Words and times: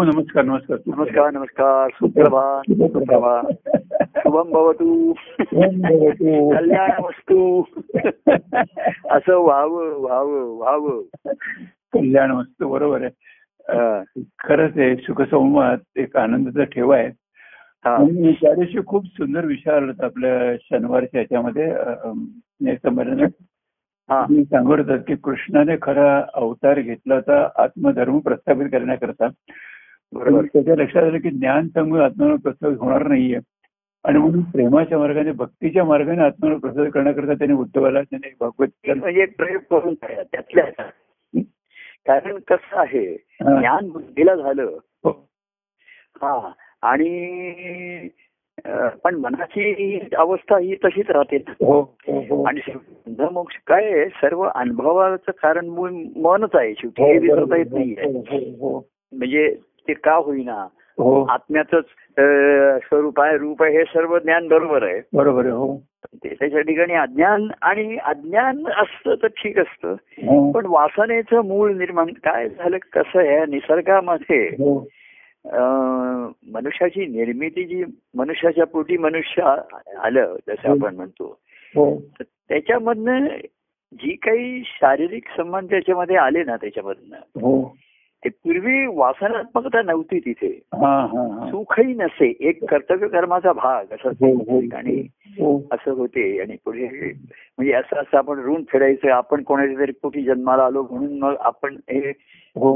हो 0.00 0.04
नमस्कार 0.04 0.44
नमस्कार. 0.44 0.78
नमस्कार 0.86 1.30
नमस्कार. 1.30 1.88
सुप्रभात 1.88 2.72
सुप्रभात. 2.72 3.78
शुभम 4.16 4.50
भवतु. 4.50 5.12
कल्याण 6.56 7.02
वस्तू. 7.02 7.62
असं 9.10 9.36
व्हावं 9.38 9.88
व्हावं 9.88 10.56
व्हावं. 10.56 11.02
कल्याण 11.92 12.30
वस्तू 12.30 12.68
बरोबर 12.68 13.02
आहे. 13.02 13.10
खरंच 14.38 14.78
आहे 14.78 14.96
सुखसंवाद 14.96 15.78
एक 15.96 16.16
आनंदाचा 16.16 16.64
ठेवा 16.64 16.96
आहे. 16.96 17.08
हा. 17.84 18.04
त्या 18.42 18.54
दिवशी 18.54 18.78
खूप 18.86 19.06
सुंदर 19.06 19.44
विचार 19.44 19.82
होता 19.82 20.04
आपल्या 20.04 20.56
शनिवारच्या 20.56 21.20
याच्यामध्ये 21.20 21.72
हा, 24.10 24.26
सांगत 24.30 24.78
होतात 24.78 24.98
की 25.06 25.16
कृष्णाने 25.16 25.76
खरा 25.82 26.24
अवतार 26.34 26.80
घेतला 26.80 27.14
होता 27.14 27.48
आत्मधर्म 27.56 28.18
प्रस्थापित 28.18 28.66
करण्याकरता. 28.66 29.26
बरोबर. 30.12 30.44
त्याच्या 30.44 30.74
लक्षात 30.76 31.02
आलं 31.02 31.18
की 31.18 31.30
ज्ञान 31.30 31.68
सांगून 31.68 32.00
आत्मधर्म 32.00 32.36
प्रस्थापित 32.36 32.76
होणार 32.78 33.06
नाहीये. 33.06 33.38
आणि 34.04 34.18
म्हणून 34.18 34.42
प्रेमाच्या 34.42 34.98
मार्गाने 34.98 35.32
भक्तीच्या 35.32 35.84
मार्गाने 35.84 36.22
आत्मधर्म 36.22 36.58
प्रस्थापित 36.58 36.90
करण्याकरता 36.94 37.34
त्याने 37.34 37.52
उद्धवाला 37.52 38.02
त्याने 38.02 38.34
भगवत 38.40 38.90
म्हणजे 38.90 39.24
प्रयोग 39.24 39.62
करून 39.70 39.94
त्यातल्या 39.94 40.64
त्यात. 40.64 41.42
कारण 42.06 42.38
कसं 42.48 42.78
आहे. 42.80 43.14
ज्ञान 43.40 43.88
बुद्धीला 43.88 44.34
झालं. 44.34 44.62
हो. 45.04 45.10
हा. 46.22 46.50
आणि 46.82 48.08
पण 49.04 49.14
मनाची 49.14 49.98
अवस्था 50.18 50.58
ही 50.58 50.74
तशीच 50.74 51.10
राहते 51.10 51.36
हो 51.36 51.80
हो 52.08 52.44
आणि 52.44 52.60
मोक्ष 53.32 53.56
काय 53.66 54.08
सर्व 54.08 54.40
अनुभवाचं 54.54 55.30
कारण 55.30 55.66
मूळ 55.66 55.90
मनच 56.16 56.50
आहे. 56.54 56.72
शेवटी 56.78 57.02
हे 57.02 57.18
विसरता. 57.18 57.56
येत 57.56 57.66
नाहीये. 57.72 58.78
म्हणजे 59.12 59.56
ते 59.88 59.94
का 59.94 60.14
होईना? 60.14 60.66
हो. 60.98 61.22
आत्म्याच 61.30 61.74
स्वरूप 62.84 63.20
आहे 63.20 63.36
रूप 63.38 63.62
आहे 63.62 63.76
हे 63.78 63.84
सर्व 63.84 64.18
ज्ञान 64.18 64.48
बरोबर 64.48 64.82
आहे. 64.82 65.00
बरोबर 65.12 65.44
आहे 65.44 65.52
हो. 65.52 65.76
ते 66.14 66.34
त्याच्या 66.34 66.60
ठिकाणी 66.60 66.94
अज्ञान 66.94 67.46
आणि 67.62 67.96
अज्ञान 68.04 68.62
असतं 68.72 69.14
तर 69.22 69.26
ठीक 69.38 69.58
असतं. 69.58 69.94
हो, 70.26 70.50
पण 70.52 70.66
वासनेचं 70.66 71.46
मूळ 71.48 71.72
निर्माण 71.74 72.12
काय 72.24 72.48
झालं 72.48 72.76
कसं 72.92 73.18
आहे 73.18 73.44
निसर्गामध्ये 73.50 74.44
हो. 74.58 74.78
मनुष्याची 76.54 77.06
निर्मिती 77.06 77.64
जी 77.64 77.84
मनुष्याच्या 78.14 78.66
पोटी 78.66 78.96
मनुष्य 78.98 79.42
आलं 79.98 80.36
जसं. 80.48 80.68
आपण 80.70 80.96
म्हणतो 80.96 81.38
तर 81.74 82.22
त्याच्यामधनं 82.22 83.26
जी 83.92 84.14
काही 84.16 84.62
शारीरिक 84.66 85.28
संबंध 85.36 85.70
त्याच्यामध्ये 85.70 86.16
आले 86.16 86.42
ना 86.44 86.56
त्याच्यामधनं 86.56 87.16
ते 88.24 88.28
पूर्वी 88.28 88.86
वासनात्मकता 88.86 89.82
नव्हती 89.82 90.18
तिथे. 90.18 90.48
सुखही 91.50 91.94
नसे 91.94 92.32
एक 92.40 92.64
कर्तव्य 92.64 93.08
कर्माचा 93.08 93.52
भाग 93.52 93.92
असं 93.92 94.08
हो 94.08 94.32
हो 94.50 94.60
हो. 95.38 95.62
असं 95.72 95.90
होते. 95.90 96.40
आणि 96.40 96.56
पुढे 96.64 96.86
म्हणजे 96.86 97.72
असं 97.72 97.96
असं 97.96 98.16
आपण 98.18 98.38
ऋण 98.38 98.62
फेडायचं 98.72 99.10
आपण 99.10 99.42
कोणाच्या 99.42 99.78
तरी 99.78 99.92
पोटी 100.02 100.22
जन्माला 100.22 100.64
आलो 100.64 100.86
म्हणून 100.90 101.18
मग 101.18 101.34
आपण 101.40 101.76
हे 101.90 102.12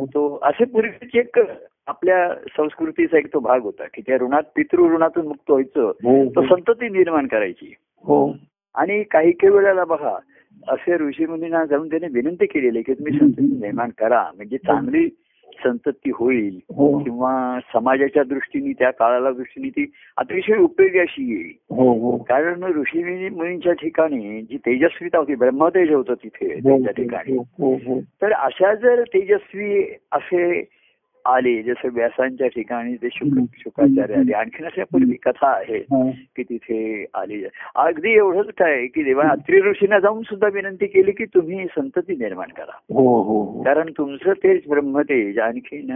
तो 0.07 0.39
असे 0.43 0.65
पूर्वीचे 0.65 1.19
एक 1.19 1.39
आपल्या 1.87 2.35
संस्कृतीचा 2.57 3.19
एक 3.19 3.33
तो 3.33 3.39
भाग 3.39 3.63
होता 3.63 3.85
की 3.95 4.03
त्या 4.03 4.17
ऋणात 4.17 4.43
पितृ 4.57 4.83
ऋणातून 4.83 5.27
मुक्त 5.27 5.51
व्हायचं 5.51 5.91
तो 6.35 6.43
संतती 6.47 6.89
निर्माण 6.89 7.27
करायची. 7.27 7.75
हो. 8.05 8.35
आणि 8.75 9.03
काही 9.03 9.33
काही 9.33 9.53
वेळेला 9.53 9.85
बघा 9.85 10.17
असे 10.69 10.97
ऋषीमुनींना 10.97 11.65
जाऊन 11.65 11.91
त्याने 11.91 12.07
विनंती 12.13 12.47
केलेली 12.47 12.83
की 12.83 12.95
तुम्ही 12.95 13.19
संतती 13.19 13.43
निर्माण 13.43 13.91
करा. 13.99 14.25
म्हणजे 14.37 14.59
चांगली 14.59 15.09
संतती 15.53 16.11
होईल 16.15 16.61
हो. 16.69 16.99
किंवा 16.99 17.59
समाजाच्या 17.73 18.23
दृष्टीने 18.23 18.73
त्या 18.73 18.91
काळाला 18.91 19.31
दृष्टीने 19.31 19.69
ती 19.69 19.93
अतिशय 20.17 20.57
उपयोगी 20.57 20.99
अशी 20.99 21.35
येईल. 21.35 21.53
हो 21.71 21.93
हो. 21.93 22.17
कारण 22.17 22.63
ऋषी 22.63 23.29
मुनींच्या 23.29 23.73
ठिकाणी 23.73 24.43
जी 24.43 24.57
तेजस्वीता 24.57 25.19
होती 25.19 25.35
ब्रह्मतेज 25.35 25.93
होतं 25.93 26.15
तिथे 26.15 26.49
त्यांच्या 26.49 26.93
ठिकाणी. 26.93 27.39
तर 28.01 28.33
अशा 28.33 28.75
जर 28.75 29.03
तेजस्वी 29.03 29.95
असे 30.13 30.69
आले 31.27 31.63
जसं 31.63 31.89
व्यासांच्या 31.93 32.47
ठिकाणी 32.47 32.97
ते 32.97 33.09
शुक 33.13 33.39
शुकाचार्य 33.59 34.15
आले. 34.15 34.33
आणखीन 34.33 34.67
अशा 34.67 34.85
पूर्वी 34.85 35.15
कथा 35.15 35.49
आहे. 35.49 35.79
की 36.37 36.43
तिथे 36.43 37.07
आली. 37.15 37.45
अगदी 37.77 38.11
एवढंच 38.11 38.47
काय 38.59 38.87
की 38.87 39.03
देवा 39.03 39.29
अत्रि 39.29 39.61
ऋषींना 39.61 39.99
जाऊन 39.99 40.23
सुद्धा 40.23 40.49
विनंती 40.49 40.87
केली 40.87 41.13
की 41.13 41.25
तुम्ही 41.25 41.67
संतती 41.67 42.17
निर्माण 42.17 42.49
करा. 42.49 42.95
हो 42.95 43.23
हो 43.23 43.43
हो. 43.43 43.63
कारण 43.63 43.91
तुमचं 43.99 44.33
तेच 44.33 44.63
ब्रह्मतेज 44.69 45.39
आणखीन 45.39 45.91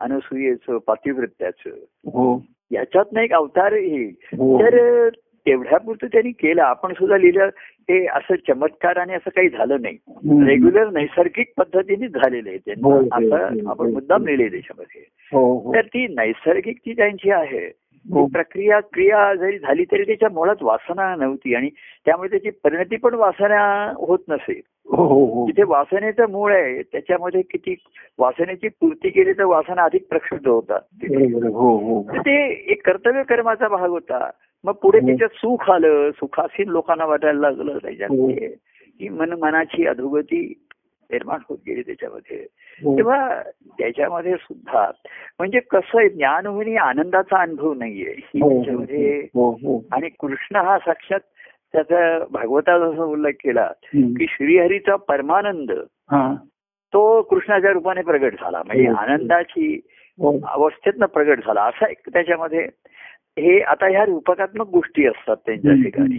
अनसूयेचं 0.00 0.78
पातिवृत्याचं 0.78 1.70
हो. 2.06 2.44
याच्यात 2.70 3.18
एक 3.18 3.32
अवतार 3.32 3.72
येईल 3.72 4.12
हो. 4.38 4.62
तर 4.62 5.08
तेवढ्यापुरतं 5.46 6.06
त्यांनी 6.06 6.30
केलं. 6.30 6.62
आपण 6.62 6.92
सुद्धा 6.92 7.16
लिहिलं 7.16 7.44
हे 7.90 8.06
असं 8.06 8.34
चमत्काराने 8.48 9.14
असं 9.14 9.30
काही 9.30 9.48
झालं 9.48 9.76
नाही. 9.80 9.98
रेग्युलर 10.46 10.90
नैसर्गिक 10.90 11.52
पद्धतीनेच 11.56 12.10
झालेलं 12.10 12.48
आहे 12.48 12.58
त्यांना 12.58 13.16
असं. 13.16 13.70
आपण 13.70 13.92
मुद्दाम 13.92 14.26
लिहिले 14.26 14.48
त्याच्यामध्ये. 14.48 15.00
हो 15.32 15.58
हो. 15.58 15.74
तर 15.74 15.80
ती 15.80 16.06
नैसर्गिक 16.06 16.76
जी 16.86 16.92
त्यांची 16.92 17.30
आहे. 17.30 17.72
हो. 18.12 18.26
ती 18.26 18.32
प्रक्रिया 18.32 18.80
क्रिया 18.80 19.34
जरी 19.34 19.58
झाली 19.58 19.84
तरी 19.84 20.02
त्याच्या 20.02 20.28
मुळात 20.28 20.62
वासना 20.62 21.16
नव्हती 21.16 21.54
आणि 21.54 21.68
त्यामुळे 22.04 22.28
त्याची 22.30 22.50
परिणती 22.50 22.96
पण 22.96 23.14
वासना 23.14 23.92
होत 23.96 24.18
नसेल 24.28 24.60
हो 24.90 25.04
हो 25.04 25.24
हो 25.24 25.46
तिथे 25.48 25.62
वासनेचं 25.62 26.30
मूळ 26.30 26.52
आहे 26.52 26.82
त्याच्यामध्ये 26.82 27.42
किती 27.42 27.74
वासनेची 28.18 28.68
पूर्ती 28.70 29.10
केली 29.10 29.32
तर 29.32 29.44
वासना 29.44 29.84
अधिक 29.84 30.06
प्रक्षुब्ध 30.08 30.48
होतात. 30.48 30.80
हो 31.44 31.76
हो 31.76 32.02
ते 32.18 32.36
एक 32.72 32.84
कर्तव्य 32.86 33.22
कर्माचा 33.22 33.68
भाग 33.68 33.88
होता 33.90 34.30
मग 34.64 34.72
पुढे 34.72 34.98
हो. 34.98 35.06
त्याच्यात 35.06 35.36
सुख 35.36 35.70
आलं 35.70 36.10
सुखासीन 36.10 36.68
लोकांना 36.68 37.04
वाटायला 37.04 37.40
लागलं 37.40 37.78
त्याच्यात 37.78 38.10
हो. 38.10 38.30
ते. 38.30 38.54
की 39.00 39.08
मन 39.08 39.32
मनाची 39.32 39.86
अधोगती 39.86 40.40
निर्माण 41.10 41.38
होत 41.48 41.58
गेली 41.66 41.82
त्याच्यामध्ये 41.82 42.36
हो. 42.80 42.96
तेव्हा 42.96 43.42
त्याच्यामध्ये 43.78 44.34
सुद्धा 44.34 44.90
म्हणजे 45.38 45.60
कसं 45.60 45.98
आहे 45.98 46.08
ज्ञान 46.08 46.46
होणे 46.46 46.76
आनंदाचा 46.76 47.40
अनुभव 47.42 47.72
नाहीये 47.74 48.14
ही 48.18 48.40
हो, 48.40 48.48
त्याच्यामध्ये 48.48 49.18
हो 49.34 49.50
हो 49.62 49.80
आणि 49.92 50.08
कृष्ण 50.08 50.56
हा 50.56 50.78
साक्षात 50.78 51.20
त्याचा 51.72 52.24
भागवतात 52.30 52.80
असा 52.80 53.04
उल्लेख 53.04 53.32
केला. 53.32 53.70
की 53.94 54.26
श्रीहरीचा 54.28 54.96
परमानंद 54.96 55.70
हा. 56.10 56.34
तो 56.92 57.22
कृष्णाच्या 57.22 57.70
रूपाने 57.70 58.02
प्रगट 58.02 58.32
झाला. 58.32 58.62
म्हणजे 58.66 58.88
हो. 58.88 58.94
आनंदाची 58.94 59.80
हो. 60.18 60.38
अवस्थेतनं 60.46 61.06
प्रगट 61.06 61.38
झाला. 61.38 61.62
असा 61.62 61.90
एक 61.90 62.08
त्याच्यामध्ये 62.12 62.68
हे 63.38 63.60
आता 63.60 63.86
ह्या 63.86 64.04
रूपकात्मक 64.04 64.68
गोष्टी 64.68 65.06
असतात 65.06 65.36
त्यांच्या 65.36 65.72
ठिकाणी. 65.72 66.18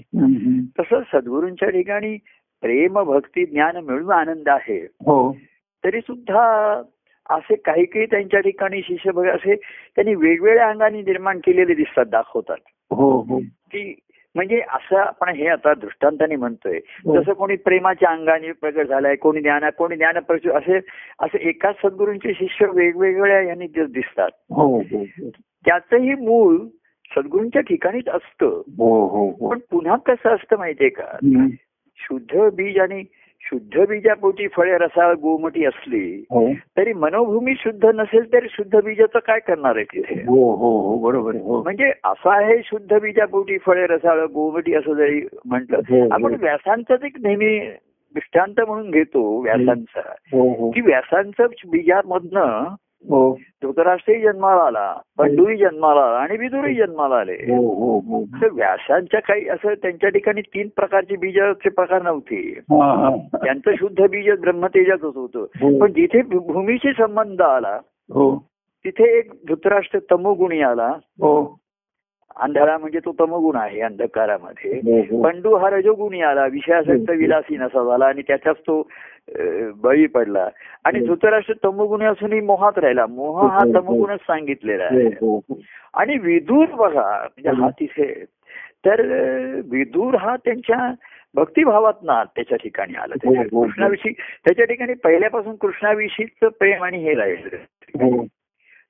तसं 0.80 1.00
सद्गुरूंच्या 1.14 1.70
ठिकाणी 1.70 2.18
प्रेम 2.62 3.04
भक्ती 3.04 3.46
ज्ञान 3.46 3.78
मिळून 3.78 4.12
आनंद 4.12 4.50
आहे. 4.50 4.82
हो. 4.82 5.38
तरी 5.84 6.00
सुद्धा 6.00 6.82
असे 7.30 7.56
काही 7.56 7.86
काही 7.86 8.06
त्यांच्या 8.06 8.40
ठिकाणी 8.40 8.82
शिष्य 8.84 9.30
असे 9.30 9.56
त्यांनी 9.96 10.16
वेगवेगळ्या 10.16 10.70
अंगाने 10.70 11.02
निर्माण 11.02 11.38
केलेले 11.38 11.74
दिसतात 11.74 12.06
दाखवतात. 12.06 12.58
हो 12.92 13.22
हो. 13.22 13.40
की 13.40 14.00
म्हणजे 14.36 14.60
असं 14.60 14.96
आपण 14.96 15.30
हे 15.30 15.48
आता 15.48 15.74
दृष्टांताने 15.74 16.36
म्हणतोय. 16.36 16.80
हो. 16.88 17.22
जसं 17.22 17.34
कोणी 17.34 17.56
प्रेमाच्या 17.56 18.10
अंगाने 18.10 18.52
प्रगट 18.52 18.86
झालाय 18.86 19.16
कोणी 19.16 19.42
ज्ञाना 19.42 19.70
कोणी 19.70 19.96
ज्ञान 19.96 20.18
असे 20.52 20.78
असे 21.20 21.50
एकाच 21.50 21.76
सद्गुरूंचे 21.76 22.34
शिष्य 22.34 22.66
वेगवेगळ्या 22.74 23.42
यांनी 23.42 23.68
दिसतात. 23.68 24.30
हो 24.50 24.78
हो 24.78 24.98
हो. 25.02 25.30
त्याचंही 25.66 26.16
मूळ 26.16 26.58
सद्गुरूंच्या 27.16 27.62
ठिकाणीच 27.62 28.08
असतं. 28.08 28.62
पण 29.50 29.60
पुन्हा 29.72 29.96
कसं 29.96 30.30
असतं 30.30 30.58
माहितीये 30.58 30.90
का. 30.90 31.18
शुद्ध 31.98 32.56
बीज 32.56 32.78
आणि 32.78 33.04
शुद्ध 33.44 33.86
बीजापोटी 33.90 34.48
फळे 34.48 34.78
रसाळ 34.78 35.14
गोमटी 35.14 35.66
असली 35.66 36.24
हो. 36.32 36.54
तरी 36.78 36.94
मनोभूमी 36.94 37.54
शुद्ध 37.58 37.86
नसेल 37.86 38.34
तरी 38.34 38.48
शुद्ध 38.50 38.80
बीजाचं 38.80 39.20
काय 39.20 39.40
करणार 39.40 39.76
आहे 39.76 39.84
तिथे? 39.84 40.22
हो 40.22 40.56
हो 40.56 40.70
हो 40.82 40.98
बरोबर 40.98 41.32
म्हणजे 41.36 41.92
असं 42.04 42.30
आहे 42.30 42.62
शुद्ध 42.66 43.00
बीजापोटी 43.00 43.58
फळे 43.58 43.88
रसाळ 43.88 44.26
गोमटी 44.26 44.74
असं 44.74 44.94
जरी 44.94 45.22
म्हटलं. 45.46 46.08
आपण 46.12 46.36
व्यासांचाच 46.40 47.04
एक 47.04 47.18
नेहमी 47.24 47.60
दृष्टांत 48.16 48.62
म्हणून 48.68 48.92
घेतो 48.92 49.42
व्यासांचा. 49.42 50.02
की 50.72 50.82
व्यासांचं 50.82 51.46
बीजामधनं 51.72 52.76
धृतराष्ट्रही 53.62 54.22
जन्माला 54.22 54.62
आला 54.62 54.96
पंडूही 55.18 55.58
जन्माला 55.58 56.02
आला 56.02 56.18
आणि 56.18 56.38
विदुरही 56.38 56.76
जन्माला 56.76 57.16
आले. 57.16 57.34
हो 57.34 57.74
हो 57.74 58.00
हो. 58.00 58.24
व्यासांच्या 58.56 59.20
काही 59.20 59.50
असं 59.50 59.74
त्यांच्या 59.74 60.10
ठिकाणी 60.10 60.42
तीन 60.42 60.68
प्रकारचे 60.76 61.16
बीजाचे 61.16 61.70
प्रकार 61.70 62.02
नव्हते. 62.02 62.60
हा 62.70 62.94
हा. 62.94 63.38
त्यांचं 63.38 63.72
शुद्ध 63.76 64.02
बीज 64.08 64.40
ब्रह्मतेजाच 64.40 65.04
होतं. 65.04 65.40
हो. 65.40 65.80
पण 65.80 65.94
जिथे 65.94 66.22
भूमीशी 66.22 66.92
संबंध 66.92 67.42
आला 67.42 67.80
हो. 68.14 68.46
तिथे 68.86 69.18
एक 69.18 69.32
धृतराष्ट्र 69.48 70.00
तमोगुणी 70.12 70.62
आला. 70.62 70.88
हो. 71.06 71.58
अंधारा 72.36 72.78
म्हणजे 72.78 73.00
तो 73.00 73.12
तमगुण 73.20 73.56
आहे 73.56 73.80
अंधकारामध्ये 73.82 74.72
हो, 74.76 75.00
हो. 75.02 75.22
पंडू 75.24 75.56
हा 75.56 75.70
रजोगुणी 75.70 76.22
आला 76.22 76.46
विषयासक्त 76.46 77.10
विलासी 77.10 77.58
नसा 77.58 77.84
झाला 77.84 78.06
आणि 78.06 78.22
त्याच्याच 78.22 78.58
तो 78.58 78.82
बळी 79.84 80.06
पडला 80.08 80.48
आणि 80.84 81.00
हो. 81.00 81.06
धृतराष्ट्र 81.06 81.54
तमगुणी 81.64 82.06
असूनही 82.06 82.40
मोहात 82.40 82.78
राहिला 82.78 83.06
मोह 83.06 83.42
हा 83.48 83.58
हो, 83.58 83.68
हो. 83.68 83.74
तमगुणच 83.74 84.20
सांगितलेला 84.20 84.88
हो, 84.92 84.98
आहे 84.98 85.08
हो, 85.22 85.38
हो. 85.50 85.60
आणि 85.94 86.18
विदूर 86.18 86.66
बघा 86.76 87.10
म्हणजे 87.18 87.50
हो. 87.50 87.64
हा 87.64 87.70
तिथे 87.70 88.14
तर 88.86 89.02
विदूर 89.72 90.16
हा 90.16 90.36
त्यांच्या 90.36 90.92
भक्तिभावात 91.36 92.04
ना 92.04 92.24
त्याच्या 92.24 92.58
ठिकाणी 92.58 92.96
आला 92.96 93.16
हो, 93.24 93.30
हो, 93.30 93.34
त्याच्या 93.36 93.58
हो. 93.58 93.64
कृष्णाविषयी 93.64 94.12
त्याच्या 94.46 94.66
ठिकाणी 94.66 94.94
पहिल्यापासून 94.94 95.56
कृष्णाविषयीच 95.56 96.50
प्रेम 96.60 96.84
आणि 96.84 96.98
हे 96.98 97.14
राहिलं 97.14 97.56
हो. 98.04 98.26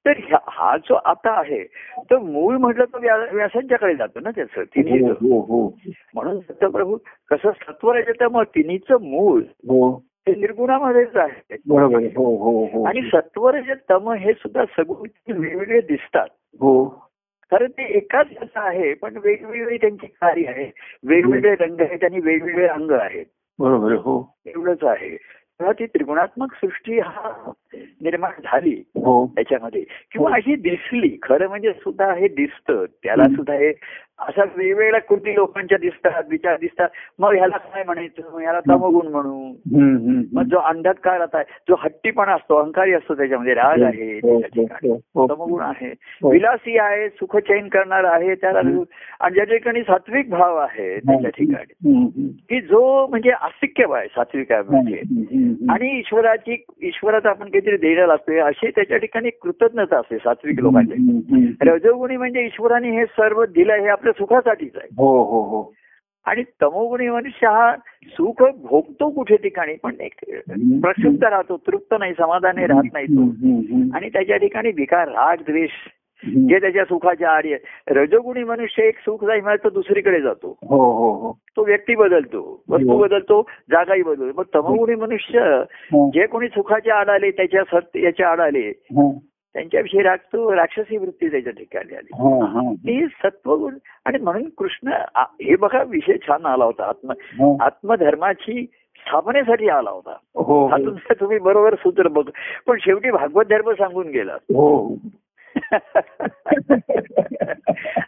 तर 0.07 0.13
हा 0.47 0.77
जो 0.77 0.93
आता 0.93 1.39
आहे 1.39 1.63
तो 1.97 2.19
मूळ 2.19 2.57
म्हटलं 2.57 2.85
तर 2.85 2.99
व्या- 2.99 3.35
व्यासांच्याकडे 3.35 3.95
जातो 3.95 4.19
ना 4.19 4.29
त्याचं 4.31 4.63
तिन्ही 4.63 4.99
हो, 4.99 5.39
हो, 5.39 5.39
हो. 5.41 5.77
म्हणून 6.13 6.39
सत्यप्रभू 6.39 6.97
कसं 7.29 7.51
सत्वर 7.51 8.27
मग 8.31 8.43
तिन्हीचं 8.43 9.01
मूळ 9.01 9.41
हो. 9.41 10.03
निर्गुणामध्येच 10.27 11.15
आहे. 11.15 11.55
बरोबर 11.65 11.95
आहे. 11.95 12.05
हो 12.05 12.35
हो 12.37 12.65
हो. 12.65 12.83
आणि 12.83 13.01
सत्वर 13.01 13.59
जे 13.59 13.73
तम 13.89 14.11
हे 14.11 14.33
सुद्धा 14.33 14.63
सगळे 14.65 15.33
वेगवेगळे 15.33 15.81
दिसतात. 15.81 16.27
हो. 16.59 16.85
कारण 17.51 17.67
ते 17.71 17.83
एकाच 17.83 18.27
याचं 18.31 18.59
आहे 18.59 18.93
पण 18.93 19.17
वेगवेगळी 19.17 19.77
त्यांची 19.77 20.07
कार्य 20.07 20.47
आहे. 20.47 20.71
वेगवेगळे 21.03 21.55
रंग 21.55 21.81
आहेत 21.81 22.03
आणि 22.03 22.19
वेगवेगळे 22.19 22.67
अंग 22.67 22.91
आहेत. 22.91 23.25
बरोबर 23.59 23.87
आहे. 23.87 23.99
हो. 23.99 24.35
एवढंच 24.45 24.83
आहे. 24.83 25.17
तेव्हा 25.61 25.79
ती 25.79 25.85
त्रिगुणात्मक 25.85 26.53
सृष्टी 26.53 26.99
हा 26.99 27.51
निर्माण 27.75 28.31
झाली 28.39 28.83
हो. 28.95 29.27
त्याच्यामध्ये 29.27 29.83
किंवा 30.11 30.35
अशी 30.35 30.55
दिसली 30.55 31.19
खरं 31.23 31.47
म्हणजे 31.47 31.73
सुद्धा 31.73 32.13
हे 32.13 32.27
दिसतं. 32.27 32.85
त्याला. 33.03 33.23
सुद्धा 33.23 33.53
हे 33.53 33.73
अशा 34.27 34.43
वेगवेगळ्या 34.57 35.01
कृती 35.01 35.35
लोकांच्या 35.35 35.77
दिसतात 35.77 36.23
विचार 36.29 36.57
दिसतात 36.61 36.89
मग 37.19 37.33
ह्याला 37.33 37.57
काय 37.57 37.83
म्हणायचं 37.83 38.39
ह्याला 38.39 38.59
तमगुण 38.59 39.07
म्हणू 39.07 39.53
मग 40.33 40.43
जो 40.43 40.57
अंधकार 40.57 41.21
आहे, 41.33 41.43
जो 41.69 41.75
हट्टीपणा 41.79 42.33
असतो 42.33 42.55
अहंकारी 42.55 42.93
असतो 42.93 43.15
त्याच्यामध्ये 43.15 43.53
राग 43.53 43.81
आहे 43.81 44.13
हो, 44.13 44.41
त्याच्या 44.41 44.61
हो, 44.61 44.67
ठिकाणी 44.67 44.91
हो. 45.15 45.27
तमगुण 45.27 45.61
आहे. 45.61 45.93
विलासी 46.31 46.77
आहे 46.77 47.09
सुखचैन 47.09 47.67
करणार 47.67 48.03
आहे 48.03 48.35
त्याला. 48.35 48.59
आणि 48.59 49.33
ज्या 49.33 49.43
ठिकाणी 49.43 49.81
सात्विक 49.81 50.29
भाव 50.29 50.57
आहे 50.57 50.99
त्याच्या 50.99 51.29
ठिकाणी. 51.29 52.27
की 52.49 52.61
जो 52.61 53.07
म्हणजे 53.07 53.29
आस्तिक्य 53.29 53.85
आहे 53.93 54.07
सात्विक 54.07 54.51
आहे 54.51 54.61
म्हणजे. 54.61 55.01
आणि 55.69 55.99
ईश्वराची 55.99 56.63
ईश्वराचा 56.81 57.29
आपण 57.29 57.45
काहीतरी 57.45 57.77
द्यायला 57.77 58.07
लागतोय 58.07 58.39
अशी 58.39 58.69
त्याच्या 58.69 58.97
ठिकाणी 58.97 59.29
कृतज्ञता 59.29 59.99
असते 59.99 60.17
सात्विक 60.17 60.59
लोकांची. 60.59 61.55
रजोगुणी 61.61 62.17
म्हणजे 62.17 62.45
ईश्वराने 62.45 62.89
हे 62.89 63.05
सर्व 63.05 63.45
दिलं 63.45 63.73
हे 63.73 63.87
आपल्या 64.11 64.25
सुखासाठीच 64.25 64.75
आहे. 64.75 64.87
हो 64.97 65.23
हो 65.23 65.41
हो. 65.41 65.73
आणि 66.25 66.43
तमोगुणी 66.61 67.09
मनुष्य 67.09 67.47
हा 67.47 67.75
सुख 68.07 68.43
भोगतो 68.57 69.09
कुठे 69.09 69.35
ठिकाणी 69.35 69.75
पण 69.83 69.95
एक 69.99 70.13
प्रक्षुब्ध 70.81 71.23
राहतो 71.23 71.57
तृप्त 71.57 71.95
नाही 71.99 72.13
समाधानी 72.13 72.65
राहत 72.65 72.93
नाही 72.93 73.05
तो. 73.05 73.23
आणि 73.97 74.09
त्याच्या 74.09 74.37
ठिकाणी 74.37 74.69
विकार 74.69 75.07
राग 75.07 75.37
द्वेष. 75.37 75.71
जे 76.25 76.59
त्याच्या 76.61 76.83
सुखाच्या 76.83 77.29
आडी 77.31 77.53
रजोगुणी 77.89 78.43
मनुष्य 78.43 78.83
एक 78.83 78.97
सुख 78.97 79.25
जाई 79.25 79.41
मिळत 79.41 79.57
तो 79.63 79.69
दुसरीकडे 79.69 80.21
जातो. 80.21 80.55
हो 80.69 80.91
हो 80.91 81.13
हो. 81.13 81.31
तो 81.55 81.65
व्यक्ती 81.65 81.95
बदलतो 81.95 82.63
वस्तू 82.69 82.91
हो. 82.91 82.97
बदलतो 82.97 83.41
जागाही 83.71 84.01
बदलतो. 84.01 84.41
मग 84.41 84.43
तमोगुणी 84.55 84.95
मनुष्य 84.95 85.39
हो. 85.91 86.09
जे 86.13 86.25
कोणी 86.27 86.47
सुखाच्या 86.47 86.95
आड 86.95 87.09
आले 87.09 87.31
त्याच्या 87.31 87.63
सत्य 87.63 88.03
याच्या 88.03 88.29
आड 88.29 88.39
आले 88.39 88.71
हो. 89.51 89.59
त्यांच्याविषयी 89.59 90.01
रागतो 90.03 90.53
राक्षसी 90.55 90.97
वृत्ती 90.97 91.29
त्याच्या 91.31 91.53
ठिकाणी 91.53 91.95
आली 91.95 92.13
हा, 92.13 92.45
हा. 92.45 92.71
ती 92.75 93.05
सत्वगुण 93.15 93.77
आणि 94.05 94.17
म्हणून 94.19 94.47
कृष्ण 94.57 94.91
हे 95.41 95.55
बघा 95.55 95.81
विषय 95.83 96.17
छान 96.27 96.45
आला 96.45 96.65
होता 96.65 96.85
आत्म 96.85 97.11
हो. 97.39 97.55
आत्मधर्माची 97.61 98.65
स्थापनेसाठी 98.99 99.69
आला 99.69 99.89
होता 99.89 100.15
हो 100.37 100.65
हा 100.67 100.77
तुमचं 100.77 101.19
तुम्ही 101.19 101.37
बरोबर 101.39 101.75
सूत्र 101.75 102.07
बघ 102.09 102.23
पण 102.67 102.77
शेवटी 102.81 103.11
भागवत 103.11 103.45
धर्म 103.45 103.71
सांगून 103.73 104.07
गेला 104.09 104.33
हो 104.53 104.95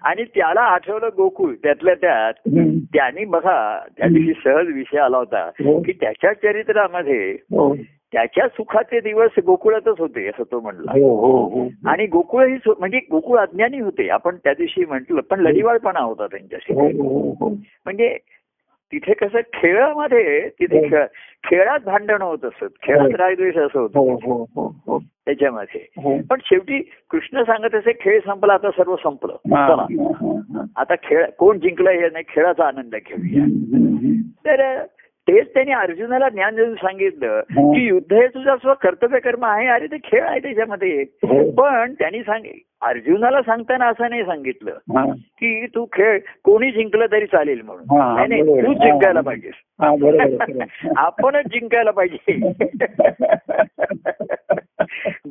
आणि 0.04 0.24
त्याला 0.26 0.62
आठवलं 0.64 1.10
गोकुळ 1.18 1.54
त्यातल्या 1.64 1.94
त्यात. 1.96 2.34
त्यांनी 2.94 3.26
बघा 3.26 3.56
त्या 3.98 4.08
दिवशी 4.08 4.34
सहज 4.44 4.68
विषय 4.68 4.98
आला 4.98 5.18
होता 5.18 5.44
हो. 5.60 5.80
की 5.82 5.92
त्याच्या 5.92 6.34
चरित्रामध्ये 6.34 7.32
हो 7.52 7.74
त्याच्या 8.14 8.48
सुखाचे 8.48 9.00
दिवस 9.00 9.40
गोकुळातच 9.46 10.00
होते 10.00 10.28
असं 10.28 10.44
तो 10.52 10.60
म्हणला. 10.60 10.92
हो 10.92 11.16
हो 11.16 11.48
हो. 11.48 11.68
आणि 11.86 12.06
गोकुळ 12.06 12.46
ही 12.46 12.58
म्हणजे 12.80 13.00
गोकुळ 13.12 13.38
अज्ञानी 13.38 13.80
होते. 13.80 14.10
आपण 14.10 14.36
त्या 14.36 14.54
दिवशी 14.54 14.86
म्हटलं 14.86 15.22
पण 15.22 15.40
लढिवाळपणा 15.40 16.00
होता 16.00 16.28
त्यांच्याशी. 16.28 16.74
म्हणजे 17.86 18.18
तिथे 18.94 19.14
कसं 19.14 19.40
खेळामध्ये 19.54 20.50
तिथे. 20.50 20.90
खेळ 20.90 21.06
खेळात 21.50 21.80
भांडण 21.86 22.22
होत 22.22 22.46
असत. 22.46 22.66
खेळात. 22.84 23.16
रागद्वेष 23.16 23.58
असं 23.58 23.80
होतं 23.80 24.98
त्याच्यामध्ये. 25.26 26.22
पण 26.30 26.40
शेवटी 26.44 26.80
कृष्ण 27.10 27.44
सांगत 27.44 27.76
असे 27.76 27.92
खेळ 28.02 28.20
संपला 28.20 28.54
आता 28.54 28.72
सर्व 28.72 28.96
संपलं. 28.96 29.36
चला. 29.36 29.86
आता 30.78 30.96
खेळ 31.04 31.26
कोण 31.30 31.60
जिंकलं 31.60 31.90
हे 31.90 32.10
नाही 32.10 32.26
खेळाचा 32.30 32.66
आनंद 32.66 32.96
घेऊया. 32.96 33.46
तर 34.46 34.84
तेच 35.28 35.54
त्यांनी 35.54 35.72
अर्जुनाला 35.72 36.30
ज्ञान 36.30 36.56
देऊन 36.56 36.76
सांगितलं 36.76 37.42
हो. 37.56 37.74
की 37.74 37.88
युद्ध 37.88 38.14
हे 38.14 38.28
तुझा 38.28 38.56
स्व 38.56 38.74
कर्तव्य 38.74 39.20
कर्म 39.20 39.46
आहे 39.46 39.68
अरे 39.68 39.88
ते 39.88 39.98
खेळ 39.98 40.24
आहे 40.24 40.40
त्याच्यामध्ये 40.40 41.02
हो. 41.02 41.52
पण 41.52 41.94
त्यांनी 41.94 42.24
सांग 42.24 42.44
अर्जुनाला 42.82 43.42
सांगताना 43.42 43.88
असं 43.88 44.10
नाही 44.10 44.24
सांगितलं 44.24 44.72
की 45.40 45.66
तू 45.66 45.86
खेळ 45.86 46.20
कोणी 46.44 46.72
जिंकलं 46.72 47.06
तरी 47.12 47.26
चालेल 47.26 47.62
म्हणून 47.62 47.98
नाही. 48.30 48.42
तूच 48.42 48.78
जिंकायला 48.78 49.22
पाहिजेस. 49.22 49.54
आपणच 50.98 51.46
जिंकायला 51.46 51.92
पाहिजे 51.92 52.38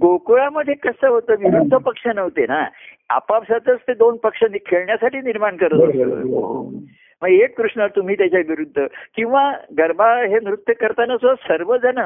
गोकुळामध्ये 0.01 0.75
कसं 0.75 1.09
होतं 1.09 1.35
विरुद्ध 1.39 1.77
पक्ष 1.77 2.07
नव्हते 2.07 2.47
ना 2.47 2.69
आपापसातच 3.11 3.79
ते 3.89 3.95
दोन 3.95 4.17
पक्ष 4.17 4.45
खेळण्यासाठी 4.67 5.21
निर्माण 5.21 5.57
करत 5.57 5.73
होते. 5.73 6.03
मग 7.23 7.29
एक 7.29 7.57
कृष्ण 7.57 7.87
तुम्ही 7.97 8.15
त्याच्या 8.15 8.41
विरुद्ध. 8.41 8.87
किंवा 9.17 9.53
गरबा 9.79 10.17
हे 10.25 10.41
नृत्य 10.43 10.73
करताना 10.73 11.17
सुद्धा 11.17 11.49
सर्वजण 11.49 11.99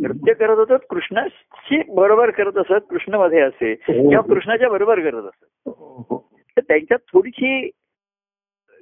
नृत्य 0.00 0.32
करत 0.32 0.58
होतं 0.58 0.76
कृष्णाशी 0.90 1.82
बरोबर 1.88 2.30
करत 2.30 2.56
असत 2.56 2.84
कृष्णमध्ये 2.90 3.40
असे. 3.40 3.74
किंवा 3.74 4.20
कृष्णाच्या 4.20 4.68
बरोबर 4.68 5.00
करत 5.00 5.22
असत. 5.22 5.44
हो, 5.66 6.06
हो. 6.10 6.30
तर 6.40 6.60
त्यांच्यात 6.60 6.98
थोडीशी 7.12 7.70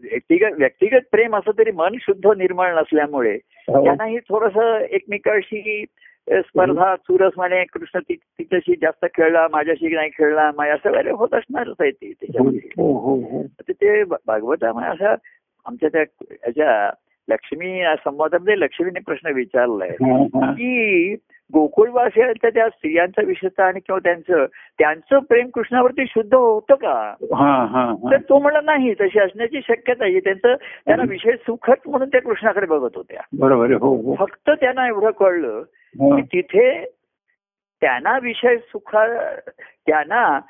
व्यक्तिगत 0.02 0.52
व्यक्तिगत 0.52 1.00
प्रेम 1.10 1.36
असं 1.36 1.58
तरी 1.58 1.70
मन 1.70 1.92
शुद्ध 2.00 2.26
निर्माण 2.26 2.74
नसल्यामुळे 2.74 3.38
हो. 3.46 3.84
त्यांनाही 3.84 4.18
थोडस 4.18 4.58
एकमेकाशी 4.90 5.84
स्पर्धा 6.30 6.96
चुरस 6.96 7.32
म्हणे 7.36 7.64
कृष्ण 7.64 7.98
ति- 7.98 8.28
तिच्याशी 8.38 8.74
जास्त 8.82 9.06
खेळला 9.16 9.46
माझ्याशी 9.52 9.94
नाही 9.94 10.10
खेळला 10.10 10.50
माझ्या 10.56 10.74
असं 10.74 10.90
वगैरे 10.90 11.10
होत 11.10 11.28
असणारच 11.32 11.76
आहे 11.80 11.90
ते 11.90 12.12
त्याच्यामध्ये. 12.20 12.60
हो 12.64 12.98
हो 12.98 13.14
हो. 13.14 13.42
ते 13.70 14.04
भागवतामध्ये 14.04 14.90
असं 14.90 15.14
आमच्या 15.66 15.88
त्या 15.88 16.00
याच्या 16.32 16.90
लक्ष्मी 17.28 17.82
संवादामध्ये 18.04 18.60
लक्ष्मीने 18.60 19.00
प्रश्न 19.00 19.32
विचारलाय. 19.32 19.90
की 20.52 21.14
गोकुळवासियांच्या 21.52 22.50
त्या 22.50 22.68
स्त्रियांचा 22.68 23.22
विषयता 23.22 23.64
आणि 23.64 23.80
किंवा 23.80 23.98
त्यांचं 23.98 24.46
त्यांचं 24.78 25.18
प्रेम 25.18 25.48
कृष्णावरती 25.48 26.06
शुद्ध 26.06 26.34
होतं 26.34 26.74
का 26.74 27.14
हा, 27.34 27.64
हा, 27.64 27.84
हा. 27.84 28.10
तर 28.10 28.16
तो 28.16 28.38
म्हणला 28.38 28.60
नाही 28.60 28.94
तशी 28.94 29.18
असण्याची 29.18 29.60
शक्यता 29.68 30.04
आहे 30.04 30.20
त्यांचं 30.20 30.54
त्यांना 30.86 31.04
विषय 31.08 31.32
सुखच 31.32 31.78
म्हणून 31.86 32.08
त्या 32.08 32.22
कृष्णाकडे 32.22 32.66
बघत 32.66 32.96
होत्या 32.96 33.20
बरोबर 33.38 33.70
हो 33.70 33.96
हो 33.96 34.14
फक्त 34.14 34.50
त्यांना 34.50 34.86
एवढं 34.86 35.10
कळलं. 35.10 35.62
की 35.98 36.22
तिथे 36.22 36.84
त्यांना 37.80 38.18
विषय 38.22 38.56
सुखा 38.56 39.06
त्यांना 39.86 40.40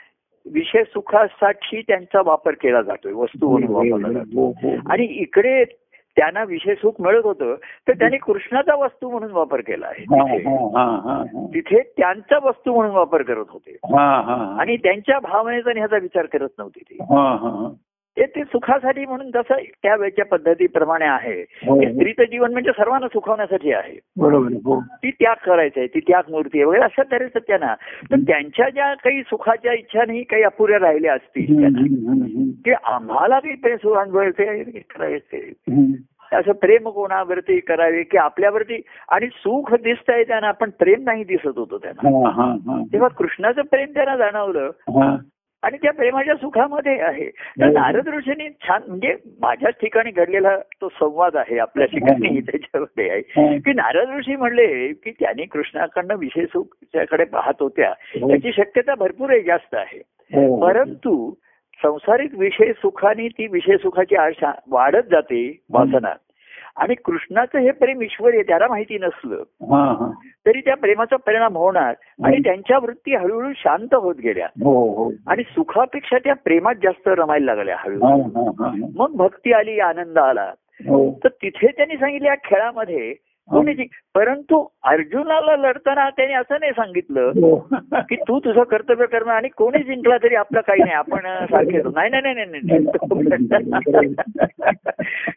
विषय 0.52 0.82
सुखासाठी 0.84 1.82
त्यांचा 1.82 2.22
वापर 2.24 2.54
केला 2.54 2.82
जातोय 2.82 3.12
वस्तू 3.12 3.50
म्हणून 3.50 3.70
वापरला 3.70 4.12
जातो 4.12 4.46
हो, 4.46 4.52
हो. 4.62 4.76
आणि 4.90 5.04
इकडे 5.04 5.64
त्यांना 6.16 6.42
विषय 6.44 6.74
सुख 6.74 7.00
मिळत 7.00 7.24
होतं 7.24 7.54
तर 7.88 7.92
त्यांनी 7.92 8.16
कृष्णाचा 8.16 8.74
वस्तू 8.74 9.10
म्हणून 9.10 9.30
वापर 9.30 9.60
केला 9.60 9.86
आहे 9.86 10.02
हा, 10.02 10.24
तिथे. 10.24 10.48
हा, 10.48 10.84
हा, 10.84 10.84
हा, 11.04 11.16
हा. 11.16 11.46
तिथे 11.54 11.80
त्यांचा 11.96 12.38
वस्तू 12.42 12.74
म्हणून 12.74 12.94
वापर 12.96 13.22
करत 13.22 13.44
होते 13.48 13.76
हा, 13.84 14.20
हा, 14.20 14.34
हा. 14.34 14.60
आणि 14.60 14.76
त्यांच्या 14.76 15.18
भावनेचा 15.18 15.70
ह्याचा 15.76 15.96
विचार 15.96 16.26
करत 16.26 16.48
नव्हती 16.58 16.80
ती 16.80 16.96
हा, 17.00 17.24
हा, 17.36 17.48
हा. 17.48 17.68
ते 18.16 18.26
ते 18.26 18.42
सुखासाठी 18.44 19.06
म्हणून 19.06 19.30
जसं 19.30 19.54
त्या 19.82 19.96
वेळच्या 19.96 20.24
पद्धतीप्रमाणे 20.24 21.04
आहे 21.04 21.40
हो, 21.40 21.74
हो. 21.74 21.80
स्त्रीचं 21.82 22.24
जीवन 22.24 22.52
म्हणजे 22.52 22.70
सर्वांना 22.70 23.08
सुखवण्यासाठी 23.08 23.72
आहे 23.72 23.98
बरोबर 24.16 24.46
आहे, 24.46 24.60
हो 24.64 24.80
ती 24.80 25.10
त्याग 25.10 25.34
करायचं 25.46 25.80
आहे 25.80 25.88
ती 25.88 26.00
त्याग 26.00 26.22
मूर्ती 26.30 26.58
आहे 26.58 26.64
वगैरे 26.64 26.82
अशा 26.82 27.02
तऱ्हेचं 27.12 27.38
त्यांना 27.38 27.74
तर 28.10 28.16
त्यांच्या 28.16 28.68
ज्या 28.68 28.94
काही 28.94 29.22
सुखाच्या 29.22 29.72
इच्छाही 29.72 30.22
काही 30.22 30.42
अपुऱ्या 30.42 30.78
राहिल्या 30.78 31.14
असतील 31.14 31.60
त्यांना. 31.60 31.80
की 32.64 32.72
आम्हाला 32.84 33.38
काही 33.38 33.54
प्रेम 33.54 33.76
सुख 33.76 33.96
अनुभवायचे 33.96 34.62
करायचे. 34.96 35.52
असं 36.32 36.52
प्रेम 36.52 36.88
कोणावरती 36.88 37.60
करावे 37.60 38.02
की 38.02 38.16
आपल्यावरती 38.16 38.80
आणि 39.08 39.26
सुख 39.26 39.74
दिसतंय 39.74 40.24
त्यांना 40.24 40.50
पण 40.50 40.70
प्रेम 40.70 41.02
नाही 41.02 41.24
दिसत 41.24 41.58
होतं 41.58 41.76
त्यांना. 41.76 42.08
तेव्हा 42.92 43.08
कृष्णाचं 43.08 43.62
प्रेम 43.62 43.88
त्यांना 43.94 44.16
जाणवलं. 44.16 44.70
आणि 45.64 45.76
त्या 45.76 45.92
प्रेमाच्या 45.92 46.34
सुखामध्ये 46.34 47.00
आहे 47.00 47.30
तर. 47.30 47.70
नारद 47.70 48.08
ऋषींनी 48.08 48.48
छान 48.48 48.82
म्हणजे 48.88 49.16
माझ्याच 49.40 49.74
ठिकाणी 49.74 50.10
घडलेला 50.10 50.58
तो 50.58 50.88
संवाद 50.88 51.36
आहे 51.36 51.58
आपल्या 51.58 51.86
ठिकाणी 51.86 52.40
त्याच्यामध्ये 52.40 53.10
आहे. 53.10 53.20
की 53.58 53.72
नारद 53.72 54.10
ऋषी 54.18 54.36
म्हणले 54.36 54.88
की 54.88 55.10
त्यांनी 55.10 55.44
कृष्णाकडनं 55.44 56.16
विषय 56.16 56.44
सुख 56.44 56.64
त्याकडे 56.82 57.24
पाहत 57.24 57.54
होत्या 57.60 57.88
हो. 57.88 58.28
त्याची 58.28 58.52
शक्यता 58.52 58.94
भरपूर 58.94 59.30
आहे 59.30 59.42
जास्त 59.42 59.74
आहे 59.74 59.98
हो. 60.36 60.60
परंतु 60.60 61.32
संसारिक 61.82 62.30
विषय 62.34 62.72
सुखाने 62.72 63.28
ती 63.28 63.46
विषय 63.46 63.76
सुखाची 63.76 64.16
आशा 64.16 64.52
वाढत 64.70 65.10
जाते 65.10 65.58
वासना 65.70 66.12
आणि 66.76 66.94
कृष्णाचं 66.94 67.58
हे 67.58 67.70
प्रेम 67.70 68.02
ईश्वर 68.02 68.34
आहे 68.34 68.42
त्याला 68.42 68.66
माहिती 68.68 68.98
नसलं 68.98 69.42
हा, 69.70 69.84
हा. 69.92 70.10
तरी 70.46 70.60
त्या 70.60 70.76
प्रेमाचा 70.76 71.16
परिणाम 71.16 71.56
होणार 71.56 71.94
आणि. 72.24 72.36
त्यांच्या 72.38 72.78
वृत्ती 72.78 73.14
हळूहळू 73.14 73.52
शांत 73.56 73.94
होत 73.94 74.14
गेल्या 74.14 74.46
हो 74.46 74.72
हो 74.94 75.10
आणि 75.26 75.42
सुखापेक्षा 75.42 76.18
त्या 76.18 76.34
प्रेमात 76.34 76.74
जास्त 76.82 77.08
रमायला 77.08 77.54
लागल्या 77.54 77.76
हळूहळू 77.78 78.22
हा, 78.22 78.40
हा, 78.40 78.68
हा. 78.68 78.86
मग 78.96 79.16
भक्ती 79.16 79.52
आली 79.52 79.78
आनंद 79.80 80.18
आला 80.18 80.52
हो 80.80 81.18
तर 81.24 81.28
तिथे 81.28 81.66
त्यांनी 81.66 81.96
सांगितलं 81.96 82.28
या 82.28 82.34
खेळामध्ये 82.34 83.14
कोणी 83.50 83.74
जिंक- 83.74 84.20
परंतु 84.20 84.66
अर्जुनाला 84.84 85.56
लढताना 85.56 86.10
त्याने 86.10 86.32
असं 86.32 86.56
नाही 86.60 86.72
सांगितलं 86.72 87.20
हो. 87.20 87.68
की 87.94 88.16
तू 88.16 88.38
तुझं 88.38 88.62
कर्तव्य 88.62 89.06
करणं 89.06 89.32
आणि 89.32 89.48
कोणी 89.48 89.82
जिंकला 89.82 90.16
तरी 90.22 90.34
आपलं 90.34 90.60
काही 90.60 90.80
नाही. 90.80 90.92
आपण 90.92 91.44
सारखे. 91.44 91.78
नाही 91.94 92.10
नाही 92.10 92.22
नाही 92.22 92.34
नाही 92.34 92.60
नाही. 92.62 94.14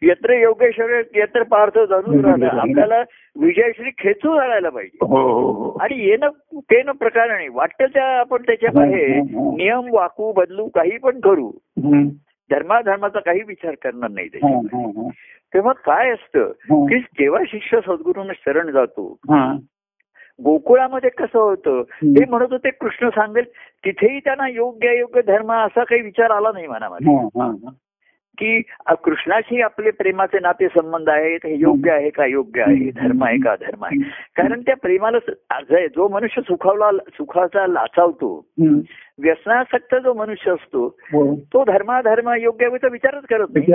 यत्र 0.02 0.32
योगेश्वर 0.32 1.02
यत्र 1.14 1.42
पार्थ 1.42 1.78
जाणून 1.78 2.24
राहिलं. 2.24 2.46
आपल्याला 2.46 3.02
विजयश्री 3.36 3.90
खेचून 3.98 4.38
आणायला 4.38 4.68
पाहिजे. 4.68 4.98
हो 5.00 5.32
हो 5.32 5.78
आणि 5.80 6.06
येणं 6.06 6.28
ते 6.58 6.82
न 6.82 6.90
प्रकार 6.90 7.28
नाही. 7.28 7.48
वाटतं 7.48 7.86
त्या 7.86 8.20
आपण 8.20 8.42
त्याच्यामध्ये 8.42 9.06
नियम 9.36 9.88
वाकू 9.92 10.32
बदलू 10.32 10.68
काही 10.68 10.98
पण 10.98 11.20
करू. 11.20 11.50
धर्माधर्माचा 12.50 13.20
काही 13.20 13.42
विचार 13.42 13.74
करणार 13.74 14.10
नाही 14.10 14.28
त्याच्यामध्ये. 14.28 14.84
तेव्हा 15.54 15.72
काय 15.72 16.10
असतं. 16.10 16.52
की 16.88 16.98
जेव्हा 16.98 17.40
शिष्य 17.46 17.80
सद्गुरूंना 17.86 18.32
शरण 18.32 18.70
जातो. 18.70 19.16
गोकुळामध्ये 20.44 21.10
कसं 21.10 21.38
होतं. 21.38 21.82
ते 21.82 22.24
म्हणत 22.24 22.46
होते 22.50 22.70
कृष्ण 22.70 23.08
सांगेल 23.08 23.44
तिथेही 23.84 24.20
त्यांना 24.20 24.48
योग्य 24.48 24.88
अयोग्य 24.88 25.22
धर्म 25.22 25.52
असा 25.52 25.84
काही 25.84 26.00
विचार 26.02 26.30
आला 26.30 26.48
नाही 26.52 26.66
मनामध्ये. 26.66 27.14
की 28.38 28.62
कृष्णाशी 29.04 29.60
आपले 29.60 29.90
प्रेमाचे 29.90 30.38
नाते 30.38 30.66
संबंध 30.68 31.08
आहेत 31.08 31.38
हे 31.44 31.54
योग्य 31.56 31.90
आहे 31.92 32.10
का 32.10 32.26
योग्य 32.26 32.62
आहे? 32.62 32.90
धर्म 32.90 33.24
आहे 33.24 33.36
का 33.36 33.54
धर्म 33.56 33.84
आहे? 33.84 33.98
कारण 34.36 34.60
त्या 34.60 34.76
प्रेमाला 34.76 35.18
जो 35.86 36.08
मनुष्य 36.08 36.42
सुखावला 36.42 36.90
सुखाचा 37.08 37.66
लाचावतो. 37.66 38.46
व्यसनासक्त 39.22 39.94
जो 39.94 40.12
मनुष्य 40.14 40.50
असतो 40.50 40.86
हो. 40.86 41.34
तो 41.36 41.64
धर्माधर्म 41.64 42.28
योग्य 42.40 42.68
विचारच 42.68 43.24
करत 43.24 43.46
नाही. 43.54 43.66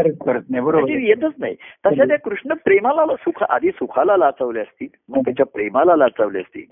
बरोबर. 0.62 0.90
येतच 1.00 1.34
नाही. 1.40 1.56
तशा 1.86 2.04
त्या 2.08 2.18
कृष्ण 2.20 2.54
प्रेमाला 2.54 3.06
सुख 3.16 3.44
आधी 3.44 3.70
सुखाला 3.70 4.18
लाचवले 4.18 4.60
असतील 4.60 4.88
मग 5.10 5.22
त्याच्या 5.22 5.46
प्रेमाला 5.46 5.96
लाचवले 5.96 6.40
असतील. 6.40 6.64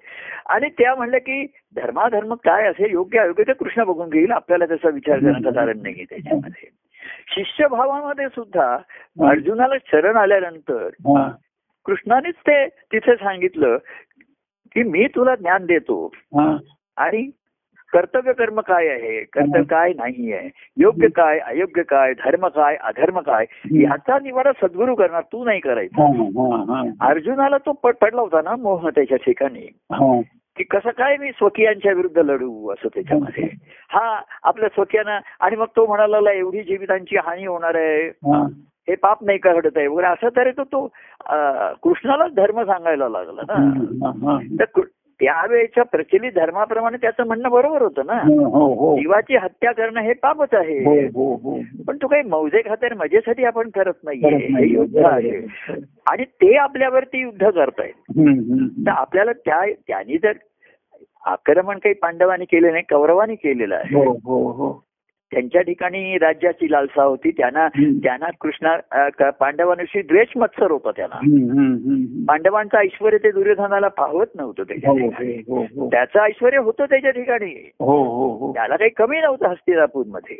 आणि 0.50 0.70
त्या 0.70 0.96
म्हणल्या 0.96 1.20
की 1.20 1.46
धर्माधर्म 1.76 2.34
काय 2.34 2.68
असेल 2.68 2.92
योग्य 2.92 3.20
अयोग्य 3.20 3.44
ते 3.44 3.54
कृष्ण 3.54 3.84
बघून 3.84 4.10
घेईल 4.10 4.32
आपल्याला 4.32 4.66
त्याचा 4.66 4.90
विचार 4.90 5.16
करण्याचं 5.16 5.52
कारण 5.52 5.78
नाही 5.82 6.06
त्याच्यामध्ये. 6.10 6.70
शिष्यभावामध्ये 7.28 8.28
सुद्धा 8.28 8.78
अर्जुनाला 9.30 9.76
शरण 9.86 10.16
आल्यानंतर. 10.16 10.90
कृष्णानेच 11.86 12.36
ते 12.36 12.68
तिथे 12.68 13.16
सांगितलं 13.16 13.78
की 14.76 14.84
मी 14.84 15.08
तुला 15.08 15.36
ज्ञान 15.36 15.66
देतो. 15.66 16.12
आणि 16.98 17.30
कर्तव्य 17.94 18.34
कर्म 18.34 18.60
काय 18.60 18.88
आहे? 18.88 19.24
कर्तव्य 19.24 19.64
काय 19.64 19.94
नाही 19.94 20.34
आहे? 20.34 20.50
योग्य 20.78 21.08
काय 21.08 21.40
अयोग्य 21.40 21.84
काय 21.84 22.14
धर्म 22.14 22.48
काय 22.48 22.76
अधर्म 22.76 23.20
काय? 23.20 23.46
याचा 23.72 24.20
निवारा 24.20 24.52
सद्गुरू 24.52 24.96
करणार 24.96 25.22
तू 25.22 25.46
नाही 25.46 25.60
करायचा. 25.60 26.04
अर्जुनाला 27.08 27.58
तो 27.58 27.72
पड 27.72 27.96
पडला 27.96 28.22
होता 28.22 28.42
ना 28.42 28.56
मोह 28.56 28.90
त्याच्या 28.90 29.18
ठिकाणी. 29.18 29.68
की 30.58 30.64
कसं 30.64 30.90
काय 30.90 31.18
मी 31.18 31.32
स्वकीयांच्या 31.32 31.94
विरुद्ध 31.94 32.18
लढू 32.18 32.70
असं 32.70 32.88
त्याच्यामध्ये? 32.88 33.44
हा 33.90 34.22
आपल्या 34.44 34.70
स्वकीयांना 34.70 35.20
आणि 35.40 35.56
मग 35.56 35.66
तो 35.76 35.88
म्हणाला 35.88 36.20
"ला, 36.22 36.32
एवढी 36.32 36.64
जीवितांची 36.64 37.18
हानी 37.18 37.46
होणार 37.46 37.76
आहे. 37.76 38.08
हा. 38.08 38.48
हे 38.90 38.96
पाप 38.96 39.24
नाही 39.24 39.38
का 39.38 39.54
घडत 39.54 39.78
आहे? 39.78 39.88
वगैरे 39.88 40.08
असं 40.08 40.28
तरी 40.36 40.52
तो 40.52 40.88
कृष्णालाच 41.84 42.34
धर्म 42.34 42.64
सांगायला 42.64 43.10
लागला 43.10 43.42
ना. 43.48 43.54
हा, 44.06 44.32
हा. 44.32 44.40
तर 44.60 44.82
त्यावेळेच्या 45.22 45.84
प्रचलित 45.84 46.32
धर्माप्रमाणे 46.32 46.98
त्याचं 46.98 47.24
म्हणणं 47.28 47.50
बरोबर 47.50 47.82
होतं 47.82 48.02
ना. 48.06 48.14
हो 48.14 48.74
हो 48.74 48.96
जीवाची 48.96 49.36
हत्या 49.36 49.72
करणं 49.72 50.00
हे 50.02 50.14
पापच 50.14 50.48
हो 50.52 50.58
आहे. 50.58 51.06
हो 51.06 51.36
हो 51.36 51.60
पण 51.88 51.98
तो 51.98 52.08
काही 52.08 52.24
मौजे 52.24 52.62
खातर 52.62 52.94
मजेसाठी 52.94 53.44
आपण 53.44 53.70
करत 53.70 53.94
नाहीये. 54.04 54.36
हे. 54.36 54.74
युद्ध 54.74 54.98
आहे. 54.98 55.48
आणि 56.10 56.24
ते 56.24 56.56
आपल्यावरती 56.56 57.22
युद्ध 57.22 57.50
करतायत. 57.50 58.20
तर 58.86 58.90
आपल्याला 58.90 59.32
त्या 59.32 59.66
त्यांनी 59.88 60.18
जर 60.18 60.34
आक्रमण 61.26 61.78
काही 61.78 61.96
पांडवांनी 61.96 62.46
केले 62.46 62.72
नाही 62.72 62.84
कौरवांनी 62.84 63.36
केलेलं 63.36 63.76
आहे. 63.76 63.96
हो 63.96 64.12
हो 64.12 64.52
हो. 64.52 64.91
त्यांच्या 65.32 65.62
ठिकाणी 65.62 66.18
राज्याची 66.18 66.72
लालसा 66.72 67.04
होती. 67.04 67.32
त्यांना. 67.32 67.68
त्यांना 68.04 68.26
कृष्णा 68.42 69.30
पांडवांविषयी 69.30 70.02
द्वेष 70.02 70.38
मत्सर 70.38 70.72
होता 70.72 70.92
हम्म. 71.16 72.24
पांडवांचं 72.24 72.78
ऐश्वर 72.78 73.18
ते 73.18 73.32
दुर्योधनाला 73.32 73.88
पाहत 73.88 74.26
नव्हतं 74.36 74.64
त्याच्या 74.64 74.92
हो 74.92 74.98
हो 75.48 75.62
हो 75.62 75.88
त्याचं 75.88 76.20
ऐश्वर 76.20 76.58
होतं 76.58 76.86
त्याच्या 76.86 77.12
ठिकाणी. 77.12 77.70
त्याला 78.52 78.76
काही 78.76 78.90
कमी 78.90 79.22
नव्हतं 79.22 79.48
हस्तिनापूरमध्ये. 79.48 80.38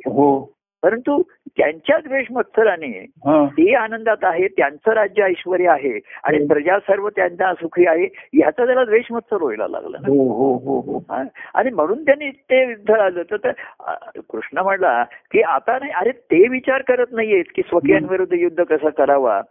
परंतु 0.84 1.22
त्यांच्या 1.58 1.98
द्वेष 1.98 2.26
मत्सराने. 2.32 3.06
ते 3.28 3.74
आनंदात 3.76 4.24
आहे 4.24 4.48
त्यांचं 4.48 4.92
राज्य 4.92 5.24
ऐश्वर 5.24 5.60
आहे 5.70 6.00
आणि 6.24 6.38
हो. 6.38 6.48
प्रजा 6.48 6.78
सर्व 6.80 7.10
त्यांना 7.10 7.54
सुखी 7.54 7.86
आहे 7.88 8.06
ह्याचा 8.34 8.66
त्याला 8.66 8.84
द्वेष 8.84 9.12
मत्सर 9.12 9.42
व्हायला 9.42 9.68
लागला 9.68 9.98
हो 10.08 10.54
हो? 10.58 11.04
आणि 11.54 11.70
म्हणून 11.70 12.04
त्यांनी 12.04 12.30
ते 12.32 12.62
युद्ध 12.72 12.92
आलं 12.92 13.22
तर 13.34 13.52
कृष्ण 14.30 14.58
म्हणला 14.58 15.04
की 15.32 15.42
आता 15.42 15.78
नाही 15.80 15.92
अरे 15.92 16.12
ते 16.12 16.48
विचार 16.48 16.82
करत 16.82 17.12
नाहीयेत 17.12 17.46
की 17.56 17.62
स्वकीयांविरुद्ध 17.62 18.34
युद्ध 18.34 18.64
कसं 18.64 18.90
करावा 18.90 19.42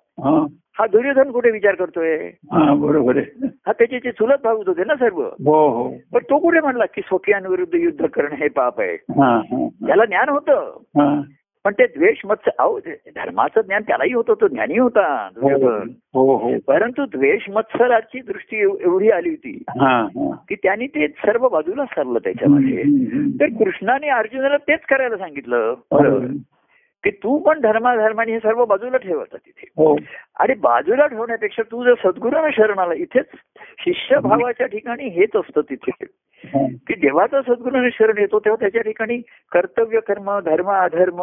हा 0.80 0.86
दुर्योधन 0.86 1.30
कुठे 1.30 1.50
विचार 1.50 1.74
करतोय? 1.74 2.16
हा 2.52 2.74
बरोबर 2.74 3.16
आहे. 3.16 3.46
हा 3.66 3.72
त्याचे 3.72 3.98
जे 3.98 4.10
चुलत 4.10 4.34
भाऊच 4.44 4.68
होते 4.68 4.84
ना 4.86 4.94
सर्व? 4.94 5.22
हो 5.22 5.68
हो. 5.68 5.90
पण 6.12 6.20
तो 6.30 6.38
कुठे 6.38 6.60
म्हणला 6.60 6.84
की 6.84 7.00
स्वकीयांविरुद्ध 7.00 7.74
युद्ध 7.74 8.06
करणं 8.06 8.34
हे 8.34 8.48
पाप 8.48 8.80
आहे? 8.80 8.96
त्याला 9.86 10.04
ज्ञान 10.04 10.28
होतं. 10.28 10.80
पण 11.64 11.72
ते 11.72 11.86
द्वेष 11.86 12.20
मत 12.24 12.50
अहो 12.58 12.78
धर्माचं 13.16 13.60
ज्ञान 13.60 13.82
त्यालाही 13.82 14.12
होतं 14.12 14.34
तो 14.40 14.48
ज्ञानी 14.48 14.78
होता 14.78 15.28
दुर्योधन. 15.34 15.88
हो 16.14 16.36
परंतु 16.66 17.04
द्वेष 17.04 17.50
मत्सराची 17.50 18.20
दृष्टी 18.20 18.56
एव- 18.56 18.80
एवढी 18.80 19.10
आली 19.10 19.28
होती 19.28 19.62
की 20.48 20.54
त्यांनी 20.54 20.86
ते 20.86 21.08
सर्व 21.08 21.48
बाजूला 21.48 21.84
सरलं 21.84 22.18
त्याच्यामध्ये. 22.18 22.82
तर 23.40 23.64
कृष्णाने 23.64 24.08
अर्जुनाला 24.08 24.56
तेच 24.56 24.80
करायला 24.80 25.16
सांगितलं. 25.16 25.74
की 27.04 27.10
तू 27.12 27.36
पण 27.38 27.60
धर्माधर्माने 27.60 28.32
हे 28.32 28.38
सर्व 28.38 28.64
बाजूला 28.64 28.96
ठेवता 28.96 29.36
तिथे 29.36 29.66
हो 29.76 29.96
आणि 30.40 30.54
बाजूला 30.60 31.06
ठेवण्यापेक्षा 31.06 31.62
तू 31.62 31.84
जर 31.84 31.94
सद्गुरूला 32.02 32.48
शरण 32.50 32.78
आला 32.78 32.94
इथेच 32.94 33.26
शिष्यभावाच्या 33.78 34.66
ठिकाणी 34.66 35.08
हेच 35.10 35.36
असतं 35.36 35.60
तिथे 35.60 35.90
हा. 36.44 36.66
की 36.88 36.94
जेव्हा 36.94 37.26
तो 37.26 37.40
सद्गुरूने 37.42 37.90
शरण 37.90 38.18
येतो 38.18 38.38
तेव्हा 38.38 38.60
त्याच्या 38.60 38.82
ठिकाणी 38.82 39.18
कर्तव्य 39.52 40.00
कर्म 40.00 40.38
धर्म 40.40 40.70
अधर्म 40.72 41.16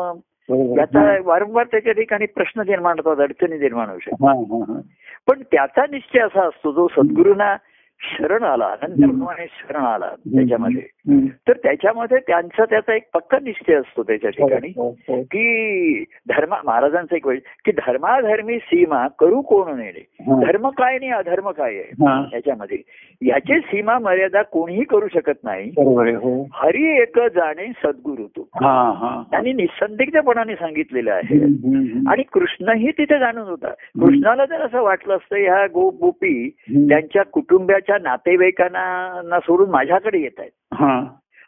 बरोबर. 0.50 0.80
याचा 0.80 1.18
वारंवार 1.26 1.66
त्याच्या 1.66 1.94
ठिकाणी 1.94 2.26
प्रश्न 2.26 2.62
निर्माण 2.68 3.00
होतात 3.00 3.22
अडचणी 3.24 3.58
निर्माण 3.58 3.90
होऊ 3.90 4.00
शकतात 4.00 4.28
हा 4.28 4.34
हा 4.34 4.74
हा 4.74 4.80
पण 5.28 5.42
त्याचा 5.52 5.86
निश्चय 5.92 6.20
असा 6.20 6.46
असतो 6.48 6.72
जो 6.72 6.88
सद्गुरूंना 6.92 7.56
शरण 8.02 8.44
आला 8.44 8.66
अनंतप्रमाणे 8.82 9.46
शरण 9.50 9.86
आला 9.86 10.10
त्याच्यामध्ये. 10.10 10.82
तर 11.10 11.54
त्याच्यामध्ये 11.64 12.18
त्यांचा 12.18 12.66
त्याचा 12.66 12.96
एक 12.96 13.04
पक्का 13.14 13.38
निश्चय 13.44 13.74
असतो 13.74 14.04
त्याच्या 14.04 14.30
ठिकाणी 14.30 14.74
हो, 14.76 14.90
हो. 14.90 15.22
की 15.22 16.04
धर्म 16.04 16.56
महाराजांचा 16.66 17.16
एक 17.16 17.28
वेळ 17.28 17.40
की 17.66 17.72
धर्माधर्मी 17.72 18.58
सीमा 18.58 19.08
करू 19.08 19.42
कोण 19.42 19.78
नेणे? 19.80 20.06
हा. 20.20 20.46
धर्म 20.46 20.70
काय 20.70 20.96
आणि 20.96 21.10
अधर्म 21.10 21.50
काय 21.50 21.74
आहे? 21.76 21.84
हा. 21.84 22.26
याच्यामध्ये. 22.34 22.78
याची 23.22 23.60
सीमा 23.60 24.00
मर्यादा 24.00 24.42
कोणीही 24.42 24.84
करू 24.84 25.08
शकत 25.14 25.44
नाही. 25.44 25.70
हो. 25.70 26.48
हरी 26.54 27.02
एक 27.02 27.20
जाणे 27.20 27.66
सद्गुरु 27.66 28.24
तू. 28.28 28.42
हा 28.42 28.92
हा. 28.98 29.24
त्यांनी 29.32 29.54
निसंदिग्धपणाने 29.54 30.56
सांगितलेलं 30.56 31.12
आहे. 31.12 31.44
आणि 32.10 32.24
कृष्णही 32.24 32.92
तिथे 32.92 33.20
जाणून 33.20 33.48
होता. 33.48 33.70
कृष्णाला 33.70 34.46
जर 34.46 34.62
असं 34.62 34.82
वाटलं 34.82 35.16
असतं 35.16 35.36
ह्या 35.36 35.66
गोप 35.68 35.96
गोपी. 36.00 36.50
त्यांच्या 36.90 37.24
कुटुंबाच्या 37.24 37.98
नातेवाईकांना 38.02 39.40
सोडून 39.40 39.70
माझ्याकडे 39.70 40.20
येत 40.20 40.40
आहेत. 40.40 40.52
हा. 40.72 41.00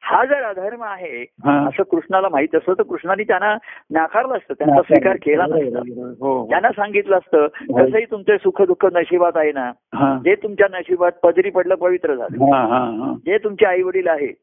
हा 0.04 0.24
जर 0.26 0.44
अधर्म 0.44 0.84
आहे 0.84 1.22
हा. 1.46 1.68
असं 1.68 1.84
कृष्णाला 1.84 2.30
माहीत 2.30 2.56
असतं 2.56 2.74
तर 2.74 2.84
कृष्णाने 2.84 3.24
त्यांना 3.24 3.58
नाकारलं 3.92 4.34
असतं 4.38 4.54
त्यांचा 4.54 4.82
स्वीकार 4.82 5.16
केला 5.16 5.46
नसता. 5.50 5.80
हो 5.80 6.34
हो. 6.34 6.50
त्यांना 6.50 6.70
सांगितलं 6.72 7.18
असतं 7.18 7.48
कसंही 7.48 8.06
तुमचे 8.06 8.38
सुख 8.38 8.62
दुःख 8.62 8.86
नशिबात 8.94 9.32
आहे 9.36 9.52
ना 9.52 9.72
हा. 9.96 10.18
जे 10.24 10.36
तुमच्या 10.36 10.68
नशिबात 10.72 11.12
पदरी 11.24 11.50
पडलं 11.50 11.76
पवित्र 11.76 12.16
झालं. 12.16 12.54
हा 12.54 12.62
हा 12.62 12.84
हा. 13.00 13.14
जे 13.26 13.38
तुमचे 13.38 13.66
आई 13.66 13.82
वडील 13.82 14.08
आहेत. 14.08 14.34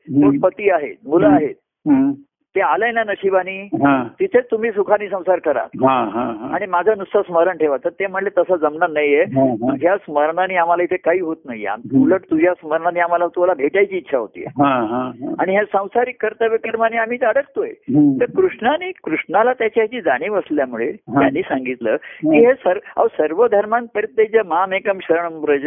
पती 0.43 0.71
आहेत 0.71 0.97
मुलं 1.07 1.29
आहेत. 1.29 1.55
ते 2.57 2.61
आलंय 2.61 2.91
ना 2.93 3.03
नशिबानी 3.05 3.69
तिथेच 4.21 4.45
तुम्ही 4.51 4.71
सुखाने 4.71 5.09
संसार 5.09 5.39
करा 5.39 5.61
हा 5.61 6.05
हा 6.15 6.25
हा 6.41 6.55
आणि 6.55 6.67
माझं 6.67 6.93
नुसतं 6.99 7.23
स्मरण 7.23 7.57
ठेवा 7.57 7.77
तर 7.77 7.89
ते 7.91 8.07
म्हणले 8.07 8.31
तसं 8.39 8.57
जमणार 8.57 8.91
नाहीये. 8.91 9.25
तुझ्या 9.71 9.97
स्मरणाने 9.97 10.57
आम्हाला 10.57 10.83
इथे 10.83 10.97
काही 10.97 11.21
होत 11.21 11.37
नाही. 11.45 11.67
उलट 12.03 12.21
तुझ्या 12.31 12.55
स्मरणाने 12.55 13.01
आम्हाला 13.01 13.27
तुला 13.27 13.55
भेटायची 13.55 13.97
इच्छा 13.97 14.19
होती 14.19 14.45
हा, 14.45 14.69
हा, 14.69 15.03
हा. 15.03 15.35
आणि 15.39 15.53
ह्या 15.53 15.65
सांसारिक 15.65 16.23
कर्तव्य 16.23 16.57
कर्माने 16.57 16.97
आम्ही 16.97 17.19
अडकतोय. 17.23 17.71
तर 18.21 18.25
कृष्णाने 18.37 18.91
कृष्णाला 18.91 19.53
त्याची 19.53 19.81
ह्याची 19.81 20.01
जाणीव 20.01 20.39
असल्यामुळे. 20.39 20.93
त्यांनी 20.93 21.43
सांगितलं 21.43 21.97
की 21.97 22.47
हे 22.47 22.53
सर्व 22.99 23.47
धर्मांपरित्यज 23.47 24.37
माम 24.47 24.73
एकम 24.73 24.99
शरणम 25.03 25.41
ब्रज. 25.41 25.67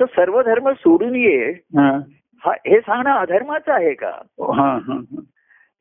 तर 0.00 0.04
सर्व 0.04 0.42
धर्म 0.42 0.70
सोडून 0.70 1.14
ये. 1.16 1.52
हा 2.44 2.52
हे 2.66 2.80
सांगणं 2.80 3.10
अधर्माचं 3.10 3.72
आहे 3.72 3.94
का 3.94 4.10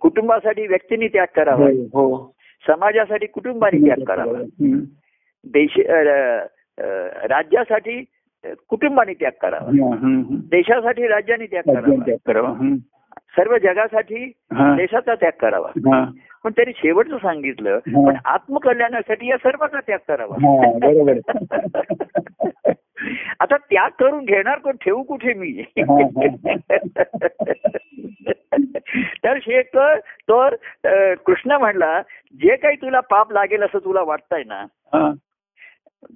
कुटुंबासाठी 0.01 0.67
व्यक्तीने 0.67 1.09
त्याग 1.09 1.27
करावा 1.37 1.67
हो. 1.67 2.35
समाजासाठी 2.67 3.27
कुटुंबाने 3.27 3.77
त्याग 3.87 4.05
करावा. 4.07 4.39
देश 5.53 5.81
राज्यासाठी 7.31 8.05
कुटुंबाने 8.69 9.13
त्याग 9.13 9.33
करावा. 9.43 9.71
देशासाठी 10.51 11.07
राज्याने 11.07 11.47
त्याग 11.47 11.63
करावा. 11.75 12.05
सर्व 13.37 13.59
जगासाठी. 13.59 14.33
देशाचा 14.77 15.15
त्याग 15.15 15.33
करावा. 15.41 15.69
पण 16.45 16.51
त्यांनी 16.51 16.73
शेवटचं 16.77 17.17
सांगितलं. 17.17 17.79
पण 17.79 18.17
आत्मकल्याणासाठी 18.25 19.29
या 19.29 19.37
सर्वांचा 19.37 19.81
त्याग 19.81 19.99
करावा 20.09 20.35
हा, 20.35 20.73
बरोबर 20.79 21.19
आता 23.41 23.57
त्याग 23.57 23.91
करून 23.99 24.25
घेणार 24.25 24.59
कोण 24.59 24.77
ठेवू 24.77 25.03
कुठे 25.03 25.33
मी 25.35 25.63
तर 29.25 29.39
शेख 29.39 29.77
तर 30.31 30.55
कृष्ण 31.15 31.53
म्हणला 31.53 32.03
जे 32.35 32.57
काही 32.57 32.77
तुला 32.77 33.01
पाप 33.01 33.33
लागेल 33.33 33.63
असं 33.63 33.79
तुला 33.79 34.03
वाटतंय 34.03 34.43
ना. 34.47 34.65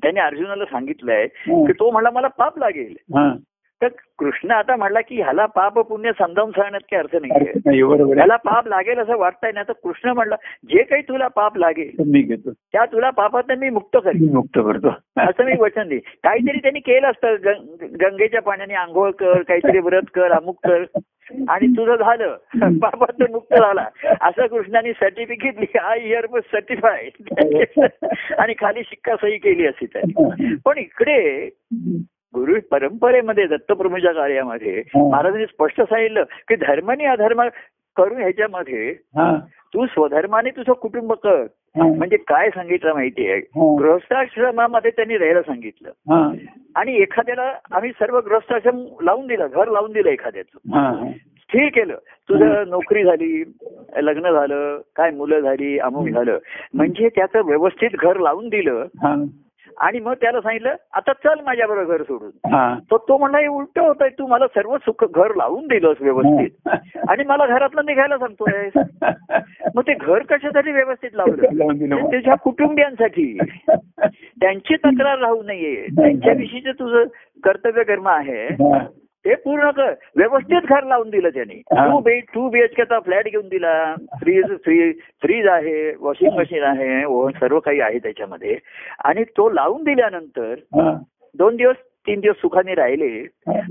त्याने 0.03 0.21
अर्जुनाला 0.21 0.65
सांगितलंय. 0.65 1.27
की 1.27 1.73
तो 1.73 1.91
म्हणला 1.91 2.11
मला 2.11 2.29
पाप 2.29 2.59
लागेल 2.59 2.95
हा. 3.17 3.35
तर 3.85 3.89
कृष्ण 4.19 4.51
आता 4.51 4.77
म्हणला 4.77 5.01
की 5.01 5.21
ह्याला 5.23 5.47
पाप 5.47 5.79
पुण्य 5.79 6.11
समजावून 6.19 6.51
सांगण्यात 6.51 6.81
काही 6.81 7.01
अर्थ 7.01 7.17
नाही. 7.17 8.13
ह्याला 8.15 8.37
पाप 8.37 8.69
लागेल 8.69 8.99
असं 8.99 9.17
वाटतंय 9.17 9.53
ना 9.53 9.63
तर 9.63 9.73
कृष्ण 9.73 10.09
म्हणला 10.09 10.35
जे 10.69 10.83
काही 10.83 11.03
तुला 11.03 11.29
पाप 11.29 11.57
लागेल 11.59 12.03
मी 12.07 12.23
घेतो. 12.23 12.51
त्या 12.51 12.85
तुला 12.85 13.11
पापात 13.11 13.53
मी 13.59 13.71
मुक्त 13.71 13.97
करेन. 14.05 14.35
मुक्त 14.35 14.59
करतो. 14.59 14.89
असं 15.17 15.45
मी 15.45 15.53
वचन 15.59 15.89
दे 15.89 15.99
काहीतरी 15.99 16.59
त्यांनी 16.59 16.81
केलं 16.81 17.11
असतं 17.11 17.37
गंगेच्या 18.01 18.43
पाण्याने 18.43 18.75
आंघोळ 18.75 19.11
कर 19.11 19.43
काहीतरी 19.43 19.79
व्रत 19.79 20.11
कर 20.15 20.33
अमुक 20.33 20.59
कर. 20.67 20.85
आणि 21.49 21.67
तुझं 21.67 21.95
झालं. 21.95 22.37
पापातून 22.79 23.31
मुक्त 23.31 23.55
झाला. 23.55 23.89
असं 24.21 24.47
कृष्णाने 24.47 24.93
सर्टिफिकेट 24.93 25.55
लिहि 25.57 25.79
आय 25.79 26.01
हिअर 26.01 26.27
सर्टिफाईड 26.41 27.41
आणि 28.39 28.55
खाली 28.59 28.83
शिक्का 28.85 29.17
सही 29.17 29.39
केली 29.39 29.67
असती 29.67 29.87
त्यांनी. 29.87 30.55
पण 30.65 30.79
इकडे 30.79 31.49
गुरु 32.35 32.55
परंपरेमध्ये 32.71 33.47
दत्तप्रभूच्या 33.47 34.13
कार्यामध्ये. 34.13 34.83
महाराजांनी 34.97 35.47
स्पष्ट 35.47 35.81
सांगितलं 35.83 36.23
की 36.49 36.55
धर्माने 36.57 37.05
अधर्म 37.05 37.43
करून 37.97 38.19
ह्याच्यामध्ये. 38.19 38.93
तू 39.75 39.87
स्वधर्माने 39.87 40.51
तुझं 40.51 40.73
कुटुंब 40.73 41.13
कर. 41.13 41.45
म्हणजे 41.77 42.17
काय 42.17 42.49
सांगितलं 42.51 42.93
माहितीये 42.95 43.35
हा. 43.37 43.75
गृहस्थाश्रमामध्ये 43.79 44.91
त्यांनी 44.91 45.19
राहायला 45.19 45.43
सांगितलं. 45.43 45.91
आणि 46.75 46.95
एखाद्याला 46.97 47.53
आम्ही 47.73 47.91
सर्व 47.91 48.19
गृहस्थाश्रम 48.21 48.85
लावून 49.03 49.27
दिलं 49.27 49.47
घर 49.47 49.69
लावून 49.69 49.93
दिलं 49.93 50.11
एखाद्याचं. 50.11 50.59
स्थिर 51.41 51.69
केलं 51.69 51.97
तुझं 52.29 52.69
नोकरी 52.71 53.05
झाली 53.05 53.43
लग्न 54.03 54.31
झालं 54.33 54.81
काय 54.97 55.11
मुलं 55.11 55.41
झाली 55.41 55.79
अमुक 55.79 56.09
झालं 56.09 56.39
म्हणजे 56.75 57.09
त्याचं 57.09 57.43
व्यवस्थित 57.47 57.91
घर 57.99 58.19
लावून 58.19 58.49
दिलं. 58.49 58.85
आणि 59.81 60.01
मग 60.01 60.13
त्याला 60.13 60.41
सांगितलं 60.41 60.75
आता 60.93 61.13
चल 61.13 61.41
माझ्याबरोबर 61.45 61.97
घर 61.97 62.03
सोडून. 62.03 62.55
हा. 62.55 62.79
तर 62.91 62.97
तो 62.97 63.19
म्हणला 63.19 63.39
हे 63.39 63.47
उलट 63.47 63.79
होत 63.79 63.95
आहे 64.01 64.11
तू 64.11 64.27
मला 64.27 64.47
सर्व 64.47 64.77
सुख 64.77 65.05
घर 65.15 65.35
लावून 65.35 65.67
दिलंस 65.67 65.97
व्यवस्थित. 66.01 66.69
आणि 67.09 67.25
मला 67.25 67.47
घरातलं 67.47 67.81
निघायला 67.87 68.19
सांगतोय 68.19 68.69
मग 69.75 69.83
ते 69.83 69.95
घर 69.95 70.23
कशासाठी 70.23 70.73
व्यवस्थित 70.73 71.11
लावलं? 71.15 71.43
लावून 71.53 71.79
दिलं 71.79 71.97
ते 71.97 72.03
मग. 72.03 72.09
तुझ्या 72.09 72.35
कुटुंबियांसाठी. 72.35 73.39
त्यांची 74.41 74.77
तक्रार 74.77 75.19
राहू 75.19 75.43
नये. 75.43 75.87
त्यांच्याविषयीचं 75.87 76.71
तुझं 76.71 77.05
कर्तव्य 77.45 77.83
कर्म 77.83 78.09
आहे. 78.09 78.49
ते 79.25 79.35
पूर्ण 79.35 79.71
कर 79.71 79.95
व्यवस्थित 80.17 80.61
घर 80.69 80.85
लावून 80.85 81.11
दिलं 81.11 81.29
त्यांनी. 81.29 81.63
टू 81.71 81.99
बी 81.99 82.21
टू 82.21 82.49
बीएचकेचा 82.49 83.01
फ्लॅट 83.01 83.25
घेऊन 83.25 83.49
दिला. 83.49 83.95
फ्रीज 84.21 84.45
फ्री 84.45 84.93
फ्रीज 84.93 85.47
आहे 85.47 85.95
वॉशिंग 86.01 86.39
मशीन 86.39 86.63
आहे 86.63 87.03
सर्व 87.39 87.59
काही 87.59 87.81
आहे 87.81 87.99
त्याच्यामध्ये. 87.99 88.59
आणि 89.05 89.25
तो 89.25 89.51
लावून 89.51 89.85
दिल्यानंतर. 89.85 90.55
दोन 91.39 91.57
दिवस 91.57 91.77
तीन 92.07 92.21
दिवस 92.21 92.37
सुखाने 92.37 92.75
राहिले. 92.75 93.27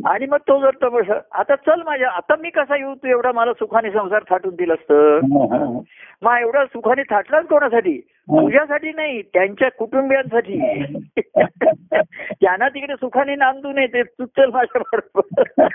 आणि 0.06 0.26
मग 0.26 0.38
तो 0.38 0.60
जर 0.62 0.70
तो 0.70 1.13
आता 1.32 1.56
चल 1.56 1.82
माझ्या 1.86 2.10
आता 2.10 2.36
मी 2.39 2.50
कसा 2.50 2.76
येऊ? 2.76 2.94
तू 2.94 3.08
एवढा 3.08 3.32
मला 3.32 3.54
सुखाने 3.54 3.92
संसार 3.92 4.24
थाटून 4.30 4.56
दिलास 4.56 4.78
तर. 4.78 5.20
हा. 5.24 5.80
मग 6.22 6.38
एवढा 6.42 6.66
सुखाने 6.66 7.04
थाटलाच 7.04 7.46
कोणासाठी? 7.46 8.02
तुझ्यासाठी 8.30 8.90
नाही 8.90 9.22
त्यांच्या 9.22 9.70
कुटुंबियांसाठी. 9.70 10.60
त्यांना 12.42 12.70
तिकडे 12.70 12.94
सुखाने 12.94 13.36
नांदू 13.36 13.72
नये 13.72 13.88
ते 13.88 14.04
तू 14.04 14.26
चल 14.26 14.50
माझ्या 14.54 14.82
बरोबर 14.82 15.68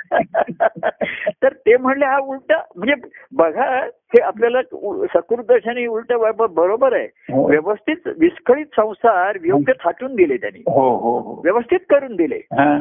तर 1.43 1.53
ते 1.53 1.77
म्हणले 1.77 2.05
हा 2.05 2.19
उलटा 2.19 2.63
म्हणजे 2.77 2.95
बघा 3.33 3.85
हे 3.85 4.21
आपल्याला 4.21 4.63
सकृदर्शनी 5.07 5.87
उलट 5.87 6.13
बरोबर 6.37 6.93
आहे. 6.93 7.05
हो. 7.05 7.49
व्यवस्थित 7.49 7.97
विस्कळीत 8.19 8.67
संसार 8.77 9.39
योग्य 9.45 9.73
थाटून 9.73 10.15
दिले 10.15 10.37
त्यांनी. 10.37 10.61
हो 10.61 10.97
हो 10.97 11.19
हो. 11.19 11.41
व्यवस्थित 11.45 11.79
करून 11.91 12.17
दिले. 12.17 12.37
हा. 12.37 12.81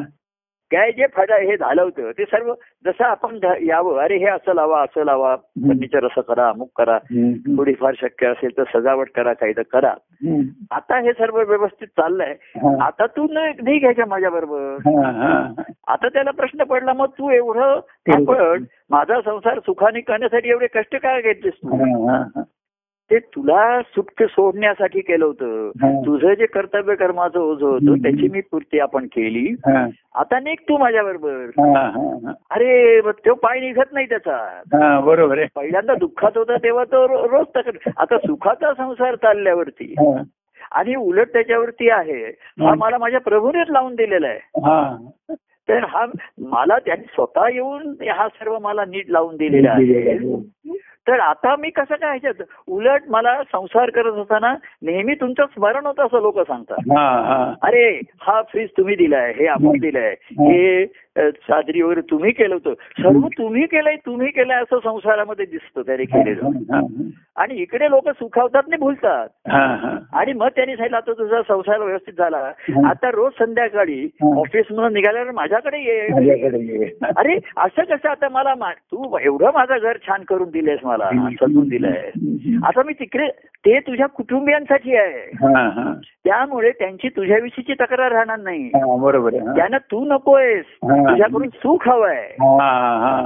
काय 0.72 0.90
जे 0.92 1.06
फायदा 1.06 1.36
हे 1.36 1.56
झालं 1.56 1.82
होतं 1.82 2.10
ते 2.10 2.24
सर्व 2.24 2.54
जसं 2.86 3.04
आपण 3.04 3.38
यावं 3.62 4.00
अरे 4.00 4.16
हे 4.16 4.26
असं 4.26 4.54
लावा 4.54 4.82
असं 4.82 5.04
लावा 5.04 5.36
फर्निचर 5.36 6.04
असं 6.04 6.20
करा 6.20 6.48
अमुक 6.48 6.70
करा. 6.76 6.98
थोडीफार 7.56 7.94
शक्य 8.00 8.26
असेल 8.26 8.50
तर 8.58 8.62
सजावट 8.74 9.08
करा 9.14 9.32
काही 9.32 9.52
तर 9.52 9.62
करा. 9.62 9.94
आता 10.70 10.98
हे 10.98 11.12
सर्व 11.12 11.40
व्यवस्थित 11.42 11.86
चाललंय. 11.86 12.34
आता 12.80 13.06
तू 13.06 13.26
नाही 13.30 13.78
घ्यायच्या 13.78 14.06
माझ्या 14.06 14.30
बरोबर. 14.30 14.76
आता 15.86 16.08
त्याला 16.08 16.30
प्रश्न 16.30 16.64
पडला 16.64 16.92
मग 16.92 17.06
तू 17.06 17.30
एवढं 17.30 17.80
आपण 18.12 18.64
माझा 18.90 19.20
संसार 19.20 19.58
सुखाने 19.58 20.00
करण्यासाठी 20.00 20.50
एवढे 20.50 20.66
कष्ट 20.66 20.96
काय 20.96 21.22
घेतलेस 21.22 21.54
तू. 21.54 21.76
ते 23.10 23.18
तुला 23.18 23.80
सुटके 23.82 24.26
सोडण्यासाठी 24.26 25.00
केलं 25.00 25.24
होतं. 25.24 25.70
तुझं 26.06 26.34
जे 26.34 26.46
कर्तव्य 26.46 26.94
कर्माचं 26.94 27.40
ओझ 27.40 27.62
होतं 27.62 28.02
त्याची 28.02 28.28
मी 28.32 28.40
पूर्ती 28.40 28.78
आपण 28.78 29.06
केली. 29.06 29.54
आता 30.14 30.40
निघ 30.40 30.56
तू 30.68 30.76
माझ्या 30.76 31.02
बरोबर. 31.02 31.44
अरे 32.50 33.00
तो 33.00 33.34
पाय 33.34 33.60
निघत 33.60 33.92
नाही 33.92 34.06
त्याचा. 34.06 34.36
हा, 34.74 35.00
बरोबर 35.00 35.38
आहे. 35.38 35.46
पहिल्यांदा 35.56 35.94
दुःखात 35.94 36.38
होता 36.38 36.56
तेव्हा 36.56 36.84
तो 36.84 37.08
रोज 37.08 37.46
तक्रार 37.56 37.90
आता 37.96 38.18
सुखाचा 38.18 38.74
संसार 38.74 39.14
चालल्यावरती. 39.14 39.94
आणि 40.72 40.94
उलट 40.94 41.28
त्याच्यावरती 41.32 41.90
आहे. 41.90 42.24
हा 42.24 42.74
मला 42.74 42.98
माझ्या 42.98 43.20
प्रभूनेच 43.20 43.66
लावून 43.70 43.94
दिलेला 43.94 44.26
आहे. 44.26 44.38
तर 45.68 45.84
हा 45.84 46.06
मला 46.38 46.78
त्यांनी 46.78 47.04
स्वतः 47.04 47.48
येऊन 47.54 47.94
हा 48.10 48.28
सर्व 48.28 48.58
मला 48.58 48.84
नीट 48.84 49.04
लावून 49.08 49.36
दिलेला 49.36 49.70
आहे. 49.70 49.82
तर 51.08 51.20
आता 51.20 51.56
मी 51.56 51.70
कसं 51.70 51.94
काय 51.94 52.10
ह्याच्यात 52.10 52.46
उलट 52.66 53.02
मला 53.08 53.42
संसार 53.42 53.90
करत 53.90 54.12
असताना 54.12 54.54
नेहमी 54.82 55.14
तुमचं 55.14 55.44
स्मरण 55.46 55.86
होतं 55.86 56.06
असं 56.06 56.20
लोक 56.20 56.40
सांगतात. 56.40 57.56
अरे 57.62 58.00
हा 58.20 58.42
फ्रीज 58.42 58.68
तुम्ही 58.76 58.96
दिलाय 58.96 59.32
हे 59.32 59.46
अमुक 59.46 59.76
दिलंय 59.80 60.14
हे 60.30 60.84
अ, 61.18 61.30
चादरी 61.30 61.82
वगैरे 61.82 62.00
तुम्ही 62.00 62.32
केलं 62.32 62.54
होतं. 62.54 62.74
सर्व 63.02 63.28
तुम्ही 63.38 63.66
केलंय 63.66 63.96
तुम्ही 64.06 64.30
केलंय 64.30 64.56
असं 64.56 64.78
संसारामध्ये 64.84 65.46
दिसतं 65.46 65.82
त्याने 65.82 66.04
केलेलं. 66.04 66.50
आणि 67.36 67.54
इकडे 67.54 67.90
लोक 67.90 68.08
सुखावतात 68.08 68.62
नाही 68.68 68.80
भुलतात. 68.80 69.28
आणि 70.12 70.32
मग 70.32 70.48
त्यांनी 70.48 70.76
सांगितलं 70.76 70.96
आता 70.96 71.12
तुझा 71.12 71.40
संसार 71.48 71.78
व्यवस्थित 71.78 72.14
झाला. 72.18 72.52
आता 72.88 73.10
रोज 73.10 73.32
संध्याकाळी. 73.38 74.08
ऑफिस 74.38 74.64
मधून 74.70 74.92
निघाल्यावर 74.92 75.30
माझ्याकडे 75.30 75.78
ये. 75.78 76.08
अरे 77.16 77.38
असं 77.56 77.82
कसं 77.84 78.08
आता 78.08 78.28
मला 78.28 78.54
तू 78.70 79.18
एवढं 79.18 79.50
माझं 79.54 79.76
घर 79.82 79.96
छान 80.08 80.22
करून 80.22 80.50
दिलेस 80.50 80.78
मला 80.84 81.08
सजून 81.40 81.68
दिलंय 81.68 82.10
आता 82.64 82.82
मी 82.82 82.92
तिकडे 82.92 83.28
ते 83.66 83.78
तुझ्या 83.80 84.06
कुटुंबियांसाठी 84.06 84.96
आहे. 84.96 85.30
त्यामुळे 86.24 86.70
त्यांची 86.70 87.08
तुझ्याविषयीची 87.08 87.72
तक्रार 87.72 88.12
राहणार 88.12 88.38
नाही. 88.38 88.70
बरोबर. 89.30 89.30
त्यांना 89.56 89.78
तू 89.78 90.04
नकोयस. 90.04 90.64
तुझ्याकडून 91.10 91.48
सुख 91.48 91.88
हवंय. 91.88 92.28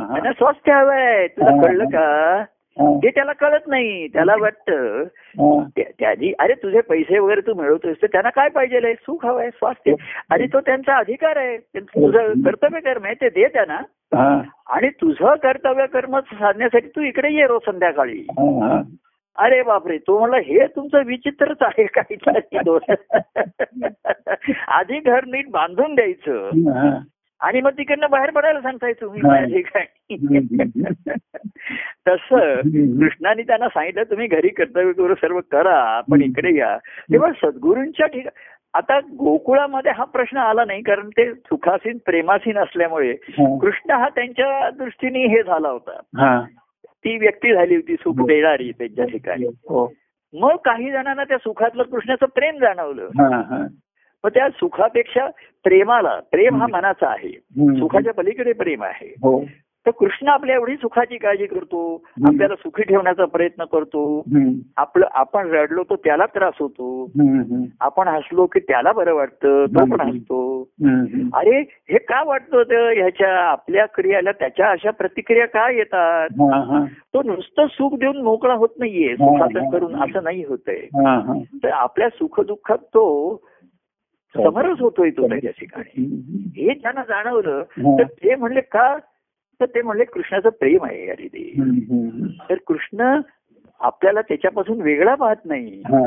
त्यांना 0.06 0.32
स्वास्थ्य 0.32 0.72
हवंय. 0.72 1.26
तुला. 1.26 1.50
कळलं 1.62 1.84
का? 1.84 2.44
हे. 2.78 3.10
त्याला 3.10 3.32
कळत 3.32 3.60
नाही. 3.66 4.08
त्याला 4.08 4.34
वाटतं. 4.40 5.04
त्या- 5.76 5.92
त्यानी 6.00 6.32
अरे 6.38 6.52
तुझे 6.52 6.80
पैसे 6.80 7.18
वगैरे 7.18 7.40
तू 7.40 7.54
मिळवतोस 7.54 7.96
तर 8.02 8.06
त्यांना 8.06 8.30
काय 8.30 8.48
पाहिजे 8.48 8.94
सुख 8.94 9.26
हवंय 9.26 9.50
स्वास्थ्य 9.50 9.92
आणि 10.30 10.46
तो 10.46 10.60
त्यांचा 10.60 10.96
अधिकार 10.96 11.36
आहे. 11.36 11.56
त्यांचं 11.56 11.88
तुझं 11.88 12.32
कर्तव्य 12.46 12.80
कर्म 12.80 13.04
आहे 13.04 13.14
ते 13.14 13.28
दे 13.28 13.48
त्यांना. 13.48 13.80
आणि 14.70 14.88
तुझं 14.88 15.34
कर्तव्य 15.34 15.86
कर्म 15.86 16.18
साधण्यासाठी 16.18 16.88
तू 16.88 17.00
इकडे 17.00 17.32
ये 17.32 17.46
रोज 17.46 17.70
संध्याकाळी. 17.70 18.26
अरे 19.38 19.62
बापरे 19.62 19.98
तो 19.98 20.18
म्हणला 20.18 20.36
हे 20.36 20.66
तुमचं 20.66 21.02
विचित्रच 21.06 21.56
आहे 21.60 21.86
काही 21.86 22.16
आधी 24.68 24.98
घर 24.98 25.24
नीट 25.24 25.50
बांधून 25.50 25.94
द्यायचं. 25.94 26.50
आणि 27.42 27.60
मग 27.60 27.70
तिकडनं 27.70 28.10
बाहेर 28.10 28.30
पडायला 28.30 28.60
सांगताय 28.60 28.92
तुम्ही 28.92 29.20
हा. 29.20 29.44
ठिकाणी 29.44 30.16
तसं 32.06 32.60
कृष्णाने 32.98 33.42
त्यांना 33.42 33.68
सांगितलं 33.68 34.02
तुम्ही 34.02 34.26
घरी 34.26 34.48
कर्तव्य 34.48 34.92
करू 34.92 35.14
सर्व 35.14 35.40
करा 35.50 36.00
पण 36.10 36.22
इकडे 36.22 36.56
या 36.56 36.76
तेव्हा 37.12 37.30
सद्गुरूंच्या 37.42 38.06
ठिकाणी 38.06 38.38
आता 38.74 38.98
गोकुळामध्ये 39.18 39.92
हा 39.92 40.04
प्रश्न 40.04 40.36
आला 40.36 40.64
नाही 40.64 40.82
कारण 40.82 41.08
ते 41.08 41.32
सुखासीन 41.34 41.96
प्रेमासीन 42.06 42.58
असल्यामुळे 42.58 43.10
हा. 43.12 43.56
कृष्ण 43.58 43.90
हा 43.92 44.08
त्यांच्या 44.08 44.70
दृष्टीने 44.70 45.26
हे 45.26 45.42
झाला 45.42 45.68
होता 45.68 45.98
हा. 46.16 46.40
ती 47.04 47.16
व्यक्ती 47.18 47.52
झाली 47.54 47.74
होती 47.74 47.94
सुख 47.94 48.26
देणारी 48.26 48.70
त्यांच्या 48.72 49.04
ठिकाणी 49.04 49.46
हो. 49.68 49.92
मग 50.34 50.56
काही 50.64 50.90
जणांना 50.90 51.24
त्या 51.24 51.38
सुखातलं 51.38 51.82
कृष्णाचं 51.82 52.26
प्रेम 52.26 52.58
जाणवलं 52.58 53.08
हा, 53.18 53.28
हा. 53.40 53.64
मग 54.24 54.30
त्या 54.34 54.48
सुखापेक्षा 54.48 55.26
प्रेमाला 55.64 56.20
प्रेम 56.30 56.60
हा 56.60 56.66
मनाचा 56.66 57.08
आहे. 57.08 57.32
सुखाच्या 57.78 58.12
पलीकडे 58.12 58.52
प्रेम 58.52 58.82
आहे 58.82 59.14
हो. 59.22 59.44
तर 59.86 59.90
कृष्ण 59.90 60.28
आपल्या 60.28 60.54
एवढी 60.54 60.76
सुखाची 60.76 61.16
काळजी 61.16 61.46
करतो 61.46 62.04
आपल्याला 62.26 62.54
सुखी 62.54 62.82
ठेवण्याचा 62.82 63.24
प्रयत्न 63.24 63.64
करतो. 63.64 64.22
आपलं 64.76 65.06
आपण 65.12 65.50
रडलो 65.50 65.82
तर 65.82 65.94
त्याला 65.94 66.26
त्रास 66.26 66.54
होतो. 66.60 67.04
आपण 67.80 68.08
हसलो 68.08 68.46
की 68.46 68.60
त्याला 68.60 68.92
बरं 68.92 69.14
वाटतं 69.14 69.64
तो 69.64 69.96
पण 69.96 70.00
हसतो. 70.00 70.68
अरे 71.34 71.58
हे 71.60 71.98
का 71.98 72.22
वाटतं 72.22 72.62
ह्याच्या 72.94 73.38
आपल्या 73.40 73.86
क्रियाला 73.86 74.32
त्याच्या 74.32 74.70
अशा 74.70 74.90
प्रतिक्रिया 74.90 75.46
का 75.46 75.70
येतात. 75.70 76.28
तो 77.14 77.22
नुसतं 77.22 77.66
सुख 77.66 77.98
देऊन 77.98 78.22
मोकळा 78.22 78.54
होत 78.54 78.68
नाहीये 78.78 79.12
हा. 79.12 79.70
करून 79.70 79.96
असं 79.96 80.24
नाही 80.24 80.44
होतंय 80.44 80.76
हा, 80.76 81.18
हा. 81.18 81.34
तर 81.64 81.68
आपल्या 81.68 82.08
सुखदुःखात 82.08 82.78
तो 82.78 83.36
समरस 84.34 84.80
होतोय 84.80 85.10
तो 85.10 85.28
त्याच्या 85.28 85.50
ठिकाणी. 85.50 86.04
हे 86.56 86.74
त्यांना 86.74 87.02
जाणवलं 87.02 87.62
हा. 87.78 87.96
तर 87.98 88.04
ते 88.22 88.34
म्हणले 88.34 88.60
का 88.60 88.96
तर 89.60 89.66
ते 89.66 89.82
म्हणले 89.82 90.04
कृष्णाचं 90.04 90.48
प्रेम 90.48 90.84
आहे 90.84 91.08
अरे 91.10 91.26
ते. 91.28 91.52
तर 92.50 92.54
कृष्ण 92.66 93.20
आपल्याला 93.80 94.20
त्याच्यापासून 94.20 94.80
वेगळा 94.80 95.14
पाहत 95.14 95.44
नाही 95.44 95.82
हा, 95.86 96.06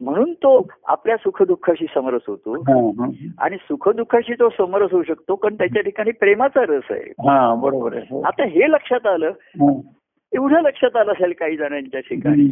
म्हणून 0.00 0.32
तो 0.32 0.66
आपल्या 0.84 1.16
सुखदुःखाशी 1.16 1.86
समरस 1.94 2.20
होतो 2.26 2.54
हा, 2.54 2.74
हा. 3.00 3.08
आणि 3.38 3.56
सुखदुःखाशी 3.56 4.34
तो 4.34 4.48
समरस 4.48 4.92
होऊ 4.92 5.02
शकतो 5.02 5.34
कारण 5.34 5.54
त्याच्या 5.54 5.82
ठिकाणी 5.82 6.10
प्रेमाचा 6.10 6.64
रस 6.68 6.90
आहे 6.90 7.10
हा 7.28 7.54
बरोबर 7.54 7.96
आहे 7.96 8.06
हो. 8.10 8.20
आता 8.22 8.44
हे 8.44 8.70
लक्षात 8.70 9.06
आलं 9.06 9.30
हा. 9.60 9.72
एवढं 10.34 10.62
लक्षात 10.62 10.96
आलं 10.96 11.12
असेल 11.12 11.32
काही 11.32 11.56
जणांच्या 11.56 12.00
ठिकाणी. 12.00 12.46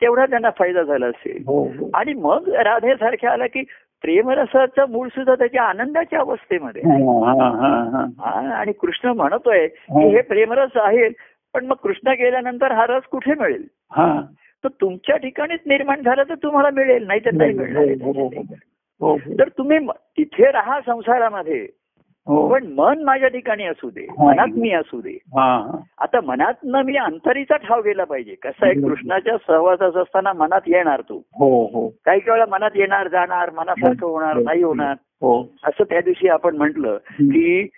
तेवढा 0.00 0.26
त्यांना 0.26 0.50
फायदा 0.50 0.82
झाला 0.82 1.06
असेल 1.06 1.42
हो 1.46 1.62
हो. 1.64 1.90
आणि 1.94 2.14
मग 2.14 2.48
राधेसारख्या 2.48 3.30
आला 3.30 3.46
की 3.46 3.62
प्रेमरसाचं 4.02 4.90
मूळ 4.90 5.08
सुद्धा 5.08 5.34
त्याच्या 5.34 5.62
आनंदाच्या 5.62 6.20
अवस्थेमध्ये 6.20 6.82
हा, 6.82 6.96
हा, 7.26 7.48
हा, 7.50 7.88
हा. 7.92 8.04
हा, 8.18 8.54
आणि 8.54 8.72
कृष्ण 8.72 9.08
म्हणतोय 9.08 9.66
की 9.68 10.08
हे 10.08 10.20
प्रेमरस 10.22 10.70
आहे 10.74 11.08
पण 11.54 11.66
मग 11.66 11.74
कृष्ण 11.74 12.08
गेल्यानंतर 12.08 12.72
हा 12.72 12.86
रस 12.86 13.02
कुठे 13.02 13.34
मिळेल 13.34 13.64
हा. 13.92 14.20
तर 14.64 14.68
तुमच्या 14.80 15.16
ठिकाणीच 15.16 15.60
निर्माण 15.66 16.02
झाला 16.02 16.22
तर 16.22 16.34
तुम्हाला 16.34 16.70
मिळेल 16.70 17.06
नाही 17.06 17.20
तर 17.24 17.30
नाही 17.32 17.52
हो, 17.52 17.58
मिळणार 17.58 17.84
हो, 18.02 18.12
हो, 18.12 18.28
हो, 19.00 19.12
हो. 19.12 19.16
तर 19.38 19.48
तुम्ही 19.48 19.78
तिथे 19.88 20.50
राहा 20.50 20.80
संसारामध्ये 20.80 21.60
हो. 21.60 21.66
पण 22.28 22.66
मन 22.66 23.02
माझ्या 23.02 23.28
ठिकाणी 23.28 23.64
असू 23.64 23.90
दे 23.90 24.00
हा. 24.00 24.24
मनात 24.24 24.46
मी 24.56 24.70
असू 24.70 25.00
दे. 25.00 25.10
हा, 25.10 25.58
हा. 25.58 25.78
आता 25.98 26.20
मनात 26.20 26.66
मी 26.66 26.96
अंतरीचा 26.96 27.56
ठाव 27.56 27.80
गेला 27.82 28.04
पाहिजे. 28.04 28.34
कसं 28.34 28.66
आहे 28.66 28.74
कृष्णाच्या 28.74 29.36
सहवासात 29.46 29.96
असताना 29.96 30.32
मनात 30.32 30.60
येणार 30.66 31.00
तू. 31.00 31.16
हो 31.16 31.66
हो. 31.66 31.88
काही 32.04 32.20
वेळा 32.28 32.44
मनात 32.50 32.70
येणार 32.74 33.08
जाणार 33.08 33.50
मनासारखं 33.50 34.06
होणार 34.06 34.36
नाही 34.36 34.62
होणार. 34.62 34.92
हो. 34.92 35.42
असं 35.64 35.84
त्या 35.84 36.00
दिवशी 36.00 36.28
आपण 36.28 36.56
म्हंटल 36.56 36.86
की 37.20 37.68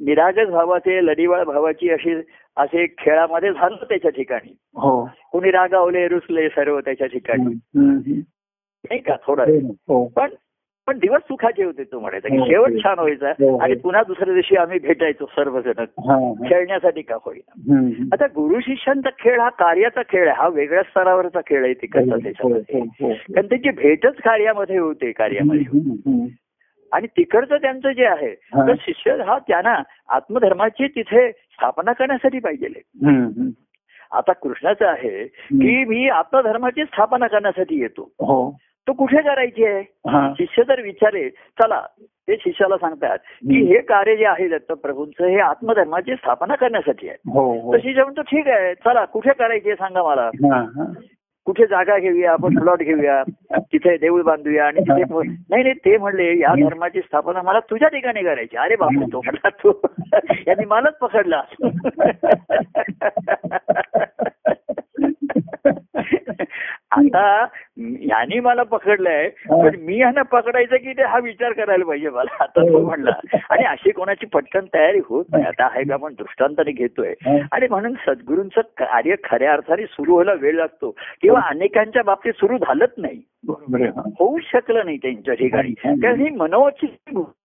निरागस 0.00 0.48
भावाचे 0.50 1.06
लढीवाळ 1.06 1.44
भावाची 1.44 1.90
अशी 1.90 2.20
असे 2.56 2.86
खेळामध्ये 2.98 3.52
झालं 3.52 3.84
त्याच्या 3.84 4.10
ठिकाणी. 4.10 4.56
हो. 4.74 5.08
कोणी 5.32 5.50
रागावले 5.50 6.08
रुसले 6.08 6.48
सर्व 6.48 6.80
त्याच्या 6.80 7.06
ठिकाणी. 7.06 7.54
नाही 7.74 8.98
का? 8.98 9.16
थोडा. 9.26 9.44
हो. 9.88 10.06
पण 10.06 10.30
पण 10.86 10.98
दिवस 10.98 11.20
सुखाचे 11.20 11.64
होते 11.64 11.84
तो 11.84 12.00
म्हणायचा 12.00 12.28
की 12.28 12.36
हो, 12.36 12.46
शेवट 12.46 12.70
हो. 12.72 12.78
छान 12.78 12.98
व्हायचा 12.98 13.28
हो. 13.28 13.56
आणि 13.58 13.74
पुन्हा 13.74 14.02
दुसऱ्या 14.02 14.34
दिवशी 14.34 14.56
आम्ही 14.56 14.78
भेटायचो 14.78 15.26
सर्वजण. 15.26 15.84
खेळण्यासाठी 16.48 17.02
का 17.02 17.14
होईना 17.14 17.74
हम्म. 17.74 18.08
आता 18.12 18.26
गुरु 18.26 18.60
शिष्यांचा 18.60 19.10
खेळ 19.18 19.40
हा 19.40 19.48
कार्याचा 19.48 20.02
खेळ 20.02 20.28
आहे 20.28 20.36
हा 20.36 20.48
वेगळ्या 20.48 20.82
स्तरावरचा 20.82 21.40
खेळ 21.40 21.64
आहे 21.64 21.74
तिकडचा 21.74 22.16
त्याच्यामध्ये. 22.16 22.80
कारण 23.34 23.46
त्याची 23.46 23.70
भेटच 23.70 24.14
कार्यामध्ये 24.16 24.78
होते 24.78 25.12
कार्यामध्ये. 25.12 25.64
आणि 26.92 27.06
तिकडचं 27.06 27.56
त्यांचं 27.56 27.92
जे 27.92 28.06
आहे. 28.06 28.34
तर 28.34 28.74
शिष्य 28.80 29.22
हा 29.26 29.38
त्यांना 29.38 29.82
आत्मधर्माची 30.08 30.86
तिथे 30.86 31.32
स्थापना 31.32 31.92
करण्यासाठी 31.92 32.38
पाहिजे. 32.38 32.66
आता 34.12 34.32
कृष्णाचं 34.32 34.86
आहे 34.86 35.24
की 35.26 35.84
मी 35.84 36.08
आत्मधर्माची 36.08 36.84
स्थापना 36.84 37.26
करण्यासाठी 37.26 37.80
येतो 37.80 38.10
तो 38.88 38.92
कुठे 38.92 39.22
करायची 39.22 39.64
आहे? 39.64 39.84
हा. 40.08 40.32
शिष्य 40.38 40.62
जर 40.68 40.80
विचारे 40.80 41.30
चला 41.30 41.86
ते 42.28 42.36
शिष्याला 42.36 42.76
सांगतात 42.76 43.18
की. 43.18 43.64
हे 43.64 43.80
कार्य 43.80 44.16
जे 44.16 44.24
आहे 44.24 44.48
दत्त 44.48 44.72
प्रभूंचं 44.72 45.26
हे 45.26 45.38
आत्मधर्माची 45.38 46.14
स्थापना 46.14 46.54
करण्यासाठी 46.54 47.08
आहे. 47.08 47.30
हो 47.30 47.60
हो. 47.60 47.72
तर 47.72 47.78
शिष्य 47.78 48.02
म्हणतो 48.02 48.22
ठीक 48.22 48.48
आहे 48.48 48.74
चला 48.74 49.04
कुठे 49.04 49.32
करायची 49.32 49.68
आहे 49.68 49.76
सांगा 49.76 50.02
मला. 50.02 50.30
कुठे 51.46 51.66
जागा 51.66 51.98
घेऊया 51.98 52.32
आपण 52.32 52.58
प्लॉट 52.58 52.78
घेऊया 52.78 53.22
तिथे 53.58 53.96
देऊळ 53.96 54.22
बांधूया 54.22 54.66
आणि 54.66 54.80
तिथे 54.80 55.22
नाही 55.22 55.62
नाही 55.62 55.72
ते 55.72 55.96
म्हणले 55.96 56.38
या 56.38 56.54
धर्माची 56.54 57.00
स्थापना 57.00 57.42
मला 57.42 57.60
तुझ्या 57.60 57.88
ठिकाणी 57.88 58.22
करायची 58.22 58.56
अरे 58.56 58.76
बापरे 58.76 59.12
तो 59.12 59.20
म्हणला 59.24 59.48
तू 59.48 59.72
यांनी 60.46 60.64
मलाच 60.64 60.98
पकडला. 60.98 61.42
आता 66.90 67.46
यांनी 67.78 68.40
मला 68.40 68.62
पकडलंय 68.62 69.28
पण 69.50 69.76
मी 69.80 69.98
यांना 70.00 70.22
पकडायचं 70.22 70.76
की 70.76 70.92
ते 70.92 71.02
हा 71.02 71.18
विचार 71.18 71.52
करायला 71.52 71.84
पाहिजे 71.84 72.10
मला. 72.10 72.36
आता 72.40 72.62
तो 72.62 72.86
म्हणला 72.86 73.10
आणि 73.50 73.64
अशी 73.64 73.90
कोणाची 73.90 74.26
पटकन 74.26 74.64
तयारी 74.74 75.00
होत 75.04 75.24
नाही. 75.32 75.44
आता 75.44 75.64
आहे 75.66 75.84
का 75.84 75.94
आपण 75.94 76.12
दृष्टांताने 76.12 76.72
घेतोय. 76.72 77.14
आणि 77.52 77.66
म्हणून 77.70 77.94
सद्गुरूंचं 78.06 78.60
कार्य 78.60 79.14
खऱ्या 79.24 79.52
अर्थाने 79.52 79.86
सुरू 79.86 80.12
व्हायला 80.12 80.32
वेळ 80.32 80.54
लागतो. 80.54 80.90
किंवा 81.22 81.40
अनेकांच्या 81.40 82.02
बाबतीत 82.02 82.32
सुरू 82.32 82.58
झालंच 82.58 82.92
नाही. 82.98 83.22
हा. 83.88 84.02
होऊच 84.18 84.42
शकलं 84.44 84.84
नाही 84.84 84.96
त्यांच्या 84.96 85.34
ठिकाणी. 85.34 85.72
कारण 86.02 86.20
ही 86.20 86.30
मनोची 86.30 86.86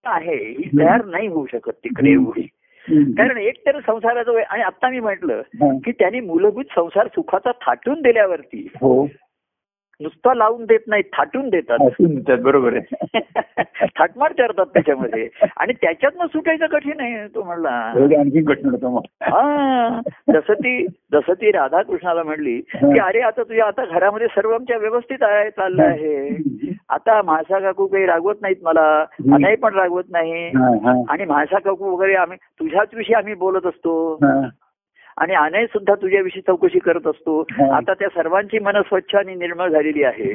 आहे 0.06 0.36
ही 0.36 0.70
तयार 0.80 1.06
नाही 1.06 1.28
होऊ 1.28 1.46
शकत 1.46 1.72
तिकडे 1.72 2.12
एवढी. 2.12 2.48
कारण 2.90 3.38
एक 3.38 3.58
तर 3.66 3.80
संसाराचं 3.80 4.40
आणि 4.50 4.62
आता 4.62 4.90
मी 4.90 5.00
म्हटलं. 5.00 5.42
की 5.80 5.92
त्यांनी 5.92 6.20
मूलभूत 6.20 6.64
संसार 6.76 7.08
सुखाचा 7.08 7.52
थाटून 7.52 8.02
दिल्यावरती 8.02 8.68
हो 8.82 9.08
नुसता 10.00 10.34
लावून 10.34 10.66
देत 10.66 10.80
नाही 10.88 11.04
थाटून 11.04 11.50
देतात. 11.50 11.78
बरोबर 12.42 12.74
आहे. 12.74 13.02
थाटमाट 14.00 14.32
करतात 14.32 14.66
त्याच्यामध्ये. 14.66 15.30
आणि 15.58 15.74
त्याच्यातनं 15.74 16.26
सुटायचं 16.26 16.66
कठीण 16.66 17.00
आहे 17.00 17.28
तो 17.28 17.44
म्हणला 17.44 17.94
एवढं 17.98 18.20
आणखी 18.20 18.44
कठीण 18.44 18.70
होतं 18.70 18.90
मग. 18.92 19.02
हा. 19.22 20.02
जसं 20.34 20.54
ती 20.54 20.88
जसं 20.88 21.34
ती 21.34 21.52
राधाकृष्णाला 21.52 22.24
म्हणली 22.24 22.62
की 22.62 23.00
अरे 23.00 23.20
आता 23.20 23.44
तुझ्या 23.44 23.66
आता 23.66 23.86
घरामध्ये 23.86 24.28
सर्व 24.28 24.52
आमच्या 24.52 24.78
व्यवस्थित 24.78 25.18
आहे 25.22 25.50
चाललं 25.50 25.84
आहे. 25.84 26.38
आता 26.90 27.22
म्हासा 27.22 27.60
काकू 27.60 27.88
काही 27.88 28.06
रागवत 28.06 28.36
नाहीत 28.42 28.56
मला. 28.64 29.06
अनाई 29.34 29.56
पण 29.56 29.74
रागवत 29.74 30.04
नाही. 30.10 30.48
आणि 31.10 31.26
म्हासा 31.26 31.60
काकू 31.60 31.86
वगैरे 31.86 32.14
आम्ही 32.14 32.38
तुझ्याच 32.38 32.88
विषयी 32.94 33.16
आम्ही 33.16 33.34
बोलत 33.34 33.66
असतो. 33.66 34.20
आणि 35.18 35.34
अनय 35.34 35.66
सुद्धा 35.66 35.96
तुझ्याविषयी 35.96 36.42
चौकशी 36.42 36.80
करत 36.80 37.08
असतो. 37.08 37.40
आता 37.72 37.94
त्या 37.94 38.08
सर्वांची 38.08 38.60
मन 38.60 38.82
स्वच्छ 38.82 39.16
आणि 39.16 39.36
निर्मळ 39.36 39.70
झालेली 39.70 40.04
आहे. 40.04 40.32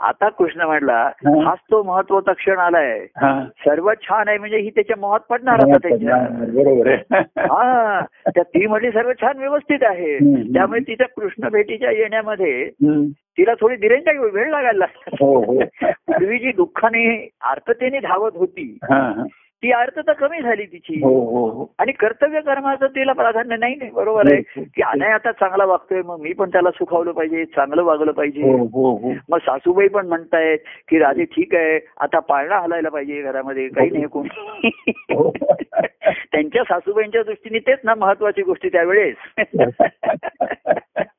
आता 0.00 0.28
कृष्ण 0.28 0.60
म्हणला. 0.62 1.10
हाच 1.26 1.58
तो 1.70 1.82
महत्त्वाचा 1.82 2.32
क्षण 2.32 2.58
आलाय. 2.58 3.06
सर्व 3.66 3.92
छान 4.02 4.28
आहे 4.28 4.38
म्हणजे 4.38 4.58
ही 4.58 4.70
त्याच्या 4.70 4.96
मोहात 5.00 5.20
पडणार 5.20 5.54
आता 5.54 5.88
त्याच्या 5.88 6.16
बरोबर 6.40 6.88
हा 7.38 8.00
त्या 8.26 8.42
ती 8.42 8.66
म्हटली 8.66 8.90
सर्व 8.90 9.12
छान 9.12 9.38
व्यवस्थित 9.38 9.78
आहे. 9.82 10.18
त्यामुळे 10.54 10.80
तिच्या 10.80 11.06
कृष्ण 11.08 11.48
भेटीच्या 11.48 11.90
येण्यामध्ये. 11.90 12.70
तिला 13.38 13.54
थोडी 13.54 13.76
दिरेंच्या 13.76 14.12
वेळ 14.20 14.50
लागायला 14.50 14.78
लागला 14.78 15.16
हो 15.20 15.44
हो 15.44 15.58
पूर्वी 15.84 16.38
जी 16.38 16.52
दुःखाने 16.52 17.28
आर्ततेने 17.40 17.98
धावत 17.98 18.30
होती. 18.34 18.78
ती 19.62 19.70
अर्थता 19.70 20.12
कमी 20.12 20.42
झाली 20.42 20.66
तिची. 20.66 21.00
हो 21.02 21.20
हो 21.30 21.48
हो. 21.50 21.74
आणि 21.78 21.92
कर्तव्य 21.92 22.40
कर्माचं 22.40 22.86
तिला 22.86 23.12
प्राधान्य 23.12 23.56
नाही 23.56 23.74
नाही. 23.74 23.90
बरोबर 23.90 24.32
आहे. 24.32 24.64
की 24.64 24.82
अनय 24.82 25.06
आता 25.06 25.32
चांगला 25.32 25.64
वागतोय 25.64 26.02
मग 26.02 26.20
मी 26.20 26.32
पण 26.32 26.48
त्याला 26.48 26.70
सुखावलं 26.70 27.12
पाहिजे 27.12 27.44
चांगलं 27.44 27.82
वागलं 27.82 28.12
पाहिजे. 28.12 28.42
मग 29.28 29.38
सासूबाई 29.38 29.88
पण 29.88 30.06
म्हणतायत 30.06 30.58
की 30.88 30.98
राधे 30.98 31.24
ठीक 31.24 31.54
आहे. 31.54 31.78
आता 32.00 32.18
पाळणा 32.18 32.58
हलायला 32.58 32.88
पाहिजे 32.88 33.22
घरामध्ये. 33.22 33.68
काही 33.68 33.90
नाही 33.90 34.06
कोणी. 34.06 34.70
त्यांच्या 36.32 36.62
सासूबाईंच्या 36.62 37.22
दृष्टीने 37.22 37.58
तेच 37.58 37.78
ना 37.84 37.94
महत्वाची 37.94 38.42
गोष्टी 38.42 38.68
त्यावेळेस. 38.68 39.16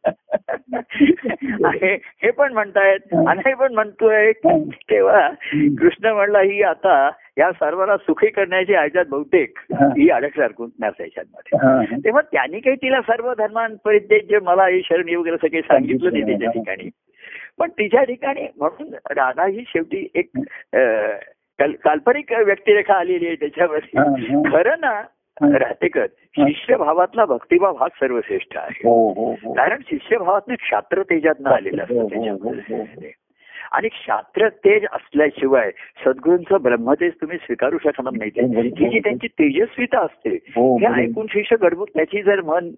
हे 2.24 2.32
पण 2.32 2.54
म्हणतायत 2.54 3.14
आणि 3.28 3.54
पण 3.54 3.74
म्हणतोय 3.74 4.32
तेव्हा 4.72 5.30
कृष्ण 5.54 6.08
म्हणला 6.08 6.40
ही 6.40 6.62
आता 6.62 7.10
या 7.38 7.52
सर्वांना 7.52 7.98
सुखी 7.98 8.28
करण्याची 8.28 8.74
ह्याच्यात 8.74 9.06
बहुतेक 9.10 9.54
ही. 9.74 10.10
अडक 10.10 10.40
हा. 10.40 11.84
तेव्हा 11.98 12.22
त्यांनी 12.22 12.60
काही 12.60 12.76
तिला 12.76 13.02
सर्व 13.02 13.34
धर्मांपरित्य 13.34 14.40
मला 14.40 14.64
हे 14.64 14.82
शरणी 14.86 15.16
वगैरे 15.16 15.38
सगळे 15.38 15.62
सांगितलं 15.62 16.10
नाही 16.12 16.24
त्याच्या 16.24 16.52
ठिकाणी. 16.52 16.90
पण 17.60 17.70
तिच्या 17.70 18.04
ठिकाणी 18.04 18.48
म्हणून 18.58 18.94
राधा 18.94 19.46
ही 19.46 19.64
शेवटी 19.68 20.08
एक 20.16 20.30
काल्पनिक 21.84 22.32
व्यक्तिरेखा 22.32 22.94
आलेली 22.94 23.28
आहे 23.28 23.36
त्याच्यामध्ये. 23.36 24.00
हा. 24.00 24.42
खरं 24.52 24.76
ना 24.80 25.02
राहतेकर 25.42 26.06
शिष्यभावातला 26.38 27.26
भक्तिभाव 27.26 27.76
हाच 27.76 27.92
सर्वश्रेष्ठ 27.92 28.58
आहे. 28.58 28.82
हो 28.84 29.14
हो 29.14 29.32
हो. 29.32 29.54
कारण 29.54 29.78
शिष्यभावातनं 29.88 30.56
क्षात्र 30.56 31.02
तेजातनं 31.02 31.50
आलेलं 31.50 31.86
हो, 31.90 32.06
असतं 32.06 32.18
हो, 32.18 32.24
हो, 32.24 32.38
हो. 32.44 32.54
त्याच्यामध्ये 32.54 33.12
आणि 33.72 33.88
क्षात्र 33.88 34.50
तेज 34.50 34.86
असल्याशिवाय 34.92 35.72
सद्गुरूंचं 36.06 36.58
ब्रह्मतेज 36.62 37.14
तुम्ही 37.14 37.38
स्वीकारू 37.38 37.78
शकणार 37.78 38.14
नाही. 38.18 38.32
ही 38.36 38.90
जी 38.90 39.00
त्यांची 39.00 39.28
तेजस्विता 39.28 40.00
असते 40.00 40.30
हो, 40.30 40.78
हे. 40.78 40.86
ऐकून 40.86 41.28
शिष्य 41.30 41.56
गडबड 41.62 41.86
त्याची 41.96 42.24
जर 42.24 42.42
मन 42.42 42.70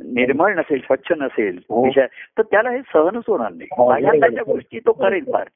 निर्मळ 0.00 0.54
नसेल 0.54 0.78
स्वच्छ 0.78 1.12
नसेल 1.12 1.56
हो. 1.56 1.90
तर 1.98 2.42
त्याला 2.42 2.70
हे 2.70 2.78
सहनच 2.78 3.22
होणार 3.28 3.52
नाही. 3.52 3.68
हो, 3.72 3.90
माझ्या 3.90 4.42
गोष्टी 4.46 4.78
तो 4.78 4.92
करेल 4.92 5.24
फार. 5.24 5.46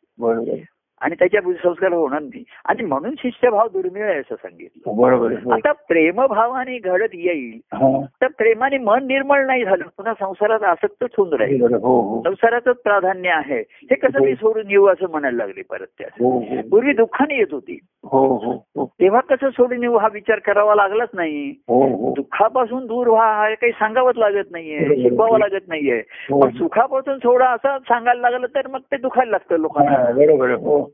आणि 1.01 1.15
त्याच्या 1.15 1.41
संस्कार 1.41 1.93
होणार 1.93 2.21
नाही. 2.21 2.45
आणि 2.65 2.83
म्हणून 2.83 3.15
शिष्यभाव 3.19 3.69
दुर्मिळ 3.69 4.09
आहे 4.11 4.19
असं 4.19 4.35
सांगितलं. 4.35 4.97
बरोबर 4.97 5.33
हो. 5.33 5.51
आता 5.51 5.73
प्रेमभावाने 5.73 6.79
घडत 6.79 7.09
येईल 7.15 7.61
हा. 7.73 8.05
तर 8.23 8.27
प्रेमाने 8.27 8.79
मन 8.79 9.07
निर्मळ 9.07 9.47
नाही 9.47 9.65
झालं 9.65 9.85
पुन्हा 9.85 10.15
संसारात 10.15 10.63
आसक्तच 10.63 11.09
होऊन 11.19 11.33
राहील. 11.33 11.63
हो 11.63 12.01
हो. 12.01 12.23
संसाराचंच 12.25 12.77
प्राधान्य 12.77 13.31
आहे. 13.31 13.61
हे 13.61 13.95
कसं 13.95 14.21
मी 14.21 14.35
सोडून 14.35 14.71
येऊ 14.71 14.87
असं 14.87 15.11
म्हणायला 15.11 15.37
लागले 15.37 15.63
परत 15.63 15.87
त्या. 15.99 16.09
हो 16.21 16.39
हो. 16.39 16.69
पूर्वी 16.71 16.93
दुःखाने 16.93 17.37
येत 17.37 17.47
होती. 17.53 17.79
हो 18.05 18.27
हो 18.27 18.67
हो. 18.77 18.87
तेव्हा 19.01 19.21
कसं 19.21 19.51
सोडून 19.51 19.83
येऊ 19.83 19.97
हा 19.97 20.09
विचार 20.13 20.39
करावा 20.39 20.75
लागलाच 20.75 21.09
नाही. 21.15 21.51
हो 21.51 21.87
हो. 21.87 22.15
दुःखापासून 22.17 22.87
दूर 22.87 23.07
व्हा 23.07 23.33
हा 23.33 23.55
काही 23.55 23.73
सांगावंच 23.73 24.17
लागत 24.17 24.51
नाहीये 24.51 25.03
शिकवावं 25.03 25.39
लागत 25.39 25.69
नाहीये. 25.69 25.99
हो. 25.99 26.41
पण 26.41 26.51
सुखापासून 26.51 27.19
सोडा 27.19 27.47
असं 27.47 27.79
सांगायला 27.79 28.31
लागलं 28.31 28.47
तर 28.47 28.67
मग 28.69 28.79
ते 28.79 28.97
दुखायला 28.97 29.31
लागतं 29.31 29.57
लोकांना. 29.57 29.91
हा, 29.91 30.55
हो. 30.55 30.88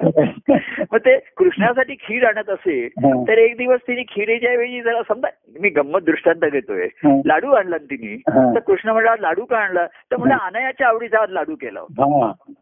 मग 0.92 0.98
ते 0.98 1.16
कृष्णासाठी 1.36 1.94
खीर 1.94 2.24
आणत 2.26 2.50
असे. 2.50 2.88
तर 3.28 3.38
एक 3.38 3.56
दिवस 3.56 3.80
तिने 3.88 4.02
खिरेच्या 4.02 4.50
ऐवजी 4.50 4.80
जरा 4.80 5.02
समजा 5.02 5.28
मी 5.60 5.68
गंमत 5.68 6.02
दृष्टांत 6.02 6.44
घेतोय. 6.44 6.86
लाडू 7.26 7.52
आणला 7.52 7.76
तिने. 7.78 8.16
तर 8.54 8.58
कृष्ण 8.58 8.90
म्हणला 8.90 9.14
लाडू 9.20 9.44
का 9.44 9.58
आणला 9.58 9.86
तर 9.86 10.16
म्हणजे 10.16 10.36
अनयाच्या 10.46 10.88
आवडीचा 10.88 11.22
आज 11.22 11.30
लाडू 11.30 11.54
केला 11.54 11.80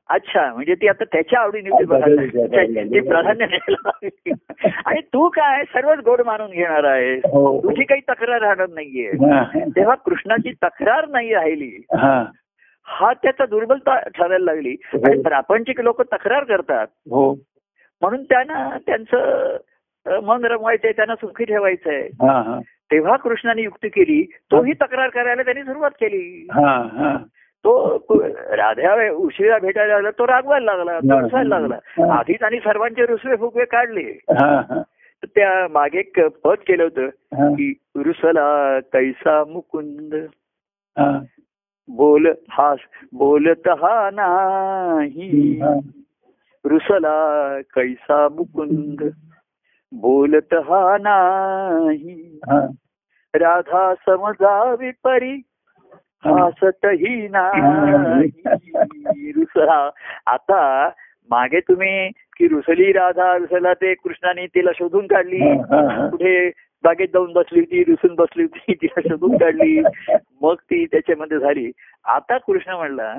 अच्छा 0.09 0.53
म्हणजे 0.55 0.75
ती 0.75 0.89
आता 0.89 1.05
त्याच्या 1.05 1.41
आवडीने 1.41 1.71
प्राधान्य 3.01 3.47
द्यायला. 3.47 3.91
आणि 4.87 5.01
तू 5.01 5.29
काय 5.29 5.63
सर्वच 5.65 5.99
गोड 5.99 6.21
मानून 6.27 6.51
घेणार 6.51 6.85
आहे 6.85 7.15
हो. 7.15 7.61
तुझी 7.63 7.85
काही 7.85 8.01
तक्रार 8.11 8.41
राहणार 8.41 8.69
नाहीये. 8.69 9.11
तेव्हा 9.77 9.95
कृष्णाची 9.95 10.53
तक्रार 10.65 11.09
नाही 11.09 11.35
राहिली 11.35 11.71
हा 12.87 13.07
हा 13.07 13.13
त्याचा 13.13 13.47
दुर्बलता 13.47 14.01
ठरायला 14.09 14.45
लागली. 14.45 14.77
आणि 14.95 15.23
प्रापंचिक 15.23 15.81
लोक 15.81 16.03
तक्रार 16.03 16.45
करतात. 16.45 16.87
हो. 17.11 17.35
म्हणून 18.01 18.25
त्यांना 18.25 18.79
त्यांचं 18.87 19.57
मन 20.07 20.45
रमवायचंय 20.45 20.93
त्यांना 20.93 21.15
सुखी 21.15 21.45
ठेवायचंय. 21.45 22.01
हा 22.07 22.43
हा. 22.43 22.61
तेव्हा 22.93 23.17
कृष्णाने 23.17 23.63
युक्ती 23.63 23.89
केली 23.89 24.23
तोही 24.23 24.73
तक्रार 24.73 25.09
करायला 25.09 25.43
त्यांनी 25.43 25.63
सुरुवात 25.63 25.91
केली. 25.91 26.49
हा 26.53 26.77
हा. 26.77 27.17
तो 27.65 27.99
कु- 27.99 28.25
राधा 28.33 29.11
उशिरा 29.11 29.59
भेटायला 29.59 29.95
लागला 29.95 30.11
तो 30.11 30.27
रागवायला 30.27 30.75
लागला 30.75 30.99
तो 30.99 31.21
रुसायला 31.21 31.59
लागला. 31.59 32.15
आधीच 32.15 32.43
आणि 32.43 32.59
सर्वांचे 32.59 33.07
रुसवे 33.07 33.37
फुगवे 33.37 33.65
काढले. 33.65 34.19
हा 34.31 34.61
हा. 34.69 34.83
त्या 35.25 35.69
मागे 35.71 35.99
एक 35.99 36.21
पद 36.27 36.57
केलं 36.67 36.83
होतं 36.83 37.03
हा. 37.07 37.51
की 37.51 37.75
रुसला 37.97 38.81
कैसा 38.81 39.45
मुकुंद. 39.45 40.15
हा. 40.99 41.19
बोल 41.89 42.27
हा 42.51 42.75
बोलत 43.15 43.69
हा. 43.83 44.11
नाही 44.11 45.61
रुसला 46.65 47.17
कैसा 47.75 48.29
मुकुंद 48.29 49.03
बोलत 49.93 50.55
हा 50.69 50.97
नाही. 51.01 52.15
हा. 52.49 52.59
राधा 53.35 53.93
समजावी 54.07 54.91
परी 55.05 55.35
हसतही 56.27 57.29
नाही. 57.29 58.31
रुसला 59.37 59.79
आता 60.27 60.61
मागे 61.31 61.61
तुम्ही 61.61 62.09
की 62.37 62.47
रुसली 62.49 62.91
राधा 62.93 63.35
रुसला 63.37 63.73
ते 63.75 63.95
कृष्णाने 63.95 64.47
तिला 64.47 64.71
शोधून 64.79 65.07
काढली. 65.07 65.41
कुठे 66.11 66.49
बागेत 66.85 67.09
जाऊन 67.09 67.33
बसली 67.33 67.61
होती 67.61 67.83
रुसून 67.85 68.15
बसली 68.15 68.43
होती 68.43 68.75
तिला 68.83 69.01
शोधून 69.01 69.37
काढली. 69.37 69.83
मग 70.43 70.55
ती 70.55 70.87
त्याच्यामध्ये 70.87 71.39
झाली. 71.39 71.71
आता 72.05 72.39
कृष्ण 72.39 72.73
म्हणला 72.73 73.15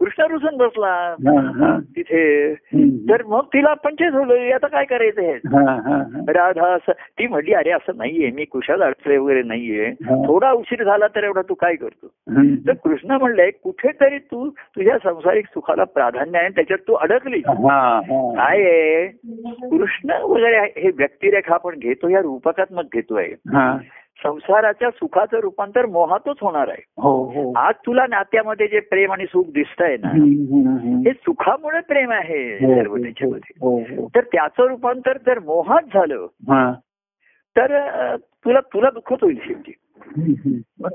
कृष्ण 0.00 0.24
रुसून 0.30 0.56
बसला. 0.56 1.14
तिथे. 1.96 2.54
तर 3.10 3.22
मग 3.22 3.44
तिला 3.44 3.74
पंचायत 3.74 4.12
होलं 4.12 4.54
आता 4.54 4.66
काय 4.66 4.84
करायचं. 4.84 5.22
राधा 6.32 6.74
असं 6.74 6.92
ती 6.92 7.26
म्हणली 7.26 7.52
अरे 7.54 7.70
असं 7.70 7.92
नाहीये 7.96 8.30
मी 8.30 8.44
कुशात 8.44 8.78
अडचले 8.80 9.16
वगैरे 9.16 9.42
नाहीये. 9.42 9.90
थोडा 10.26 10.50
उशीर 10.52 10.84
झाला 10.84 11.06
तर 11.06 11.24
एवढा 11.24 11.42
तू 11.48 11.54
काय 11.54 11.74
करतो. 11.74 12.06
तर 12.66 12.72
कृष्ण 12.84 13.12
म्हणलंय 13.12 13.50
कुठेतरी 13.50 14.18
तू 14.18 14.50
तुझ्या 14.50 14.98
संसारिक 14.98 15.46
सुखाला 15.46 15.84
प्राधान्य 15.84 16.38
आहे 16.38 16.48
त्याच्यात 16.48 16.78
तू 16.88 16.92
अडकली. 16.92 17.40
काय 18.36 18.62
आहे 18.62 19.06
कृष्ण 19.70 20.12
वगैरे 20.22 20.80
हे 20.80 20.90
व्यक्तिरेखा 20.94 21.54
आपण 21.54 21.78
घेतो 21.78 22.08
या 22.08 22.20
रूपकात्मक 22.20 22.84
घेतोय 22.94 23.26
हा. 23.26 23.76
संसाराच्या 24.22 24.90
सुखाचं 24.90 25.40
रूपांतर 25.40 25.86
मोहातच 25.86 26.36
होणार 26.40 26.68
आहे 26.68 26.82
हो 26.98 27.24
हो 27.24 27.52
आज 27.56 27.74
तुला 27.86 28.04
नात्यामध्ये 28.08 28.66
जे 28.66 28.80
प्रेम 28.80 29.12
आणि 29.12 29.24
सुख 29.24 29.44
दिसतंय 29.54 29.96
ना 29.96 30.08
हम्म, 30.08 30.22
हम्म, 30.22 30.76
हम्म. 30.76 30.98
हे 31.06 31.12
सुखामुळे 31.12 31.80
प्रेम 31.80 32.10
आहे 32.10 32.42
हो, 32.54 32.74
सर्व 32.74 32.96
त्याच्यामध्ये. 32.96 34.06
तर 34.14 34.20
त्याचं 34.20 34.62
रूपांतर 34.62 35.18
जर 35.26 35.38
मोहात 35.38 35.82
झालं 35.94 36.26
हा. 36.48 36.72
तर 37.56 37.76
तुला 38.16 38.60
तुला 38.60 38.90
दुःखच 38.90 39.18
होईल 39.22 39.38
शेवटी. 39.44 39.72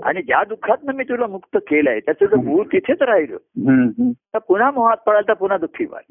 आणि 0.03 0.21
ज्या 0.21 0.43
दुःखातनं 0.43 0.93
मी 0.93 1.03
तुला 1.03 1.27
मुक्त 1.27 1.57
केलंय 1.57 1.99
त्याचं 1.99 2.25
जर 2.25 2.35
मूळ 2.35 2.63
तिथेच 2.63 3.01
राहिलं. 3.01 3.37
तर 4.33 4.37
पुन्हा 4.37 4.71
मोहात 4.71 4.97
पडाल 4.97 5.23
तर 5.27 5.33
पुन्हा 5.33 5.57
दुःखी 5.57 5.85
व्हाल. 5.85 6.03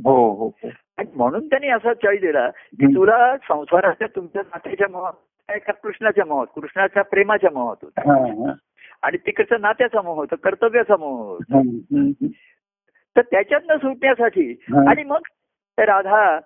आणि 0.99 1.07
म्हणून 1.17 1.47
त्यांनी 1.47 1.69
असा 1.69 1.93
चॉईस 1.95 2.21
दिला 2.21 2.49
की. 2.49 2.95
तुला 2.95 3.37
संसाराच्या 3.49 4.09
तुमच्या 4.17 4.43
नात्याच्या 4.43 4.87
मोहात 4.91 5.13
आहे 5.49 5.59
का 5.59 5.73
कृष्णाच्या 5.73 6.25
मोहात 6.25 6.47
कृष्णाच्या 6.55 7.03
प्रेमाच्या 7.03 7.51
मोहात 7.53 7.77
होता. 7.83 8.01
आणि 9.03 9.17
तिकडचा 9.17 9.57
नात्याचा 9.61 10.03
मोह 10.03 10.17
होता 10.17 10.35
कर्तव्याचा 10.35 10.97
मोह 10.97 11.19
होता. 11.29 11.61
तर 13.17 13.21
त्याच्यातनं 13.21 13.77
सुटण्यासाठी. 13.77 14.51
आणि 14.89 15.03
मग 15.05 15.23
राधा. 15.79 16.39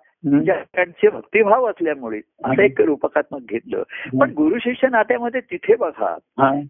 त्यांचे 0.75 1.09
भक्तिभाव 1.09 1.65
असल्यामुळे 1.69 2.17
असं 2.17 2.61
एक 2.61 2.81
रूपकात्मक 2.81 3.41
घेतलं 3.49 3.83
पण 4.19 4.31
गुरु 4.31 4.57
शिष्य 4.59 4.87
नात्यामध्ये 4.87 5.41
तिथे 5.41 5.75
बघा 5.75 6.15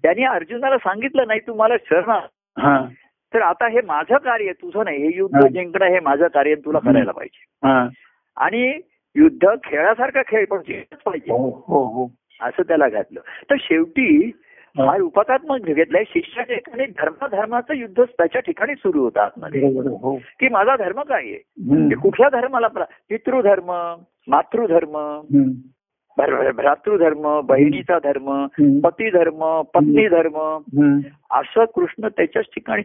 त्यांनी 0.04 0.24
अर्जुनाला 0.24 0.78
सांगितलं 0.78 1.28
नाही 1.28 1.40
तू 1.40 1.54
मला 1.54 1.76
शरण 1.86 2.20
तर 3.34 3.42
आता 3.42 3.68
हे 3.68 3.82
माझं 3.82 4.18
कार्य 4.18 4.52
तुझं 4.52 4.84
नाही 4.84 4.98
हे 4.98 5.10
युद्ध. 5.18 5.46
जिंकणं 5.48 5.86
हे 5.86 6.00
माझं 6.00 6.28
कार्य 6.28 6.56
तुला 6.56 6.80
करायला 6.80 7.12
पाहिजे 7.12 7.68
हा. 7.68 7.88
आणि 8.38 8.80
युद्ध 9.16 9.48
खेळासारखा 9.64 10.22
खेळ 10.28 10.46
पण 10.46 10.58
जिंकलंच 10.58 11.02
पाहिजे 11.02 11.32
हो 11.32 11.50
हो 11.68 11.84
हो 11.86 12.08
असं 12.42 12.64
त्याला 12.64 12.90
घातलं. 12.90 13.20
तर 13.20 13.56
शेवटी 13.60 14.32
हा. 14.78 14.98
रूपकात्मक 14.98 15.60
घेतलाय 15.60 16.04
शिष्याच्या 16.08 16.56
ठिकाणी 16.56 16.86
धर्माधर्माचं 16.86 17.74
युद्ध 17.74 18.04
त्याच्या 18.04 18.42
ठिकाणी 18.42 18.76
सुरू 18.76 19.04
होतं 19.04 19.20
आतमध्ये. 19.20 19.80
हो. 19.80 20.16
की 20.16 20.50
माझा 20.50 20.76
धर्म 20.76 21.02
काय 21.02 21.24
आहे. 21.24 21.38
की 21.90 21.96
कुठल्या 21.96 22.30
धर्माला 22.30 22.68
पितृधर्म 22.68 23.96
मातृधर्म 24.28 25.22
भ्रातृधर्म 26.52 27.42
बहिणीचा 27.42 28.00
धर्म. 28.04 28.48
पती 28.84 29.10
धर्म 29.10 29.62
पत्नी 29.62 30.08
धर्म. 30.08 30.58
असं 31.32 31.66
कृष्ण 31.76 32.08
त्याच्याच 32.08 32.46
ठिकाणी 32.46 32.82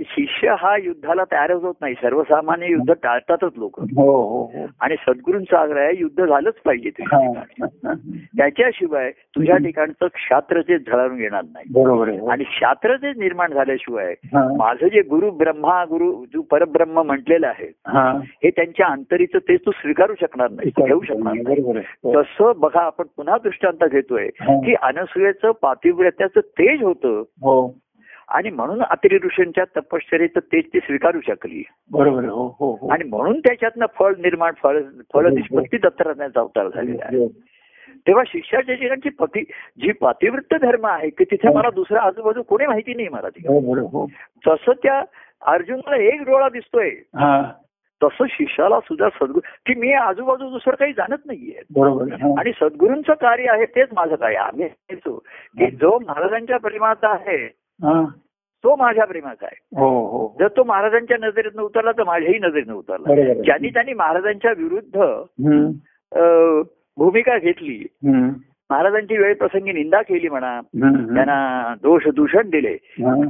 शिष्य 0.00 0.54
हा 0.58 0.76
युद्धाला 0.76 1.24
तयारच 1.24 1.62
होत 1.62 1.74
नाही 1.80 1.94
सर्वसामान्य 1.94 2.66
युद्ध 2.66 2.92
टाळतातच 3.02 3.52
लोक 3.56 3.80
हो 3.80 4.04
हो 4.04 4.42
हो 4.54 4.66
आणि 4.80 4.96
सद्गुरूंचा 4.96 5.58
आग्रह 5.58 5.82
आहे 5.82 5.92
युद्ध 5.98 6.24
झालंच 6.26 6.54
पाहिजे 6.54 6.90
तुझ्या. 6.90 7.94
त्याच्याशिवाय 8.36 9.10
तुझ्या 9.10 9.56
ठिकाणचं 9.56 10.06
क्षात्र 10.06 10.60
ते 10.60 10.78
झळावून 10.78 11.20
येणार 11.20 11.42
नाही 11.42 11.66
बरोबर. 11.70 12.10
आणि 12.30 12.44
क्षात्र 12.44 12.96
ते 12.96 13.10
निर्माण 13.10 13.52
झाल्याशिवाय. 13.52 14.14
माझं 14.34 14.86
जे 14.86 15.00
गुरु 15.00 15.30
ब्रह्मा 15.30 15.84
गुरु 15.84 16.12
जो 16.24 16.42
परब्रह्म 16.42 17.02
म्हटलेलं 17.02 17.46
आहे 17.46 17.66
हा. 17.86 18.12
त्यांच्या 18.44 18.86
अंतरीचं 18.86 19.38
ते 19.38 19.56
तू 19.56 19.70
स्वीकारू 19.70 20.14
शकणार 20.20 20.50
नाही 20.50 20.70
घेऊ 20.86 21.00
शकणार 21.00 21.34
नाही. 21.34 21.80
तसं 22.16 22.52
बघा 22.56 22.80
आपण 22.80 23.06
पुन्हा 23.16 23.36
दृष्टांत 23.44 23.84
घेतोय. 23.90 24.28
की 24.42 24.74
अनसुयेचं 24.82 25.52
पातिव्रत्याचं 25.62 26.40
तेज 26.40 26.82
होतं 26.82 27.22
हो 27.42 27.60
आणि 28.28 28.50
म्हणून 28.50 28.82
अत्रि 28.82 29.16
ऋषींच्या 29.16 29.64
तपश्चर्याचं 29.76 30.40
तेज 30.40 30.64
ती 30.74 30.78
स्वीकारू 30.78 31.20
शकली. 31.26 31.62
बरोबर 31.90 32.24
हो 32.24 32.56
हो 32.58 32.78
हो. 32.80 32.88
आणि 32.88 33.04
म्हणून 33.04 33.40
त्याच्यातनं 33.40 33.86
फळ 33.98 34.10
निर्माण 34.18 34.52
फळ 34.62 34.82
फळ 35.14 35.28
निष्पत्ती 35.28 35.78
दत्तराण्याचा 35.78 36.40
अवतार 36.40 36.68
झालेला 36.68 37.04
आहे. 37.04 37.28
तेव्हा 38.06 38.22
शिष्याच्या 38.26 38.74
ठिकाणची 38.74 39.08
पती 39.08 39.40
जी 39.78 39.92
पातिवृत्त 39.92 40.54
धर्म 40.54 40.86
आहे 40.86 41.10
की 41.10 41.24
तिथे 41.24 41.54
मला 41.54 41.70
दुसरा 41.70 42.00
आजूबाजू 42.00 42.42
कोणी 42.42 42.66
माहिती 42.66 42.94
नाही 42.94 43.08
मला 43.08 43.28
ती 43.28 43.48
बरोबर 43.48 43.78
आहे, 43.78 43.86
हो. 43.86 44.06
तसं 44.46 44.72
त्या 44.82 45.04
अर्जुनाला 45.42 45.96
एक 45.96 46.20
डोळा 46.20 46.48
दिसतोय. 46.48 46.88
हा. 46.88 47.52
तसं 48.02 48.24
शिष्याला 48.30 48.80
सुद्धा 48.80 49.08
सद्गुरू 49.08 49.40
की 49.66 49.74
मी 49.74 49.92
आजूबाजू 49.92 50.50
दुसरं 50.50 50.76
काही 50.76 50.92
जाणत 50.92 51.26
नाहीये. 51.26 51.62
बरोबर. 51.74 52.34
आणि 52.38 52.52
सद्गुरूंचं 52.60 53.12
कार्य 53.12 53.44
आहे 53.48 53.64
तेच 53.64 53.88
माझं 53.92 54.14
कार्य 54.14 54.36
आम्ही 54.36 54.68
की 54.90 55.70
जो 55.70 55.98
महाराजांच्या 55.98 56.56
प्रेमाचा 56.56 57.08
आहे. 57.08 57.67
तो 58.64 58.74
माझ्या 58.76 59.04
प्रेमाचा 59.06 59.46
आहे 59.46 59.80
हो 59.80 59.88
हो 60.10 60.26
जर 60.38 60.48
तो 60.56 60.64
महाराजांच्या 60.64 61.16
नजरेत 61.20 61.58
उतरला 61.60 61.92
तर 61.98 62.04
माझ्याही 62.04 62.38
नजरेत 62.38 62.70
उतरला. 62.70 63.32
ज्यांनी 63.42 63.68
त्यांनी 63.68 63.92
महाराजांच्या 63.94 64.52
विरुद्ध 64.58 64.98
भूमिका 66.98 67.36
घेतली. 67.38 67.84
महाराजांची 68.70 69.16
वेळ 69.16 69.34
प्रसंगी 69.34 69.72
निंदा 69.72 70.00
केली 70.02 70.28
म्हणा. 70.28 70.60
त्यांना 70.74 71.74
दोष 71.82 72.06
दूषण 72.14 72.48
दिले. 72.50 72.74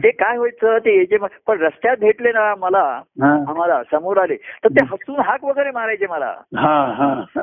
ते 0.03 0.11
काय 0.11 0.37
व्हायचं 0.37 0.79
ते 0.85 0.97
याचे 0.99 1.17
पण 1.47 1.61
रस्त्यात 1.63 1.97
भेटले 1.97 2.33
ना 2.33 2.55
मला. 2.59 2.83
आम्हाला 3.23 3.83
समोर 3.91 4.19
आले 4.19 4.37
तर 4.65 4.69
ते 4.69 4.85
हसून 4.91 5.21
हाक 5.21 5.45
वगैरे 5.45 5.71
मारायचे 5.71 6.07
मला 6.11 6.35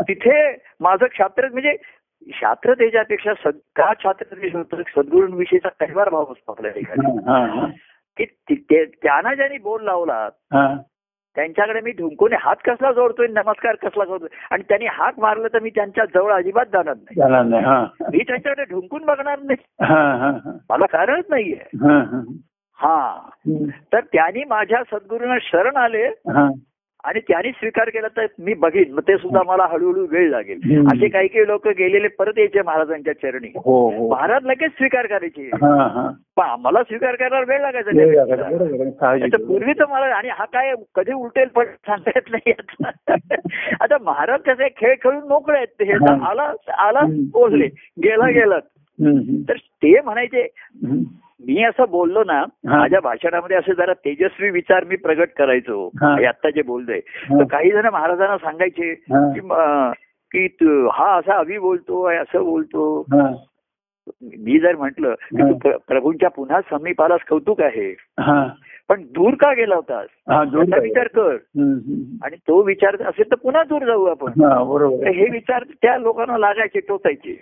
तिथे 0.02 0.52
माझं 0.82 1.06
क्षात्र 1.06 1.50
म्हणजे 1.52 1.76
शास्त्र 2.34 2.74
त्याच्यापेक्षा 2.74 3.50
का 3.76 3.94
छात्र 4.04 4.48
होतं 4.54 4.82
सद्गुरूंविषयीचा 4.96 5.70
कैवार 5.70 6.10
भाव 6.10 6.22
असतो 6.22 6.52
आपल्या 6.52 6.72
ठिकाणी. 6.72 7.20
की 8.18 8.56
त्यांना 9.04 9.34
ज्यांनी 9.34 9.58
बोल 9.58 9.84
लावला. 9.84 10.30
त्यांच्याकडे 11.36 11.82
मी 11.82 11.92
ढुंकूने 11.92 12.36
हात 12.40 12.56
कसला 12.66 12.92
जोडतोय 12.92 13.28
नमस्कार 13.28 13.76
कसला 13.76 14.04
करतोय 14.04 14.28
आणि 14.52 14.64
त्यांनी 14.64 14.86
हात 14.86 15.14
मारलं 15.18 15.48
तर 15.54 15.60
मी 15.60 15.70
त्यांच्या 15.70 16.06
जवळ 16.06 16.34
अजिबात 16.34 16.66
जाणार 16.74 16.96
नाही 16.96 17.22
मी 18.12 18.18
त्यांच्याकडे 18.18 18.64
ढुंकून 18.64 19.06
बघणार 19.06 19.40
नाही 19.40 19.86
हा 19.86 20.16
हा 20.16 20.30
हा. 20.30 20.52
मला 20.70 20.86
कारणच 20.86 21.26
नाहीये 21.30 21.88
हा. 22.80 23.30
तर 23.94 24.00
त्यांनी 24.00 24.44
माझ्या 24.44 24.84
सद्गुरूंना 24.92 25.36
शरण 25.42 25.76
आले. 25.76 26.08
आणि 27.06 27.20
त्यांनी 27.20 27.50
स्वीकार 27.52 27.90
केला 27.90 28.08
तर 28.18 28.26
मी 28.40 28.54
बघीन 28.54 28.94
मग 28.94 29.02
ते 29.02 29.18
सुद्धा 29.18 29.42
मला 29.48 29.66
हळूहळू 29.72 30.06
वेळ 30.10 30.30
लागेल. 30.30 30.60
असे 30.88 31.08
काही 31.08 31.28
काही 31.28 31.48
लोक 31.48 31.68
गेलेले 31.68 32.08
परत 32.20 32.38
यायचे 32.38 32.62
महाराजांच्या 32.62 33.14
चरणी 33.14 33.48
हो 33.56 33.78
हो 33.90 34.08
महाराज 34.10 34.46
लगेच 34.46 34.72
स्वीकार 34.72 35.06
करायचे 35.06 35.50
हा 35.62 35.74
हा 35.88 36.08
पण 36.38 36.44
आम्हाला 36.44 36.84
स्वीकार 36.84 37.16
करायला 37.16 37.40
वेळ 37.48 37.62
लागायचा 37.62 37.92
वेळ 37.96 38.14
त्या 38.14 38.26
लागायचा, 38.26 38.48
व्यक्तीला. 38.48 38.66
बरोबर 38.66 38.84
आहे, 38.84 38.92
साहजिक 38.92 39.34
आता 39.34 39.46
पूर्वी 39.48 39.74
तर 39.74 39.86
मला 39.86 40.06
आणि 40.16 40.30
हा 40.30 40.46
काय 40.46 40.74
कधी 40.96 41.14
उलटेल 41.14 41.48
पण 41.48 41.66
सांगता 41.88 42.12
येत 42.16 42.32
नाही 42.32 42.52
आता. 42.52 42.92
आता 43.82 43.98
महाराज 44.02 44.40
कसे 44.42 44.68
खेळ 44.78 44.94
खेळून 45.04 45.28
मोकळे 45.28 45.58
आहेत 45.58 46.02
हा. 46.04 46.16
आला 46.30 46.52
आला. 46.78 47.06
पोहोचले 47.34 47.68
गेला 48.04 48.30
गेला. 48.32 48.60
तर 49.50 49.58
ते 49.84 50.00
म्हणायचे. 50.02 50.48
मी 51.48 51.64
असं 51.64 51.84
बोललो 51.90 52.24
ना. 52.24 52.44
माझ्या 52.78 53.00
भाषणामध्ये 53.00 53.58
असे 53.58 53.74
जरा 53.74 53.94
तेजस्वी 53.94 54.50
विचार 54.50 54.84
मी 54.84 54.96
प्रगट 54.96 55.28
करायचो 55.38 55.90
आता 56.26 56.50
जे 56.50 56.62
बोलतोय. 56.62 57.00
तर 57.00 57.44
काही 57.44 57.72
जण 57.72 57.86
महाराजांना 57.86 58.38
सांगायचे. 58.38 58.94
की 59.34 59.40
म- 59.44 59.92
की 60.32 60.48
तू- 60.48 60.90
हा 60.94 61.18
असा 61.18 61.38
अभि 61.38 61.58
बोलतोय 61.58 62.16
असं 62.16 62.44
बोलतो. 62.44 63.06
मी 64.22 64.60
जर 64.60 64.76
म्हंटल 64.76 65.06
की. 65.06 65.42
तू 65.42 65.58
प्र- 65.58 65.78
प्रभूंच्या 65.88 66.30
पुन्हा 66.30 66.62
समीपालास 66.62 67.20
कौतुक 67.30 67.62
आहे. 67.62 67.96
पण 68.90 69.02
दूर 69.02 69.34
का 69.34 69.54
गेला 69.54 69.76
होतास 69.76 70.08
त्याचा 70.46 70.82
विचार 70.84 71.08
कर. 71.08 71.36
आणि 72.24 72.36
तो 72.36 72.62
विचार 72.62 72.96
असेल 73.02 73.32
तर 73.32 73.36
पुन्हा 73.36 73.64
दूर 73.64 73.82
जाऊ 73.82 74.06
आपण 74.06 74.28
हा. 74.28 74.60
हे 75.10 75.30
विचार 75.32 75.64
त्या 75.82 75.98
लोकांना 75.98 76.38
लागायचे 76.38 76.80
टोचायचे. 76.80 77.42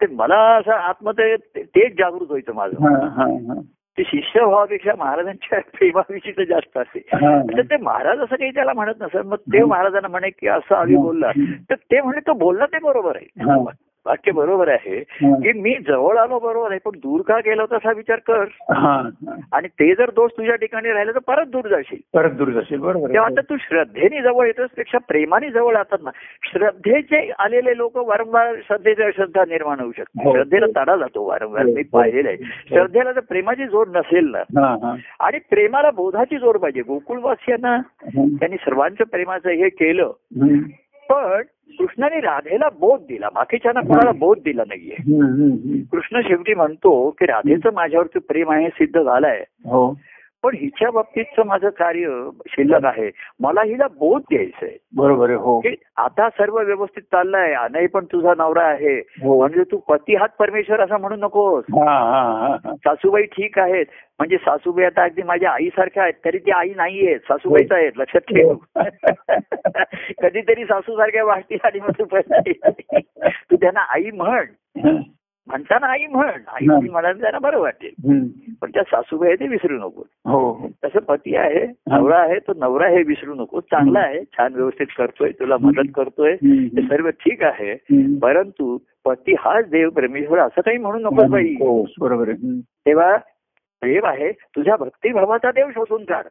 ते 0.00 0.06
मला 0.06 0.36
असं 0.56 0.72
आतमध्ये 0.72 1.36
ते- 1.36 1.64
तेच 1.64 1.92
जागृत 1.92 2.26
व्हायचं 2.28 2.54
माझं. 2.54 2.76
हा, 2.76 3.08
हा, 3.08 3.24
हा. 3.48 3.60
ते 3.98 4.04
शिष्य 4.04 4.40
व्हावापेक्षा 4.44 4.92
महाराजांच्या 4.98 5.58
प्रेमाविषयी 5.74 6.32
तर 6.32 6.44
जास्त 6.44 6.78
असे 6.78 6.98
हा. 6.98 7.42
तर 7.42 7.62
ते 7.62 7.76
महाराज 7.76 8.18
असं 8.18 8.36
काही 8.36 8.50
त्याला 8.50 8.72
म्हणत 8.72 8.94
नसत. 9.00 9.16
मग 9.16 9.36
ते 9.36 9.64
महाराजांना 9.64 10.08
म्हणे 10.08 10.30
की 10.30 10.48
असं 10.48 10.74
आम्ही 10.74 10.96
बोलला. 10.96 11.30
तर 11.70 11.74
ते 11.74 12.00
म्हणे 12.00 12.20
तो 12.20 12.32
बोलला 12.32 12.66
ते 12.66 12.78
बरोबर 12.82 13.16
आहे. 13.16 13.26
हा. 13.42 13.56
वाक्य 14.06 14.32
बरोबर 14.32 14.68
आहे 14.68 14.96
हा. 14.98 15.34
की 15.36 15.52
मी 15.52 15.74
जवळ 15.86 16.16
आलो 16.18 16.38
बरोबर 16.38 16.70
आहे 16.70 16.78
पण 16.84 16.98
दूर 16.98 17.20
का 17.22 17.38
गेलो 17.38 17.66
तसा 17.72 17.92
विचार 17.92 18.18
कर 18.26 18.44
हा, 18.70 18.74
हा. 18.76 19.34
आणि 19.52 19.68
ते 19.68 19.94
जर 19.94 20.10
दोष 20.10 20.30
तुझ्या 20.36 20.54
ठिकाणी 20.56 20.88
राहिले 20.88 21.12
तर 21.12 21.18
परत 21.26 21.46
दूर 21.46 21.68
जाशील 21.68 21.98
परत 22.14 22.30
दूर 22.30 22.50
जाशील 22.50 22.78
बरोबर 22.78 23.12
तेव्हा. 23.12 23.26
आता 23.26 23.40
तू 23.40 23.56
श्रद्धेने 23.60 24.22
जवळ 24.22 24.46
येतोस 24.46 24.70
पेक्षा 24.76 24.98
प्रेमाने 25.08 25.50
जवळ 25.50 25.76
येतात 25.76 26.02
ना 26.02 26.10
श्रद्धेचे 26.52 27.20
आलेले 27.38 27.76
लोक 27.76 27.96
वारंवार 27.98 28.54
श्रद्धेच्या 28.68 29.10
श्रद्धा 29.16 29.44
निर्माण 29.48 29.80
होऊ 29.80 29.92
शकते 29.96 30.24
हो. 30.24 30.32
श्रद्धेला 30.34 30.66
तडा 30.76 30.96
जातो 30.96 31.26
वारंवार 31.26 31.64
हो. 31.64 31.72
मी 31.72 31.82
पाहिलेलं 31.82 32.28
आहे 32.28 32.50
श्रद्धेला 32.68 33.12
जर 33.12 33.20
प्रेमाची 33.20 33.66
जोड 33.66 33.96
नसेल 33.96 34.30
ना 34.30 34.42
हा, 34.60 34.74
हा. 34.82 34.94
आणि 35.20 35.38
प्रेमाला 35.50 35.90
बोधाची 35.90 36.38
जोड 36.38 36.56
पाहिजे 36.56 36.82
गोकुळवासियांना. 36.88 37.76
त्यांनी 38.06 38.56
सर्वांचं 38.56 39.04
प्रेमाचं 39.04 39.50
हे 39.50 39.68
केलं. 39.68 40.12
पण 41.10 41.42
कृष्णाने 41.78 42.20
राधेला 42.20 42.68
बोध 42.68 43.00
दिला. 43.00 43.28
बाकीच्यांना 43.34 43.80
कोणाला 43.80 44.12
बोध 44.12 44.38
दिला 44.38 44.62
नाहीये. 44.68 44.96
कृष्ण 45.92 46.20
शेवटी 46.20 46.54
म्हणतो 46.54 47.10
की 47.10 47.26
राधेचं 47.26 47.72
माझ्यावरती 47.72 48.18
प्रेम 48.18 48.50
आहे 48.50 48.68
सिद्ध 48.68 49.02
झालंय. 49.02 49.44
हो. 49.64 49.98
पण 50.42 50.54
हिच्या 50.54 50.90
बाबतीतचं 50.90 51.46
माझं 51.46 51.68
कार्य 51.68 52.08
शिल्लक 52.48 52.84
आहे. 52.84 53.10
मला 53.40 53.62
हिला 53.62 53.86
बोध 53.88 54.22
द्यायचंय 54.22 54.76
बरोबर 54.96 55.28
आहे 55.28 55.38
हो. 55.38 55.62
आता 55.96 56.28
सर्व 56.28 56.58
व्यवस्थित 56.60 57.02
चाललंय 57.02 57.54
नाही 57.70 57.86
पण 57.86 58.04
तुझा 58.04 58.32
नवरा 58.38 58.62
आहे. 58.62 58.98
हो. 58.98 59.38
म्हणजे 59.38 59.62
तू 59.62 59.76
पती 59.76 60.14
हात 60.14 60.28
परमेश्वर 60.38 60.80
असं 60.80 61.00
म्हणू 61.00 61.16
नकोस. 61.16 61.64
हा 61.70 61.84
हा 61.84 62.46
हा 62.46 62.56
हा. 62.64 62.74
सासूबाई 62.76 63.22
ठीक 63.22 63.58
आहेत. 63.58 63.86
म्हणजे 64.18 64.36
सासूबाई 64.36 64.84
आता 64.84 65.02
अगदी 65.02 65.22
माझ्या 65.22 65.50
आईसारख्या 65.50 66.02
आहेत 66.02 66.14
तरी 66.24 66.38
ती 66.38 66.50
आई 66.50 66.72
नाहीये 66.76 67.18
सासूबाईच 67.18 67.72
आहेत 67.72 67.92
लक्षात 67.96 68.20
ठेव. 68.20 68.54
कधीतरी 70.22 70.64
सासू 70.64 70.96
सारख्या 70.96 71.24
वाटतील 71.24 71.58
आणि 71.64 71.80
मग 71.80 71.92
तू 73.50 73.56
त्यांना 73.56 73.80
आई 73.80 74.10
म्हण. 74.10 74.44
हा. 74.84 75.00
म्हणताना 75.50 75.86
आई 75.86 76.06
म्हण. 76.06 76.28
आई. 76.28 76.88
म्हणाल 76.88 77.20
त्यांना 77.20 77.38
बरं 77.38 77.58
वाटेल. 77.58 77.90
पण 78.60 78.70
त्या 78.70 78.82
सासूबाई 78.82 79.28
आहे 79.28 79.36
ते 79.40 79.48
विसरू 79.48 79.76
नको. 79.76 80.02
हो. 80.24 80.68
तसं 80.84 81.00
पती 81.00 81.36
आहे 81.36 81.66
नवरा 81.90 82.18
आहे 82.18 82.38
तो 82.38 82.52
नवरा 82.56 82.88
हे 82.88 83.02
विसरू 83.02 83.34
नको. 83.34 83.60
चांगला 83.60 84.00
आहे 84.00 84.24
छान 84.24 84.54
व्यवस्थित 84.54 84.86
करतोय 84.98 85.30
तुला 85.30 85.56
मदत 85.60 85.90
करतोय. 85.94 86.36
ते 86.76 86.82
सर्व 86.82 87.10
ठीक 87.10 87.42
आहे. 87.42 87.74
परंतु 88.18 88.78
पती 89.04 89.34
हाच 89.38 89.68
देव 89.70 89.90
परमेश्वर 89.90 90.38
असं 90.38 90.60
काही 90.60 90.78
म्हणू 90.78 90.98
नको 90.98 91.26
बाई. 91.26 91.54
बरोबर. 92.00 92.32
तेव्हा 92.86 93.16
प्रेम 93.80 94.06
आहे 94.06 94.32
तुझ्या 94.32 94.76
भक्तिभावाचा 94.76 95.50
देव 95.50 95.70
शोधून 95.70 96.04
काढ. 96.04 96.22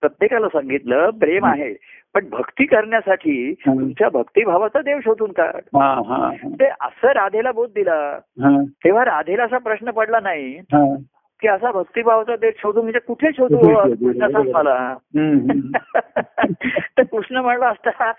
प्रत्येकाला 0.00 0.48
सांगितलं 0.48 1.10
प्रेम 1.10 1.44
आहे 1.44 1.74
पण 2.14 2.28
भक्ती 2.30 2.64
करण्यासाठी. 2.64 3.54
तुमच्या 3.54 4.08
भक्तिभावाचा 4.08 4.80
देव 4.80 4.98
शोधून 5.00 5.32
काढ. 5.32 5.60
ते 6.60 6.64
असं 6.64 7.08
राधेला 7.08 7.52
बोध 7.52 7.68
दिला 7.68 8.18
तेव्हा 8.84 9.04
राधेला 9.04 9.44
असा 9.44 9.58
प्रश्न 9.58 9.90
पडला 9.90 10.20
नाही. 10.20 10.60
की 11.40 11.48
असा 11.48 11.70
भक्तिभावाचा 11.72 12.36
देव 12.36 12.50
शोधू 12.58 12.82
म्हणजे 12.82 12.98
कुठे 12.98 13.28
शोधू 13.36 13.58
सांग 14.12 14.50
मला. 14.54 14.94
तर 16.98 17.02
कृष्ण 17.02 17.36
म्हणला 17.36 17.68
असता 17.68 18.10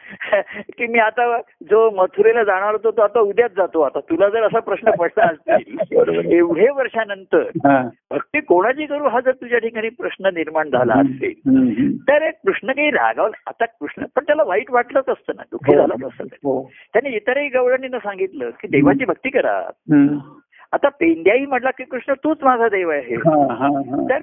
की 0.77 0.87
मी 0.87 0.99
आता 0.99 1.37
जो 1.69 1.89
मथुरेला 1.95 2.43
जाणार 2.43 2.71
होतो 2.71 2.91
तो 2.91 3.01
आता 3.01 3.19
उद्याच 3.19 3.51
जातो. 3.57 3.81
आता 3.81 3.99
तुला 3.99 4.29
जर 4.29 4.43
असा 4.43 4.59
प्रश्न 4.59 4.91
पडला. 4.91 5.25
असतील 5.27 6.33
एवढे 6.33 6.69
वर्षानंतर 6.69 7.41
हा. 7.65 7.81
भक्ती 8.11 8.39
कोणाची 8.39 8.85
करू 8.85 9.07
हा 9.07 9.19
जर 9.19 9.31
तुझ्या 9.31 9.59
ठिकाणी 9.59 9.89
प्रश्न 9.89 10.29
निर्माण 10.33 10.69
झाला 10.69 10.93
असेल. 10.93 11.97
तर 12.09 12.29
कृष्ण 12.29 12.71
काही 12.71 12.89
रागावला 12.91 13.41
आता 13.47 13.65
कृष्ण 13.65 14.05
पण 14.15 14.23
त्याला 14.23 14.43
वाईट 14.43 14.71
वाटलंच 14.71 15.09
असतं 15.09 15.33
ना 15.35 15.43
दुःखी 15.51 15.75
झालंच 15.75 16.03
असतं 16.03 16.23
हो. 16.23 16.61
त्याने 16.93 17.15
इतरही 17.15 17.47
गवळणीनं 17.47 17.97
सांगितलं 17.97 18.49
की 18.49 18.67
देवाची 18.67 19.05
भक्ती 19.05 19.29
करा. 19.29 19.61
आता 20.71 20.89
पेंद्याही 20.89 21.45
म्हटला 21.45 21.71
की 21.71 21.83
कृष्ण 21.83 22.13
तूच 22.13 22.37
माझा 22.43 22.67
देव 22.67 22.89
आहे 22.89 23.15
हा, 23.15 23.53
हा, 23.53 23.67
हा. 23.67 24.07
तर 24.09 24.17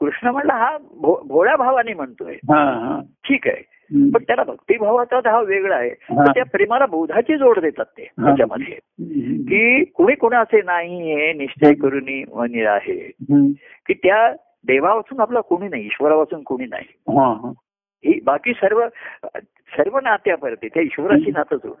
कृष्ण 0.00 0.28
म्हणला 0.28 0.54
हा 0.54 0.78
भोळ्या 1.26 1.56
भावाने 1.56 1.94
म्हणतोय 1.94 2.34
हा 2.34 2.64
हा 2.64 3.00
ठीक 3.28 3.48
आहे. 3.48 3.62
पण 4.10 4.22
त्याला 4.22 4.44
भक्तिभावाचा 4.44 5.30
हा 5.30 5.40
वेगळा 5.40 5.76
आहे. 5.76 5.90
तर 5.90 6.30
त्या 6.30 6.44
प्रेमाला 6.44 6.86
बोधाची 6.86 7.36
जोड 7.36 7.58
देतात 7.58 7.84
ते. 7.84 8.04
त्याच्यामध्ये. 8.04 8.74
की 9.42 9.84
कुणी 9.84 10.14
कुणाचे 10.14 10.62
नाही 10.62 11.14
हे 11.14 11.32
निश्चय 11.32 11.72
करून 11.74 12.08
आहे. 12.66 13.10
की 13.86 13.94
त्या 13.94 14.32
देवापासून 14.66 15.20
आपला 15.20 15.40
कोणी 15.40 15.68
नाही 15.68 15.86
ईश्वरापासून 15.86 16.42
कोणी 16.42 16.66
नाही 16.66 17.18
हा, 17.18 17.52
बाकी 18.24 18.52
सर्व 18.52 18.88
सर्व 19.76 19.98
नात्यापर्यंत 20.00 20.70
त्या 20.74 20.82
ईश्वराची 20.82 21.30
नातं 21.30 21.56
जोड. 21.56 21.74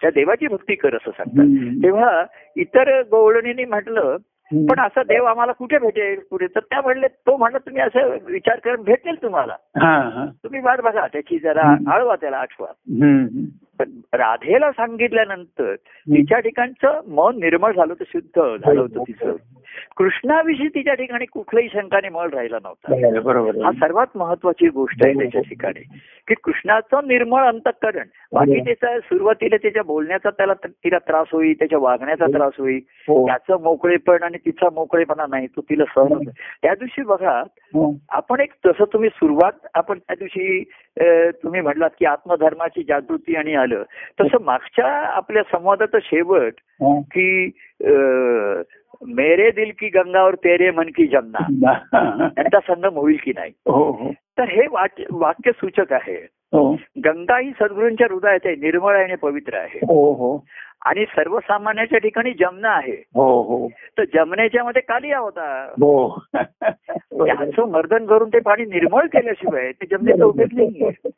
त्या 0.00 0.10
देवाची 0.10 0.46
भक्ती 0.46 0.74
कर 0.74 0.94
असं 0.94 1.10
सांगतात. 1.10 1.82
तेव्हा 1.82 2.24
इतर 2.56 3.02
गवळणीने 3.02 3.64
म्हटलं. 3.64 4.16
पण 4.52 4.80
असा 4.80 5.02
देव 5.02 5.24
आम्हाला 5.24 5.52
कुठे 5.52 5.78
भेटेल 5.78 6.20
कुठे 6.30 6.46
तर 6.46 6.60
त्या 6.60 6.80
म्हणले 6.80 7.06
तो 7.06 7.36
म्हणला 7.36 7.58
तुम्ही 7.58 7.82
असं 7.82 8.16
विचार 8.26 8.58
करून 8.58 8.82
भेटेल 8.82 9.22
तुम्हाला. 9.22 9.56
तुम्ही 10.44 10.60
वाट 10.60 10.80
बघा 10.80 11.06
त्याची 11.06 11.38
जरा. 11.38 11.76
आळवा 11.92 12.16
त्याला 12.16 12.36
आठवा. 12.36 12.66
राधेला 13.80 14.70
सांगितल्यानंतर 14.72 15.74
तिच्या 15.74 16.38
ठिकाणचं 16.38 17.00
मन 17.08 17.38
निर्मळ 17.38 17.72
झालं 17.72 17.92
होतं 17.92 18.04
शुद्ध 18.08 18.40
झालं 18.56 18.80
होतं 18.80 19.02
तिचं. 19.02 19.36
कृष्णाविषयी 19.96 20.68
तिच्या 20.68 20.94
ठिकाणी 20.94 21.24
कुठल्याही 21.24 21.68
शंकाने 21.72 22.08
मळ 22.08 22.28
राहिला 22.30 22.58
नव्हता. 22.62 23.20
बरोबर 23.20 23.56
हा 23.64 23.72
सर्वात 23.72 24.16
महत्वाची 24.16 24.68
गोष्ट 24.68 25.04
आहे 25.04 25.14
त्याच्या 25.14 25.40
ठिकाणी 25.40 25.80
की 26.28 26.34
कृष्णाचं 26.34 27.06
निर्मळ 27.08 27.46
अंतकरण 27.46 28.06
बाकी 28.32 28.60
त्याचा 28.60 28.98
सुरुवातीला 29.00 29.56
त्याच्या 29.56 29.82
बोलण्याचा 29.82 30.30
त्याला 30.30 30.54
तिला 30.64 30.98
त्रास 30.98 31.26
होईल 31.32 31.58
त्याच्या 31.58 31.78
वागण्याचा 31.78 32.26
त्रास 32.26 32.52
होईल 32.58 32.80
हो. 33.08 33.26
त्याचं 33.26 33.62
मोकळेपण 33.62 34.22
आणि 34.22 34.38
तिचा 34.46 34.68
मोकळेपणा 34.74 35.26
नाही 35.28 35.46
तो 35.46 35.60
तिला 35.60 35.84
सहन 35.94 36.12
होत. 36.12 36.32
त्या 36.62 36.74
दिवशी 36.74 37.02
बघा 37.02 37.38
हो. 37.74 37.92
आपण 38.10 38.40
एक 38.40 38.52
तसं 38.66 38.84
तुम्ही 38.92 39.08
सुरुवात 39.08 39.66
आपण 39.74 39.98
त्या 39.98 40.16
दिवशी 40.18 40.62
तुम्ही 41.44 41.60
म्हणलात 41.60 41.90
की 41.98 42.04
आत्मधर्माची 42.04 42.82
जागृती 42.82 43.36
आणि 43.36 43.54
आलं. 43.54 43.82
तसं 44.20 44.44
मागच्या 44.44 44.86
आपल्या 44.86 45.42
संवादाचं 45.42 45.98
शेवट. 46.02 46.52
की 47.02 47.50
मेरे 49.06 49.50
दिल 49.50 49.70
की 49.78 49.88
गंगावर 49.88 50.34
तेरे 50.34 50.70
मन 50.70 50.86
की 50.86 51.06
जमना. 51.06 51.38
यांचा 52.38 52.60
संगम 52.60 52.94
होईल 52.94 53.16
की 53.24 53.32
नाही? 53.36 53.52
हो 53.66 53.90
हो. 53.90 54.12
तर 54.38 54.44
हे 54.44 54.62
वाक्य 54.70 55.04
वाक्य 55.10 55.50
सूचक 55.52 55.92
आहे. 55.92 56.28
गंगा 57.04 57.38
ही 57.38 57.50
सद्गुरूंच्या 57.50 58.06
हृदयात 58.10 58.38
आहे 58.44 58.54
निर्मळ 58.54 58.94
आहे 58.94 59.04
आणि 59.04 59.14
पवित्र 59.14 59.54
आहे. 59.54 59.78
हो 59.78 60.12
हो. 60.12 60.44
आणि 60.84 61.04
सर्वसामान्याच्या 61.04 61.98
ठिकाणी 61.98 62.32
जमना 62.32 62.68
आहे. 62.68 63.04
हो 63.14 63.42
हो. 63.42 63.68
तर 63.68 64.04
जमण्याच्या 64.14 64.64
मध्ये 64.64 64.82
कालिया 64.82 65.18
होता 65.18 65.66
हो. 65.70 66.22
त्याचं 67.12 67.68
मर्दन 67.68 68.06
करून 68.06 68.28
ते 68.28 68.38
पाणी 68.38 68.64
निर्मळ 68.64 69.06
केल्याशिवाय 69.06 69.72
ते 69.72 69.86
जमण्याचा 69.90 70.24
उपयोग 70.24 70.48
नाहीये. 70.52 71.08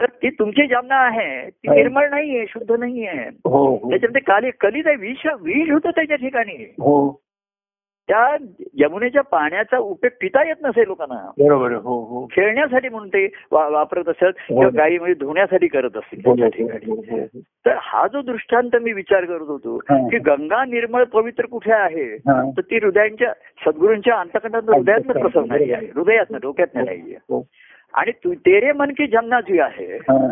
तर 0.00 0.06
ती 0.06 0.30
तुमची 0.30 0.66
जमना 0.66 0.94
आहे 0.94 1.50
ती 1.50 1.68
निर्मळ 1.74 2.08
नाहीये 2.08 2.44
शुद्ध 2.48 2.72
नाहीये. 2.72 3.28
हो 3.44 3.76
हो. 3.76 3.90
त्याच्यामध्ये 3.90 4.20
काली 4.20 4.50
कलीत 4.50 4.82
आहे 4.86 4.96
विष 4.96 5.26
विष 5.40 5.70
होतं 5.70 5.90
त्याच्या 5.90 6.16
ठिकाणी. 6.16 6.64
हो. 6.64 7.20
त्या 8.08 8.36
यमुनेच्या 8.74 9.22
पाण्याचा 9.22 9.78
उपयोग 9.78 10.12
पिता 10.20 10.42
येत 10.42 10.56
नसेल 10.62 10.86
लोकांना 10.86 11.16
बरोबर 11.38 11.72
हो 11.74 11.98
हो 12.04 12.24
खेळण्यासाठी 12.32 12.88
म्हणून 12.88 13.08
ते 13.08 13.24
वापरत 13.50 14.08
असत 14.08 14.38
किंवा 14.48 14.68
गाई 14.74 14.98
म्हणजे 14.98 15.14
धुण्यासाठी 15.14 15.66
करत 15.66 15.96
असतील 15.96 16.20
हो, 16.26 16.32
हो, 16.32 16.64
हो, 16.86 16.94
हो. 17.10 17.40
तर 17.66 17.76
हा 17.80 18.06
जो 18.06 18.20
दृष्टांत 18.22 18.76
मी 18.82 18.92
विचार 18.92 19.24
करत 19.24 19.48
होतो 19.48 19.76
हा. 19.90 19.96
की 20.08 20.18
गंगा 20.18 20.64
निर्मळ 20.64 21.04
पवित्र 21.04 21.46
कुठे 21.46 21.72
आहे 21.72 22.04
हा. 22.28 22.40
तर 22.50 22.60
ती 22.60 22.76
हृदयांच्या 22.76 23.32
सद्गुरूंच्या 23.66 24.18
अंतकंडात 24.20 24.70
हृदयातनं 24.70 25.20
प्रसन्न 25.20 25.52
आहे 25.52 25.86
हृदयातनं 25.86 26.38
डोक्यातनं 26.42 26.84
नाहीये 26.84 27.16
हो. 27.30 27.42
आणि 27.94 28.12
तू 28.24 28.34
तेरे 28.34 28.72
मन 28.72 28.90
की 28.90 29.06
जमना 29.06 29.40
जी 29.40 29.58
आहे 29.60 29.96
हा. 29.98 30.26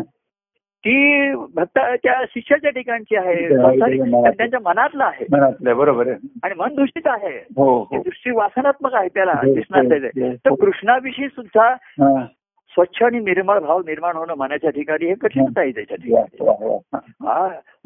ती 0.85 1.31
भक्ताच्या 1.33 2.23
शिष्याच्या 2.29 2.71
ठिकाणची 2.71 3.15
आहे 3.15 3.47
त्यांच्या 4.31 4.59
मनातलं 4.65 5.03
आहे. 5.03 5.25
बरोबर 5.73 6.07
आणि 6.43 6.53
मन 6.57 6.75
दूषित 6.75 7.01
आहे. 7.05 7.45
हो 7.55 7.81
हो. 7.83 8.01
दृष्टी 8.01 8.31
वासनात्मक 8.31 8.93
आहे 8.93 9.07
त्याला 9.07 9.33
दिसणार 9.33 9.83
हो. 9.83 10.33
तर 10.33 10.65
कृष्णाविषयी 10.65 11.27
सुद्धा. 11.27 11.75
स्वच्छ 12.73 13.03
आणि 13.03 13.19
निर्मळ 13.19 13.59
भाव 13.59 13.79
निर्माण 13.79 14.15
होणं 14.15 14.33
मनाच्या 14.33 14.69
ठिकाणी 14.69 15.05
हे 15.05 15.13
कठीणच 15.13 15.57
आहे 15.57 15.71
त्याच्या 15.71 15.97
ठिकाणी. 15.97 16.37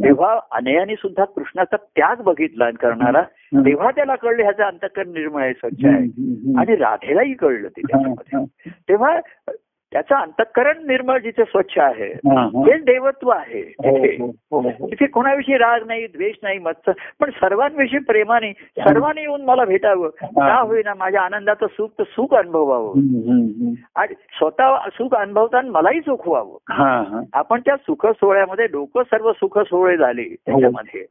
तेव्हा 0.03 0.39
अनयाने 0.51 0.95
सुद्धा 0.95 1.25
कृष्णाचा 1.25 1.75
त्याग 1.75 2.21
बघितला 2.21 2.69
करणारा. 2.71 3.21
तेव्हा 3.55 3.91
त्याला 3.91 4.15
कळलं 4.15 4.43
ह्याचं 4.43 4.63
अंतकरण 4.63 5.09
निर्मळ 5.09 5.41
आहे 5.41 5.53
स्वच्छ 5.53 5.85
आहे. 5.85 5.97
आणि 6.57 6.75
राधेलाही 6.75 7.33
कळलं 7.33 7.67
ते 7.67 7.81
त्याच्यामध्ये. 7.81 8.69
तेव्हा 8.89 9.19
त्याचं 9.95 10.15
अंतकरण 10.15 10.87
निर्मळ 10.87 11.19
जिथे 11.19 11.43
स्वच्छ 11.43 11.77
आहे. 11.79 12.07
हेच 12.71 12.83
देवत्व 12.85 13.29
आहे 13.29 13.59
हो, 13.59 13.97
तिथे. 13.97 14.23
हो, 14.23 14.59
हो. 14.61 14.87
तिथे 14.87 15.05
कोणाविषयी 15.05 15.57
राग 15.57 15.87
नाही 15.87 16.07
द्वेष 16.07 16.35
नाही 16.43 16.59
मत्सर 16.59 16.91
पण 17.19 17.29
सर्वांविषयी 17.29 17.99
प्रेमाने 17.99 18.53
सर्वांनी 18.53 19.21
येऊन 19.21 19.41
मला 19.41 19.65
भेटावं. 19.65 20.09
का 20.23 20.59
होईना 20.59 20.93
माझ्या 20.93 21.21
आनंदाचं 21.21 21.67
सुख 21.67 21.87
तर 21.99 22.03
सुख 22.03 22.33
अनुभवावं. 22.33 22.93
आणि 23.95 24.13
स्वतः 24.13 24.75
सुख 24.93 25.15
अनुभवताना 25.15 25.71
मलाही 25.71 25.99
सुख 25.99 26.27
व्हावं. 26.27 27.23
आपण 27.33 27.59
त्या 27.59 27.75
सुख 27.75 28.05
सोहळ्यामध्ये 28.05 28.65
लोक 28.65 28.99
सर्व 28.99 29.31
सुख 29.31 29.59
सोहळे 29.59 29.97
झाले 29.97 30.23
त्याच्यामध्ये. 30.23 31.01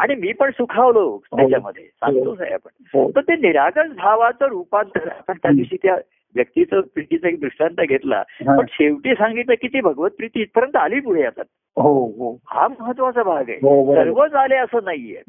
आणि 0.00 0.14
मी 0.14 0.32
पण 0.32 0.50
सुखावलो 0.50 1.18
त्याच्यामध्ये. 1.36 1.84
सांगतोच 1.84 2.40
आहे 2.40 2.54
आपण. 2.54 3.10
तर 3.16 3.20
ते 3.20 3.36
निरागस 3.36 3.96
भावाचं 3.96 4.46
रूपांतर 4.46 5.08
आपण 5.08 5.34
त्या 5.42 5.50
दिवशी 5.50 5.76
त्या 5.76 5.96
व्यक्तीचं 6.34 6.80
प्रीतीचा 6.80 7.28
एक 7.28 7.40
दृष्टांत 7.40 7.86
घेतला. 7.88 8.22
पण 8.58 8.64
शेवटी 8.68 9.14
सांगितलं 9.14 9.54
की 9.54 9.68
ती 9.68 9.80
भगवत 9.80 10.10
प्रीती 10.10 10.40
इथपर्यंत 10.40 10.76
आली 10.76 11.00
पुढे 11.00 11.22
आता. 11.22 11.42
हो 11.76 12.06
हो. 12.06 12.38
हा 12.46 12.68
महत्त्वाचा 12.80 13.22
भाग 13.22 13.44
आहे. 13.48 13.56
हो. 13.56 13.94
सर्वच 13.94 14.34
आले 14.34 14.56
असं 14.56 14.78
नाहीये. 14.84 15.20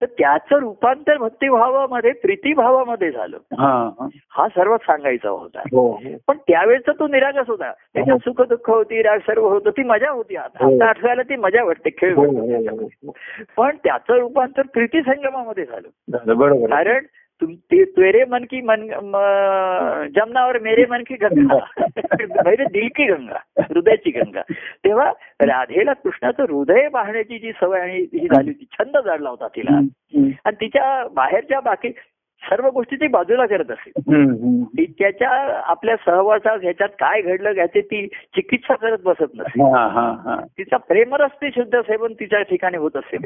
तर 0.00 0.06
त्याचं 0.06 0.56
रूपांतर 0.56 1.16
भक्तिभावामध्ये 1.16 2.12
प्रीतीभावामध्ये 2.12 3.10
झालं. 3.10 3.36
हा 3.36 3.90
हा. 4.00 4.08
हा 4.30 4.48
सर्वात 4.48 4.78
सांगायचा 4.78 5.28
होता. 5.28 5.62
पण 6.26 6.36
त्यावेळेचा 6.36 6.92
तो 6.92 7.08
निरागस 7.08 7.48
होता. 7.48 7.72
त्याच्यात 7.94 8.18
सुख 8.18 8.46
दुःख 8.46 8.70
होती 8.70 9.02
राग 9.02 9.18
सर्व 9.18 9.48
होतं 9.48 9.70
ती 9.70 9.82
मजा 9.82 10.10
होती. 10.10 10.36
आता 10.36 10.88
आठवायला 10.88 11.22
ती 11.22 11.36
मजा 11.36 11.64
वाटते 11.64 11.90
खेळ. 11.90 12.14
पण 13.56 13.76
त्याचं 13.84 14.14
रूपांतर 14.14 14.62
प्रीती 14.62 15.02
संगमामध्ये 15.02 15.64
झालं. 15.64 15.88
कारण 16.66 17.04
तेरे 17.44 18.24
मन 18.24 18.44
की 18.44 18.60
मन 18.60 18.80
म- 19.02 20.06
जमनावर 20.16 20.58
मेरे 20.58 20.84
मन 20.90 21.02
की 21.06 21.14
गंगा. 21.14 21.58
मेरे 22.46 22.64
दिल 22.64 22.88
की 22.96 23.04
गंगा 23.04 23.38
हृदयाची 23.58 24.10
गंगा. 24.10 24.42
तेव्हा 24.84 25.12
राधेला 25.40 25.92
कृष्णाचं 25.92 26.42
हृदय 26.42 26.88
पाहण्याची 26.88 27.38
जी 27.38 27.52
सवय 27.60 27.80
आणि 27.80 28.06
ही 28.12 28.26
झाली 28.26 28.50
होती 28.50 28.66
छंद 28.72 28.96
जाडला 29.04 29.30
होता 29.30 29.48
तिला. 29.48 29.76
आणि 30.44 30.56
तिच्या 30.60 31.08
बाहेरच्या 31.14 31.60
बाकी 31.60 31.88
सर्व 32.42 32.68
गोष्टी 32.70 32.96
ती 32.96 33.06
बाजूला 33.06 33.46
करत 33.46 33.70
असे 33.70 33.90
हम्म, 33.96 34.30
हम्म. 34.30 34.62
ती 34.64 34.84
त्याच्या 34.98 35.30
आपल्या 35.64 35.96
सहवासात 35.96 36.58
ह्याच्यात 36.62 36.88
काय 36.88 37.22
घडलं 37.22 37.52
याची 37.56 37.80
ती 37.80 38.06
चिकित्सा 38.06 38.74
करत 38.74 38.98
बसत 39.04 39.34
नसे 39.34 39.62
हा 39.62 39.86
हा 39.88 40.16
हा. 40.24 40.36
तिचा 40.58 40.76
प्रेमरस 40.76 41.30
ते 41.42 41.50
शुद्ध 41.50 41.80
सेवन 41.80 42.12
तिच्या 42.12 42.42
ठिकाणी 42.42 42.76
होत 42.76 42.96
असेल. 42.96 43.24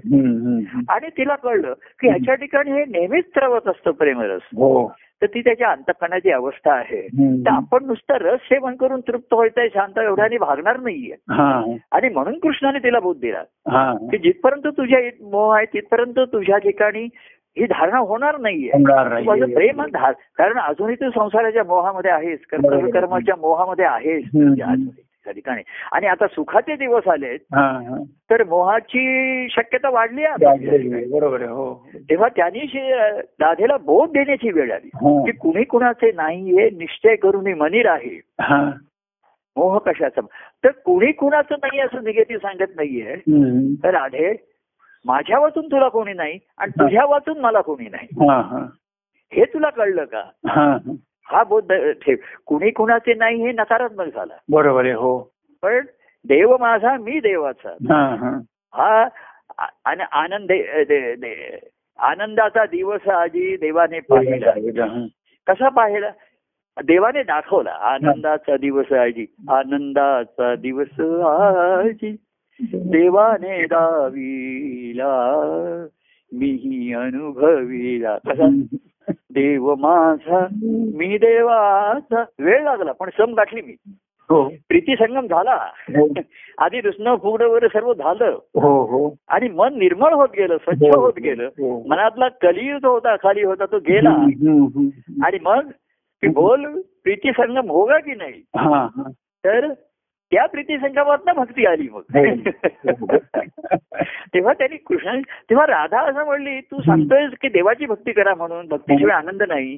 आणि 0.88 1.08
तिला 1.08 1.34
कळलं 1.34 1.72
की 2.00 2.08
ह्याच्या 2.08 2.34
ठिकाणी 2.34 2.70
हे 2.70 2.84
नेहमीच 2.84 3.24
त्रवत 3.24 3.68
असतं 3.68 3.90
प्रेमरस. 3.90 4.40
हो. 4.56 4.92
तर 5.22 5.26
ती 5.26 5.40
त्याच्या 5.40 5.70
अंतकरणाची 5.70 6.30
अवस्था 6.30 6.72
आहे. 6.72 7.02
तर 7.44 7.50
आपण 7.50 7.84
नुसतं 7.84 8.14
रस 8.14 8.40
सेवन 8.40 8.76
करून 8.76 9.00
तृप्त 9.00 9.34
व्हायचंय 9.34 9.68
शांत 9.68 9.98
एवढ्याने 9.98 10.38
भागणार 10.38 10.80
नाहीये. 10.80 11.14
हा. 11.30 11.74
आणि 11.92 12.08
म्हणून 12.08 12.38
कृष्णाने 12.38 12.78
तिला 12.78 13.00
बोध 13.00 13.16
दिला. 13.20 13.42
की 14.10 14.18
जिथपर्यंत 14.18 14.72
तुझ्या 14.76 14.98
मोह 15.30 15.56
आहे 15.56 15.66
तिथपर्यंत 15.66 16.20
तुझ्या 16.32 16.58
ठिकाणी 16.58 17.08
ही 17.58 17.66
धारणा 17.66 17.98
होणार 17.98 18.38
नाहीये. 18.38 18.70
प्रेम 19.54 19.82
कारण 20.38 20.58
अजूनही 20.58 20.94
तू 20.94 21.10
संसाराच्या 21.10 21.64
मोहामध्ये 21.64 22.10
आहेस 22.10 22.38
कर्तव्य 22.50 22.90
कर्माच्या 22.90 23.34
मोहामध्ये 23.36 23.84
आहेस. 23.84 24.24
त्या 25.24 25.32
ठिकाणी. 25.32 25.62
आणि 25.92 26.06
आता 26.06 26.26
सुखाचे 26.26 26.76
दिवस 26.76 27.08
आलेत 27.08 27.38
तर 28.30 28.44
मोहाची 28.44 29.46
शक्यता 29.50 29.90
वाढली 29.90 30.24
आहे. 30.24 31.04
बरोबर 31.06 31.40
आहे. 31.40 31.50
हो. 31.50 31.86
तेव्हा 32.10 32.28
त्यांनी 32.28 32.90
राधेला 33.40 33.76
बोध 33.76 34.08
देण्याची 34.08 34.50
वेळ 34.50 34.72
आली. 34.72 34.90
हा. 34.94 35.24
की 35.24 35.32
कुणी 35.32 35.64
कुणाचे 35.64 36.12
नाही 36.12 36.60
हे 36.60 36.70
निश्चय 36.70 37.16
करून 37.16 37.52
मनी 37.52 37.82
राही 37.82 38.20
हा. 38.40 38.70
मोह 39.56 39.78
कशाचा? 39.78 40.20
तर 40.64 40.70
कुणी 40.70 41.12
कुणाचं 41.12 41.54
नाही 41.62 41.80
असं 41.80 42.04
निगेटिव्ह 42.04 42.48
सांगत 42.48 42.70
नाहीये. 42.76 43.14
तर 43.84 43.90
राधे 43.90 44.34
माझ्या 45.06 45.38
वाचून 45.38 45.66
तुला 45.66 45.88
कोणी 45.88 46.12
नाही 46.12 46.38
आणि 46.58 46.70
तुझ्या 46.70 47.04
वाचून 47.04 47.38
मला 47.38 47.60
कोणी 47.60 47.88
नाही. 47.88 48.08
हा 48.20 48.66
तुला 49.54 49.70
कळलं 49.70 50.04
का? 50.04 50.22
हा 51.26 51.42
बोध 51.44 51.72
ठेव. 51.72 52.16
कुणी 52.46 52.70
कुणाचे 52.70 53.14
नाही 53.14 53.42
हे 53.42 53.52
नकारात्मक 53.52 54.06
झाला. 54.06 54.34
बरोबर 54.50 54.84
आहे 54.84 54.94
हो. 54.94 55.18
पण 55.62 55.80
देव 56.28 56.56
माझा 56.60 56.96
मी 56.96 57.20
देवाचा. 57.20 57.70
हा 58.74 59.06
आ- 59.58 59.66
आन- 59.84 60.08
आनंद 60.12 60.52
आनंदाचा 61.98 62.64
दिवस 62.64 63.08
आजी 63.08 63.56
देवाने 63.56 64.00
पाहिला. 64.00 64.50
कसा 65.46 65.68
पाहिला? 65.68 66.10
देवाने 66.84 67.22
दाखवला 67.22 67.70
आनंदाचा 67.70 68.56
दिवस 68.56 68.92
आजी 68.92 69.26
आनंदाचा 69.48 70.54
दिवस 70.54 71.00
आजी 71.26 72.16
देवाने 72.74 73.64
दाविला 73.64 75.14
मीही 76.32 76.94
अनुभविला. 76.94 78.16
कसा? 78.16 78.48
देव 79.10 79.74
माझा 79.74 80.46
मी 80.94 81.18
देवाचा. 81.18 82.24
वेळ 82.38 82.62
लागला 82.62 82.92
पण 82.92 83.08
सम 83.08 83.34
गाठली 83.34 83.62
मी. 83.62 83.74
हो. 84.30 84.48
प्रीती 84.68 84.94
संगम 84.94 85.26
झाला. 85.26 85.54
हो. 85.88 86.08
आधी 86.58 86.80
रुसणं 86.80 87.16
फुगणं 87.16 87.48
वगैरे 87.48 87.68
सर्व 87.68 87.92
झालं. 87.92 88.38
हो 88.54 88.82
हो. 88.82 89.16
आणि 89.28 89.48
मन 89.48 89.78
निर्मळ 89.78 90.12
होत 90.12 90.28
गेलं 90.36 90.56
स्वच्छ. 90.56 90.96
होत 90.96 91.12
गेलं. 91.18 91.48
मनातला 91.88 92.28
कली 92.28 92.72
जो 92.72 92.92
होता 92.92 93.16
खाली 93.16 93.42
होता 93.42 93.64
तो 93.66 93.78
गेला. 93.78 94.10
आणि 95.26 95.38
मग 95.42 95.60
की 96.22 96.28
बोल 96.28 96.80
प्रीती 96.80 97.30
संगम 97.32 97.70
होगा 97.70 97.98
की 97.98 98.12
नाही? 98.14 98.42
तर 99.44 99.72
त्या 100.32 100.46
प्रीती 100.46 100.78
संगमात 100.78 101.34
भक्ती 101.36 101.66
आली 101.66 101.88
मग 101.88 102.02
हो. 102.16 102.36
तेव्हा 104.34 104.52
त्यांनी 104.52 104.76
कृष्ण 104.76 105.20
तेव्हा 105.50 105.66
राधा 105.66 106.00
असं 106.00 106.24
म्हणली 106.24 106.60
तू 106.60 106.80
सांगतोय 106.80 107.26
की 107.40 107.48
देवाची 107.48 107.86
भक्ती 107.86 108.12
करा 108.12 108.34
म्हणून 108.34 108.66
भक्तीशिवाय 108.66 109.16
आनंद 109.16 109.42
नाही. 109.48 109.76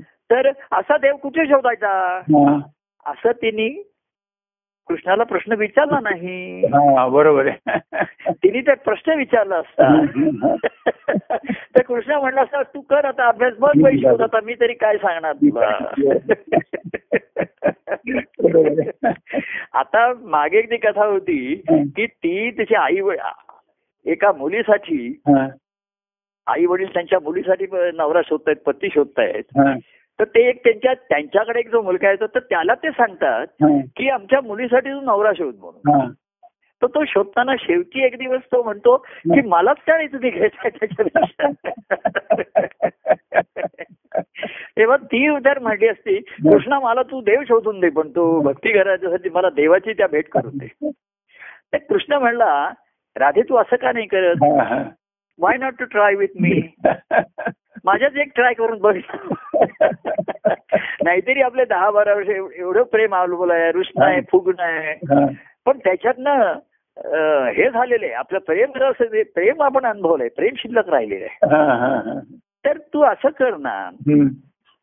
तर 0.00 0.48
असा 0.72 0.96
देव 0.96 1.16
कुठे 1.16 1.46
शोधायचा 1.46 2.20
हा. 2.22 2.60
असं 3.06 3.32
तिने 3.32 3.92
कृष्णाला 4.88 5.24
प्रश्न 5.24 5.52
विचारला 5.52 5.98
नाही. 6.02 6.62
बरोबर 7.10 7.46
आहे. 7.46 7.74
तिने 8.30 8.60
तर 8.60 8.74
प्रश्न 8.74 9.12
विचारला 9.12 9.56
असता. 9.56 10.04
तर 11.76 11.82
कृष्ण 11.82 12.12
म्हणला 12.12 12.40
असता 12.40 12.62
तू 12.62 12.80
कर 12.80 13.04
आता 13.04 13.28
अभ्यास 13.28 13.52
बघ 13.58 13.70
शोध 13.78 14.22
आता 14.22 14.40
मी 14.44 14.54
तरी 14.54 14.72
काय 14.72 14.96
सांगणार 14.96 15.32
तुला. 15.32 15.78
आता 19.72 20.12
मागे 20.20 20.58
एक 20.58 20.70
ती 20.70 20.76
कथा 20.76 21.04
होती 21.04 21.54
की 21.70 22.06
ती 22.06 22.50
तिची 22.50 22.74
आई 22.74 23.00
एका 24.04 24.32
मुलीसाठी 24.32 25.20
आई 26.46 26.66
वडील 26.66 26.92
त्यांच्या 26.92 27.18
मुलीसाठी 27.22 27.66
नवरा 27.94 28.20
शोधतायत 28.22 28.56
पती 28.56 28.88
शोधतायत. 28.94 29.58
तर 30.20 30.24
ते 30.24 30.48
एक 30.48 30.64
त्यांच्या 30.64 30.94
त्यांच्याकडे 30.94 31.60
एक 31.60 31.70
जो 31.70 31.82
मुलगा 31.82 32.10
येतो 32.10 32.26
तर 32.26 32.38
त्याला 32.38 32.74
ते 32.74 32.90
सांगतात 32.90 33.46
की 33.96 34.08
आमच्या 34.08 34.40
मुलीसाठी 34.40 34.90
तू 34.90 35.00
नवरा 35.00 35.32
शोध 35.38 35.54
म्हणून. 35.58 36.10
तर 36.82 36.86
तो 36.86 37.04
शोधताना 37.04 37.52
शेवटी 37.60 38.04
एक 38.04 38.18
दिवस 38.18 38.40
तो 38.40 38.62
म्हणतो 38.62 38.96
की 38.96 39.40
मलाच 39.40 39.76
नाही 39.88 40.06
तुम्ही 40.06 40.30
घ्यायचा 40.30 40.68
त्याच्यापेक्षा. 40.68 41.50
तेव्हा 44.76 44.96
ती 44.96 45.28
उदार 45.28 45.58
म्हटली 45.58 45.88
असती 45.88 46.18
कृष्णा 46.18 46.80
मला 46.80 47.02
तू 47.02 47.20
देव 47.20 47.42
शोधून 47.42 47.80
दे 47.80 47.88
पण 47.88 48.08
तू 48.08 48.40
भक्ती 48.40 48.72
करायच्यासाठी 48.72 49.28
मला 49.28 49.50
देवाची 49.50 49.92
त्या 49.92 50.06
भेट 50.06 50.28
करून 50.28 50.58
दे. 50.58 50.90
तर 51.72 51.78
कृष्ण 51.78 52.12
म्हणला 52.12 52.70
राधे 53.16 53.42
तू 53.42 53.56
असं 53.56 53.76
का 53.76 53.92
नाही 53.92 54.06
करत. 54.06 54.42
Why 55.38 55.56
not 55.56 55.72
to 55.78 55.84
try 55.84 56.14
with 56.14 56.40
me 56.40 56.60
माझ्याच 57.86 58.16
एक 58.16 58.32
ट्राय 58.34 58.52
करून 58.52 58.78
बघ 58.78 58.96
नाहीतरी 61.04 61.40
आपले 61.40 61.64
दहा 61.64 61.90
बारा 61.90 62.14
वर्ष 62.14 62.28
एव- 62.28 62.50
एवढं 62.50 62.82
प्रेम 62.82 63.14
अवलंबून 63.14 63.50
आहे 63.50 63.72
रुष्ण 63.72 64.02
आहे 64.02 64.20
फुगणं 64.20 64.62
आहे. 64.62 64.94
पण 65.66 65.78
त्याच्यातनं 65.78 66.52
हे 67.50 67.70
झालेलं 67.70 68.04
आहे 68.06 68.14
आपलं 68.14 68.38
प्रेम 68.38 68.70
प्रेम 69.22 69.62
आपण 69.62 69.86
अनुभवलंय 69.86 70.28
प्रेम 70.28 70.54
शिल्लक 70.56 70.88
राहिलेलं 70.88 71.24
आहे. 71.24 71.36
तर 72.64 72.78
तू 72.78 73.02
असं 73.02 73.28
कर 73.28 73.56
ना. 73.56 73.90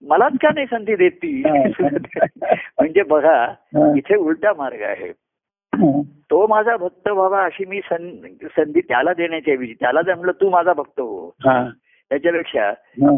मलाच 0.10 0.34
का 0.41 0.49
नाही 0.54 0.66
संधी 0.66 0.95
देत 0.95 1.12
ती 1.12 1.43
म्हणजे 2.80 3.04
बघा. 3.04 3.45
इथे 3.97 4.16
उलटा 4.16 4.51
मार्ग 4.58 4.82
आहे. 4.82 5.12
तो 6.32 6.47
माझा 6.47 6.78
भक्त 6.78 7.08
व्हावा 7.08 7.43
अशी 7.43 7.66
मी 7.66 7.82
संधी 8.43 8.82
त्याला 8.82 9.14
देण्याच्या 9.14 9.54
ऐवजी 9.54 9.74
त्याला 9.74 10.01
जर 10.01 10.16
म्हणलं 10.16 10.32
तू 10.32 10.49
माझा 10.49 10.74
भक्त 10.74 11.01
हा. 11.47 11.70
त्याच्यापेक्षा. 12.10 12.72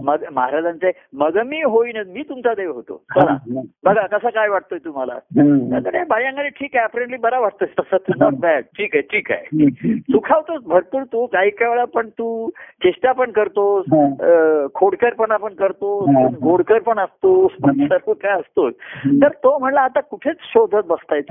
मग 0.04 0.24
महाराजांचे 0.32 0.92
मग 1.14 1.38
मी 1.46 1.62
होईनच 1.62 2.08
मी 2.08 2.24
तुमचा 2.30 2.54
देव 2.54 2.72
होतो. 2.72 3.04
बघा 3.84 4.06
कसं 4.08 4.30
काय 4.30 4.48
वाटतोय 4.48 4.80
तुम्हाला 4.86 5.14
बायांगाने 6.10 6.50
ठीक 6.50 6.76
आहे 6.76 6.84
अप्रेंटली 6.84 7.18
बरा 7.18 7.40
वाटतोय 7.40 7.68
तसं 7.80 8.12
नॉट 8.20 8.34
बॅड 8.34 8.64
ठीक 8.64 8.96
आहे 8.96 9.02
ठीक 9.02 9.32
आहे. 9.32 9.68
सुखावतोच 9.98 10.64
भरपूर 10.64 11.04
तू 11.04 11.26
काही 11.26 11.50
काही 11.50 11.72
वेळा 11.72 11.86
पण 11.86 12.10
तू 12.10 12.50
चेष्टा 12.84 13.12
पण 13.12 13.32
करतोस. 13.32 13.86
अं, 13.94 14.68
खोडकरपणा 14.74 15.38
पण 15.38 15.54
करतो 15.54 16.00
हा. 16.06 16.28
गोडकर 16.44 16.80
पण 16.80 17.00
असतो. 17.00 17.48
सर्व 17.48 18.14
काय 18.14 18.32
असतोच 18.32 18.74
तर 19.22 19.28
तो 19.28 19.58
म्हणला 19.60 19.82
आता 19.82 20.00
कुठेच 20.00 20.36
शोधत 20.42 20.86
बसताय. 20.88 21.22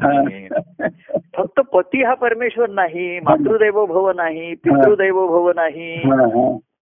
फक्त 1.37 1.61
पती 1.61 2.03
हा 2.03 2.15
परमेश्वर 2.15 2.69
नाही 2.69 3.21
मातृदैव 3.21 3.87
भव 3.87 4.13
नाही 4.13 4.55
पितृदैव 4.55 5.27
भव 5.27 5.53
नाही. 5.57 6.03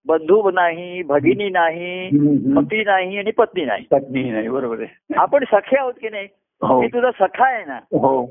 बंधू 0.06 0.50
नाही 0.50 1.02
भगिनी 1.02 1.48
नाही. 1.50 2.08
पती 2.56 2.82
नाही 2.84 3.18
आणि 3.18 3.30
पत्नी 3.30 3.64
नाही 3.64 3.84
पत्नी 3.90 4.22
नाही 4.30 4.48
बरोबर 4.48 4.80
आहे 4.82 5.14
आपण 5.18 5.44
सखे 5.44 5.76
आहोत 5.78 5.92
की 6.00 6.08
नाही 6.08 6.26
हो. 6.62 6.80
मी 6.80 6.86
तुझा 6.88 7.10
सखा 7.10 7.46
आहे 7.46 7.64
ना 7.64 7.78
हो 7.92 8.24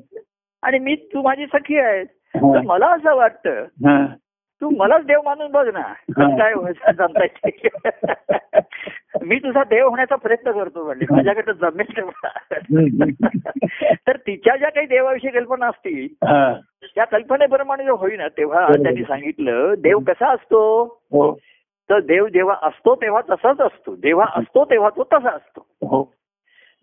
आणि 0.63 0.79
मी 0.79 0.95
तू 1.13 1.21
माझी 1.21 1.45
सखी 1.45 1.77
आहे 1.77 1.99
हा. 2.01 2.53
तर 2.53 2.61
मला 2.61 2.87
असं 2.87 3.15
वाटतं 3.15 3.63
हा. 3.87 4.05
तू 4.61 4.69
मलाच 4.69 5.05
देव 5.05 5.21
मानून 5.25 5.51
बघ 5.51 5.67
ना 5.73 5.81
काय. 6.11 6.53
मी 9.25 9.37
तुझा 9.39 9.63
देव 9.63 9.87
होण्याचा 9.89 10.15
प्रयत्न 10.15 10.51
करतो 10.51 10.83
म्हणजे 10.85 11.05
माझ्याकडे 11.11 11.53
जमेल 11.53 11.99
तर 14.07 14.17
तिच्या 14.17 14.55
ज्या 14.55 14.69
काही 14.69 14.87
देवाविषयी 14.87 15.31
कल्पना 15.31 15.67
असतील. 15.67 16.07
त्या 16.95 17.05
कल्पनेप्रमाणे 17.05 17.87
होईना 17.89 18.27
तेव्हा. 18.27 18.65
त्यांनी 18.73 19.03
सांगितलं 19.03 19.73
देव 19.79 19.99
कसा 20.07 20.31
असतो 20.33 20.61
हो 21.11 21.31
तर 21.91 21.99
देव 21.99 22.27
जेव्हा 22.27 22.55
असतो 22.61 22.95
तेव्हा 22.95 23.21
तसाच 23.21 23.61
असतो. 23.61 23.95
जेव्हा 23.95 24.25
असतो 24.35 24.65
तेव्हा 24.65 24.89
तो 24.89 25.03
तसा 25.03 25.29
असतो. 25.29 25.67
हो. 25.81 26.13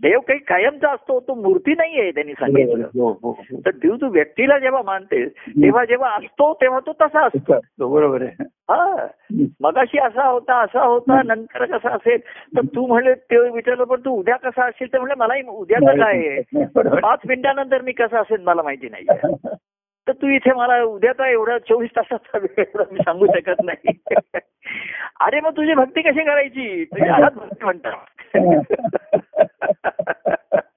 देव 0.02 0.20
काही 0.20 0.38
कायमचा 0.38 0.90
असतो 0.90 1.20
तो 1.20 1.34
मूर्ती 1.34 1.72
नाहीये 1.72 2.10
त्यांनी 2.10 2.32
सांगितलं. 2.32 2.84
हो 2.84 3.18
हो. 3.22 3.38
तर 3.66 3.70
देव 3.70 3.96
तू 3.96 4.08
व्यक्तीला 4.08 4.58
जेव्हा 4.58 4.82
मानतेस 4.84 5.30
तेव्हा 5.48 5.84
जेव्हा 5.84 6.10
असतो 6.10 6.54
तेव्हा 6.54 6.80
तो 6.80 6.92
तसा 6.92 7.26
असतो. 7.26 7.88
बरोबर 7.88 8.22
आहे. 8.22 8.30
हा. 8.40 9.06
मगाशी 9.60 9.98
असा 9.98 10.26
होता 10.26 10.62
असा 10.62 10.84
होता 10.84 11.22
नंतर 11.22 11.64
कसा 11.64 11.90
असेल? 11.90 12.18
तर 12.56 12.60
तू 12.60 12.86
म्हणले 12.86 13.14
ते 13.14 13.50
विचारलं 13.50 13.84
पण 13.84 14.00
तू 14.00 14.10
उद्या 14.10 14.36
कसा 14.36 14.66
असेल? 14.66 14.92
तर 14.92 14.98
म्हणलं 14.98 15.14
मलाही 15.18 15.42
उद्याचं 15.48 16.00
काय 16.00 16.16
आहे. 16.16 16.42
पाच 17.00 17.18
मिनिटानंतर 17.26 17.82
मी 17.82 17.92
कसा 17.92 18.20
असेल 18.20 18.42
मला 18.42 18.62
माहिती 18.62 18.88
नाही. 18.88 19.06
तर 20.08 20.12
तू 20.12 20.28
इथे 20.28 20.52
मला 20.52 20.82
उद्याचा 20.82 21.28
एवढा 21.28 21.58
चोवीस 21.58 21.90
तासाचा 21.96 22.38
वेळ 22.38 22.82
मी 22.92 22.98
सांगू 22.98 23.26
शकत 23.26 23.64
नाही. 23.64 23.98
अरे 25.20 25.40
मग 25.40 25.50
तुझी 25.50 25.74
भक्ती 25.74 26.02
कशी 26.02 26.24
करायची? 26.24 26.84
तुझी 26.84 27.02
आहात 27.08 27.30
भक्ती 27.30 27.64
म्हणतात. 27.64 27.92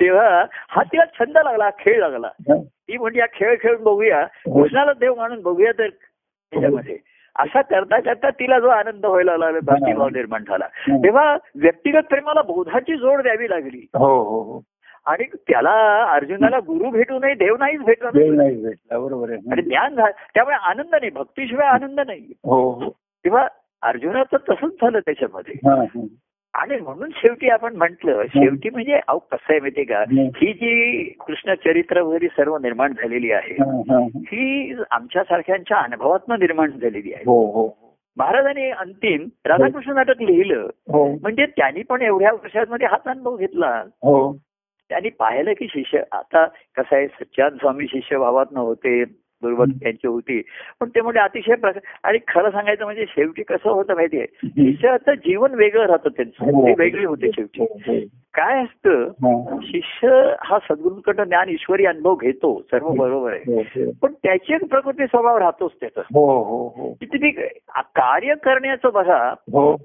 तेव्हा 0.00 0.44
हा 0.68 0.82
तिला 0.82 1.04
छंद 1.04 1.38
लागला 1.44 1.64
हा 1.64 1.70
खेळ 1.70 2.00
लागला. 2.00 2.28
ती 2.62 2.98
म्हणजे 2.98 3.20
हा 3.20 3.26
खेळ 3.32 3.56
खेळून 3.60 3.82
बघूया. 3.82 4.26
कृष्णाला 4.26 4.92
देव 4.92 5.14
मानून 5.14 5.42
बघूया 5.42 5.72
तर 5.72 5.88
त्याच्यामध्ये. 5.88 6.98
असा 7.38 7.62
करता 7.62 8.00
करता 8.00 8.30
तिला 8.30 8.58
जो 8.58 8.68
आनंद 8.68 9.06
व्हायला 9.06 9.36
लागला 9.36 9.58
भक्तिभाव 9.62 10.08
निर्माण 10.08 10.44
झाला. 10.48 10.66
तेव्हा 10.90 11.36
व्यक्तिगत 11.54 11.98
प्रेमाला 11.98 12.42
बोधाची 12.42 12.96
जोड 12.96 13.22
द्यावी 13.22 13.50
लागली. 13.50 13.86
हो 13.94 14.22
हो 14.22 14.42
हो. 14.42 14.62
आणि 15.06 15.24
त्याला 15.24 16.04
अर्जुनाला 16.12 16.58
गुरु 16.58 16.90
भेटू 16.90 17.18
नये 17.18 17.34
देव 17.34 17.56
नाहीच 17.56 17.80
भेटला 17.80 18.10
नाही 18.14 18.30
भेटला 18.30 18.98
बरोबर 18.98 19.32
आणि 19.32 19.62
ज्ञान 19.62 19.94
झा- 19.94 20.12
त्यामुळे 20.34 20.56
आनंद 20.56 20.94
नाही 20.94 21.10
भक्तीशिवाय 21.10 21.66
आनंद 21.66 22.00
नाही. 22.00 22.32
हो 22.44 22.70
हो. 22.70 22.90
तेव्हा 23.24 23.48
अर्जुनाचं 23.82 24.36
तसंच 24.36 24.72
झालं 24.72 24.98
त्याच्यामध्ये. 24.98 25.54
हा, 25.54 25.74
हा. 25.74 26.06
आणि 26.54 26.76
म्हणून 26.76 27.10
शेवटी 27.14 27.48
आपण 27.48 27.76
म्हंटल 27.76 28.22
शेवटी 28.28 28.70
म्हणजे 28.70 29.00
अहो 29.08 29.18
कसं 29.18 29.46
आहे 29.50 29.60
माहितीये 29.60 29.84
का? 29.86 30.00
हं. 30.00 30.28
ही 30.36 30.52
जी 30.52 31.02
कृष्ण 31.26 31.54
चरित्र 31.54 32.00
वगैरे 32.00 32.26
सर्व 32.28 32.58
निर्माण 32.58 32.92
झालेली 32.92 33.32
आहे 33.32 33.54
हा, 33.54 33.82
हा. 33.90 33.98
ही. 34.16 34.74
आमच्यासारख्यांच्या 34.90 35.76
अनुभवातनं 35.78 36.34
निर्माण 36.38 36.70
झालेली 36.70 37.12
आहे. 37.12 37.22
हो 37.26 37.46
हो. 37.46 37.96
महाराजांनी 38.16 38.70
अंतिम 38.70 39.28
राधाकृष्ण 39.46 39.92
नाटक 39.92 40.22
लिहिलं. 40.22 40.68
हो. 40.92 41.12
म्हणजे 41.12 41.46
त्यांनी 41.46 41.82
पण 41.82 42.02
एवढ्या 42.02 42.32
वर्षांमध्ये 42.32 42.86
हाच 42.86 43.04
अनुभव 43.06 43.36
घेतला. 43.36 43.84
हो. 43.86 44.32
त्यांनी 44.90 45.08
पाहिलं 45.08 45.52
की 45.52 45.66
शिष्य 45.66 46.02
आता 46.12 46.44
कसं 46.46 46.96
आहे 46.96 47.06
सच्चान 47.06 47.56
स्वामी 47.56 47.86
शिष्य 47.86 48.18
भावात 48.18 48.56
होते 48.56 49.04
बरोबर 49.42 49.64
हं. 49.64 49.72
त्यांची 49.72 50.06
होती 50.06 50.40
पण 50.80 50.88
ते 50.88 51.00
म्हणजे 51.00 51.20
अतिशय 51.20 51.54
प्रकार 51.54 51.82
आणि 52.04 52.18
खरं 52.28 52.50
सांगायचं 52.50 52.84
म्हणजे 52.84 53.04
शेवटी 53.08 53.42
कसं 53.42 53.70
होतं 53.70 53.94
माहितीये 53.94 54.26
शिष्याचं 54.44 55.14
जीवन 55.14 55.54
वेगळं 55.54 55.86
राहतं 55.86 56.08
त्यांचं 56.08 56.44
हो. 56.44 56.66
ते 56.66 56.74
वेगळे 56.78 57.04
होते 57.04 57.30
शेवटी 57.34 57.60
हो, 57.60 57.66
हो. 57.86 57.98
काय 58.34 58.62
असतं 58.62 59.02
हा. 59.02 59.56
शिष्य 59.62 60.34
हा 60.40 60.58
सद्गुरूंकडनं 60.58 61.24
ज्ञान 61.24 61.48
ईश्वरी 61.48 61.86
अनुभव 61.86 62.14
घेतो 62.14 62.62
सर्व 62.70 62.88
बरोबर 62.88 63.32
आहे 63.32 63.54
हो, 63.54 63.60
हो. 63.60 63.90
पण 64.02 64.12
त्याची 64.12 64.54
एक 64.54 64.64
प्रकृती 64.64 65.06
स्वभाव 65.06 65.38
राहतोच 65.38 65.72
त्याचा 65.80 66.00
हो 66.00 66.26
हो 66.42 66.68
हो 66.76 66.92
की 66.92 67.06
तुम्ही 67.06 67.30
कार्य 67.76 68.34
करण्याचं 68.34 68.90
बघा 68.92 69.34
हो 69.52 69.76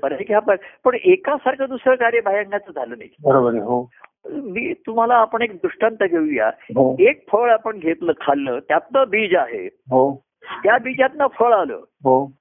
पण 0.86 0.96
एकासारखं 1.04 1.66
दुसरं 1.66 1.96
कार्य 1.96 2.20
बाह्यांगाचं 2.22 2.72
झालं 2.72 2.98
नाही 2.98 3.60
हो 3.60 3.88
मी 4.30 4.74
तुम्हाला 4.74 5.14
आपण 5.14 5.42
एक 5.42 5.56
दृष्टांत 5.56 6.04
घेऊया 6.04 6.48
हो. 6.48 6.96
एक 7.00 7.30
फळ 7.32 7.50
आपण 7.50 7.78
घेतलं 7.80 8.12
खाल्लं 8.22 8.60
त्यातनं 8.60 9.04
बीज 9.10 9.36
आहे. 9.36 9.66
हो. 9.66 10.22
त्या 10.64 10.78
बीजातनं 10.78 11.28
फळ 11.28 11.54
आलं. 11.54 11.76
हो. 11.76 12.32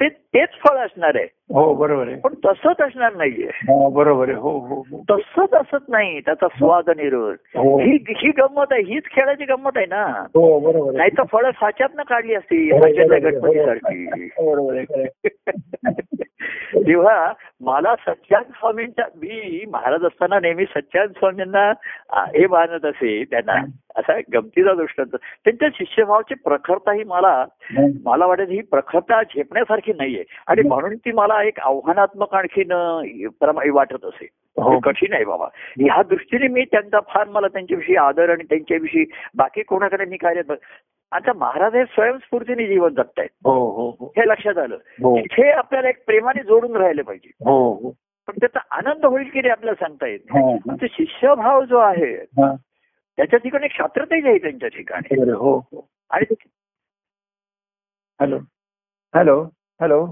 ते 0.00 0.08
तेच 0.08 0.48
फळ 0.48 0.76
असणार 0.76 1.12
आहे. 1.14 1.24
हो 1.54 1.74
बरोबर 1.74 2.08
आहे. 2.08 2.16
पण 2.16 2.34
तसंच 2.34 2.80
असणार 2.80 3.14
नाहीये. 3.14 3.46
हो 3.46 3.90
बरोबर 3.90 4.28
आहे. 4.28 4.38
हो 4.38 4.58
हो 4.58 4.82
तसंच 5.10 5.52
असत 5.52 5.88
नाही. 5.88 6.20
त्याचा 6.20 6.48
स्वाद 6.48 6.84
रस. 6.88 7.38
हो. 7.56 7.78
ही 7.78 8.28
गंमत 8.28 8.66
आहे. 8.70 8.82
हीच 8.82 9.02
खेळाची 9.04 9.44
गंमत 9.44 9.70
आहे 9.76 9.86
ना. 9.86 10.04
हो 10.34 10.60
बरोबर 10.60 10.92
नाही 10.92 11.10
तर 11.10 11.22
फळं 11.32 11.50
साच्यातनं 11.50 12.02
काढली 12.02 12.34
असती. 12.34 12.70
साच्यातल्या 12.70 13.40
बरोबर 14.38 14.78
आहे. 14.78 15.06
तेव्हा 16.76 17.32
मला 17.60 17.94
सच्चान 17.96 18.42
स्वामींच्या 18.42 19.04
मी 19.16 19.64
महाराज 19.72 20.04
असताना 20.04 20.40
नेहमी 20.40 20.64
सच्चान 20.64 21.06
स्वामींना 21.06 21.70
हे 22.12 22.46
मानत 22.46 22.84
असे 22.84 23.24
त्यांना. 23.30 23.54
असा 23.96 24.12
गमतीचा 24.34 24.74
दृष्टांत. 24.74 25.16
त्यांच्या 25.44 25.68
शिष्यभावाची 25.74 26.34
प्रखरता 26.34 26.92
ही. 26.92 27.04
मला. 27.04 27.44
मला 28.04 28.26
वाटत 28.26 28.48
ही 28.48 28.62
प्रखरता 28.62 29.22
झेपण्यासारखी 29.22 29.92
नाहीये. 29.92 30.24
आणि 30.46 30.68
म्हणून 30.68 30.94
ती 30.94 31.12
मला 31.12 31.42
एक 31.42 31.60
आव्हानात्मक 31.60 32.34
आणखीन 32.34 32.72
वाटत 33.72 34.04
असे. 34.04 34.28
हो. 34.62 34.78
कठीण 34.78 35.12
आहे 35.12 35.24
बाबा. 35.24 35.46
ह्या 35.80 36.02
दृष्टीने 36.02 36.48
मी 36.48 36.64
त्यांचा 36.64 37.00
फार 37.00 37.28
मला 37.28 37.48
त्यांच्याविषयी 37.48 37.96
आदर 37.96 38.30
आणि 38.30 38.44
त्यांच्याविषयी 38.44 39.04
बाकी 39.36 39.62
कोणाकडे 39.62 40.04
मी 40.04 40.16
काय. 40.16 40.34
आता 41.12 41.32
महाराज 41.32 41.74
हे 41.74 41.84
स्वयंस्फूर्तीने 41.84 42.66
जीवन 42.66 42.94
जगतायत. 42.94 43.28
हो 43.44 43.70
हो 43.70 43.96
हो. 44.00 44.12
हे 44.16 44.22
लक्षात 44.28 44.58
आलं. 44.58 44.74
हो. 44.74 45.20
तिथे 45.20 45.50
आपल्याला 45.50 45.88
एक 45.88 46.04
प्रेमाने 46.06 46.42
जोडून 46.42 46.76
राहिले 46.76 47.02
पाहिजे. 47.02 47.30
हो 47.44 47.72
हो. 47.72 47.90
पण 48.26 48.34
त्याचा 48.40 48.60
आनंद 48.70 49.06
होईल 49.06 49.30
की 49.30 49.40
नाही 49.40 49.50
आपल्याला 49.50 49.84
सांगता 49.84 50.06
येत 50.06 50.20
नाही. 50.34 50.58
ते 50.82 50.86
शिष्यभाव 50.90 51.64
जो 51.64 51.78
आहे 51.78 52.14
हा. 52.14 52.54
त्याच्या 53.16 53.38
ठिकाणी 53.38 53.64
एक 53.66 53.72
शास्त्रतेज 53.72 54.26
आहे 54.26 54.38
त्यांच्या 54.38 54.68
ठिकाणी. 54.68 55.30
हो 55.32 55.58
हो. 55.58 55.88
आणि 56.10 56.34
हॅलो. 58.20 58.38
हॅलो. 59.14 59.42
हॅलो. 59.80 60.06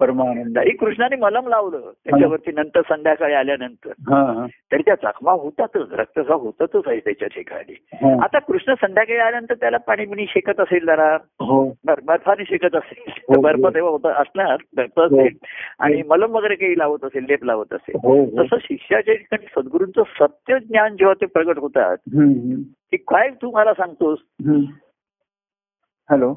परमानंद 0.00 0.56
तरी 0.56 0.70
कृष्णाने 0.70 1.16
मलम 1.16 1.48
लावलं. 1.48 1.80
त्याच्यावरती 1.80 2.52
नंतर 2.52 2.80
संध्याकाळी 2.80 3.34
आल्यानंतर. 3.34 3.90
हा. 3.90 4.32
हा 4.32 4.46
तरी 4.72 4.82
त्या 4.82 4.94
जखमा 4.94 5.32
होतातच. 5.32 5.92
रक्तस्राव 5.92 6.38
होतातच 6.38 6.82
आहे 6.86 7.00
त्याच्या 7.00 7.28
ठिकाणी. 7.28 7.74
हा. 7.94 8.24
आता 8.24 8.38
कृष्ण 8.38 8.74
संध्याकाळी 8.74 9.18
आल्यानंतर 9.18 9.54
त्याला 9.54 9.76
पाणी 9.76 10.06
बिणी 10.06 10.26
शेकत 10.28 10.60
असेल 10.60 10.86
जरा? 10.86 11.14
हो. 11.40 11.68
बर- 11.84 12.04
बर्फाने 12.04 12.44
शेकत 12.44 12.76
असेल. 12.76 13.12
हो. 13.28 13.40
बर्फ 13.40 13.74
तेव्हा 13.74 13.90
होत 13.90 14.06
असणार 14.06 14.56
बर्फ 14.76 15.00
असेल. 15.00 15.36
आणि 15.78 16.02
मलम 16.06 16.34
वगैरे 16.34 16.54
काही 16.54 16.78
लावत 16.78 17.04
असेल 17.04 17.24
लेप 17.28 17.44
लावत 17.44 17.74
असेल. 17.74 17.96
हो 18.02 18.24
हो. 18.24 18.42
तसं 18.42 18.56
शिष्याच्या 18.60 19.14
ठिकाणी 19.14 19.46
सद्गुरूंचं 19.56 20.02
सत्य 20.20 20.58
ज्ञान 20.58 20.96
जेव्हा 20.96 21.14
ते 21.20 21.26
प्रगट 21.26 21.58
होतात 21.58 21.96
की 22.62 22.96
काय 22.96 23.28
तू 23.28 23.50
मला 23.50 23.72
सांगतोस. 23.72 24.18
हॅलो. 26.10 26.34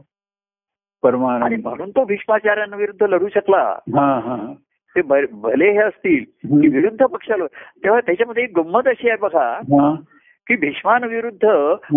आणि 1.06 1.56
म्हणून 1.56 1.89
तो 1.89 2.04
भीष्माचार्यांविरुद्ध 2.06 3.04
लढू 3.04 3.28
शकला 3.36 3.58
हा 3.95 4.20
हा 4.20 4.36
हा. 4.36 4.54
ते 4.95 5.02
भले 5.32 5.72
हे 5.72 5.78
असतील 5.78 6.24
की. 6.62 6.68
विरुद्ध 6.68 7.06
पक्षाला 7.06 7.45
तेव्हा 7.84 8.00
त्याच्यामध्ये 8.00 8.43
एक 8.43 8.60
गंमत 8.60 8.88
अशी 8.88 9.10
आहे 9.10 9.18
बघा. 9.18 9.60
की 10.48 10.56
भीष्मांविरुद्ध 10.56 11.48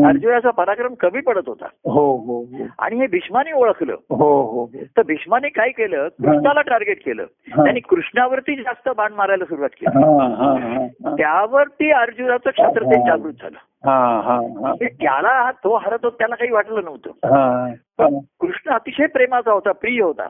अर्जुनाचा 0.06 0.50
पराक्रम 0.50 0.94
कमी 0.94 1.20
पडत 1.20 1.42
होता. 1.46 1.66
हो 1.84 2.16
हो 2.16 2.40
हो. 2.40 2.66
आणि 2.78 2.96
हे 2.96 3.06
भीष्माने 3.06 3.52
ओळखलं. 3.52 3.92
हो 3.92 4.42
हो 4.42 4.64
हो. 4.64 4.66
तर 4.96 5.02
भीष्माने 5.02 5.48
काय 5.48 5.68
केलं? 5.68 6.08
कृष्णाला 6.08 6.60
टार्गेट 6.60 7.04
केलं. 7.06 7.24
त्यांनी 7.24 7.80
कृष्णावरती 7.80 8.56
जास्त 8.56 8.88
बाण 8.96 9.12
मारायला 9.12 9.44
सुरुवात 9.44 9.68
केली. 9.68 10.02
त्यावरती 11.22 11.90
अर्जुनाचं 11.90 12.50
क्षत्रते 12.50 12.94
जागृत 12.94 13.32
झालं. 13.32 13.58
म्हणजे 14.60 14.86
त्याला 14.86 15.50
तो 15.50 15.76
हरत 15.76 15.98
होता 16.02 16.16
त्याला 16.18 16.34
काही 16.34 16.50
वाटलं 16.50 16.84
नव्हतं. 16.84 17.10
कृष्ण 18.40 18.70
अतिशय 18.70 19.06
प्रेमाचा 19.06 19.52
होता 19.52 19.72
प्रिय 19.72 20.02
होता. 20.02 20.28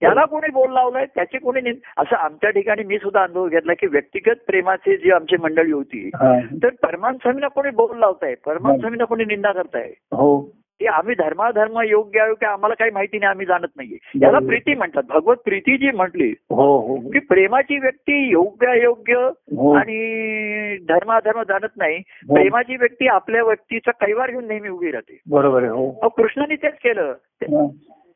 त्याला 0.00 0.24
कोणी 0.24 0.50
बोल 0.50 0.72
लावलाय 0.72 1.06
त्याची 1.14 1.38
कोणी 1.38 1.70
असं 1.96 2.16
आमच्या 2.16 2.50
ठिकाणी 2.50 2.84
मी 2.84 2.98
सुद्धा 2.98 3.22
अनुभव 3.22 3.48
घेतला 3.48 3.72
की 3.74 3.86
व्यक्तिगत 3.86 4.36
प्रेमाची 4.46 4.96
जी 4.96 5.10
आमची 5.10 5.36
मंडळी 5.36 5.72
होती 5.72 6.10
हा. 6.14 6.38
तर 6.62 6.68
परमान 6.68 7.16
स्वामींना 7.16 7.48
कोणी 7.48 7.70
बोल 7.70 7.98
लावताय? 7.98 8.34
परमान 8.46 8.78
स्वामींना 8.78 9.04
कोणी 9.04 9.24
निंदा 9.24 9.52
करताय? 9.52 9.90
हो. 10.12 10.40
की 10.80 10.86
आम्ही 10.86 11.14
धर्माधर्म 11.14 11.80
योग्य 11.80 12.20
अयोग्य 12.20 12.46
आम्हाला 12.46 12.74
काही 12.74 12.90
माहिती 12.90 13.18
नाही 13.18 13.30
आम्ही 13.30 13.46
जाणत 13.46 13.68
नाहीये. 13.76 14.26
याला. 14.26 14.38
प्रीती 14.38 14.74
म्हणतात. 14.74 15.02
भगवत 15.08 15.36
प्रीती 15.36 15.76
जी 15.76 15.90
म्हटली 15.90 16.34
हो 16.50 16.78
हो 16.78 16.96
की 16.96 17.18
प्रेमाची 17.18 17.78
व्यक्ती 17.78 18.28
योग्य 18.28 18.66
अयोग्य 18.66 19.14
हो. 19.14 19.74
आणि 19.74 20.76
धर्माधर्म 20.88 21.42
जाणत 21.42 21.70
नाही 21.76 21.96
हो. 21.96 22.34
प्रेमाची 22.34 22.76
व्यक्ती 22.76 23.06
आपल्या 23.06 23.42
व्यक्तीचा 23.42 23.90
कैवार 23.90 24.30
घेऊन 24.30 24.46
नेहमी 24.46 24.68
उभी 24.68 24.90
राहते. 24.90 25.20
बरोबर 25.30 25.62
हो. 25.62 26.08
कृष्णाने 26.08 26.56
तेच 26.56 26.74
केलं. 26.74 27.14
हा. 27.42 27.66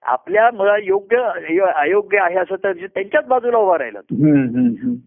आपल्या 0.02 0.50
मुळा 0.50 0.76
योग्य 0.82 1.16
अयो- 1.16 1.72
अयोग्य 1.74 2.18
आहे 2.18 2.38
असं 2.38 2.54
तर 2.64 2.72
त्यांच्याच 2.72 3.26
बाजूला 3.26 3.58
उभा 3.58 3.78
राहिला 3.78 4.00
तो. 4.00 4.14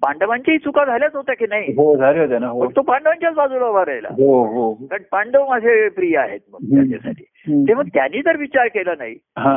पांडवांच्याही 0.01 0.57
चुका 0.59 0.85
झाल्याच 0.85 1.15
होत्या 1.15 1.35
की 1.35 1.45
नाही 1.49 1.71
हो 1.71 1.95
ना 2.39 2.47
हो 2.47 2.71
तो 2.75 2.81
पांडवांच्याच 2.81 3.33
बाजूला 3.33 3.65
उभा 3.65 3.85
राहिला 3.85 4.07
हो 4.11 4.45
हो 4.45 4.73
हो. 4.73 4.85
कारण 4.85 5.03
पांडव 5.11 5.47
माझे 5.49 5.89
प्रिय 5.89 6.17
आहेत 6.17 6.39
मग. 6.51 6.59
त्याच्यासाठी. 6.59 7.23
तेव्हा 7.47 7.83
त्यांनी 7.93 8.21
जर 8.21 8.37
विचार 8.37 8.67
केला 8.67 8.93
नाही 8.97 9.15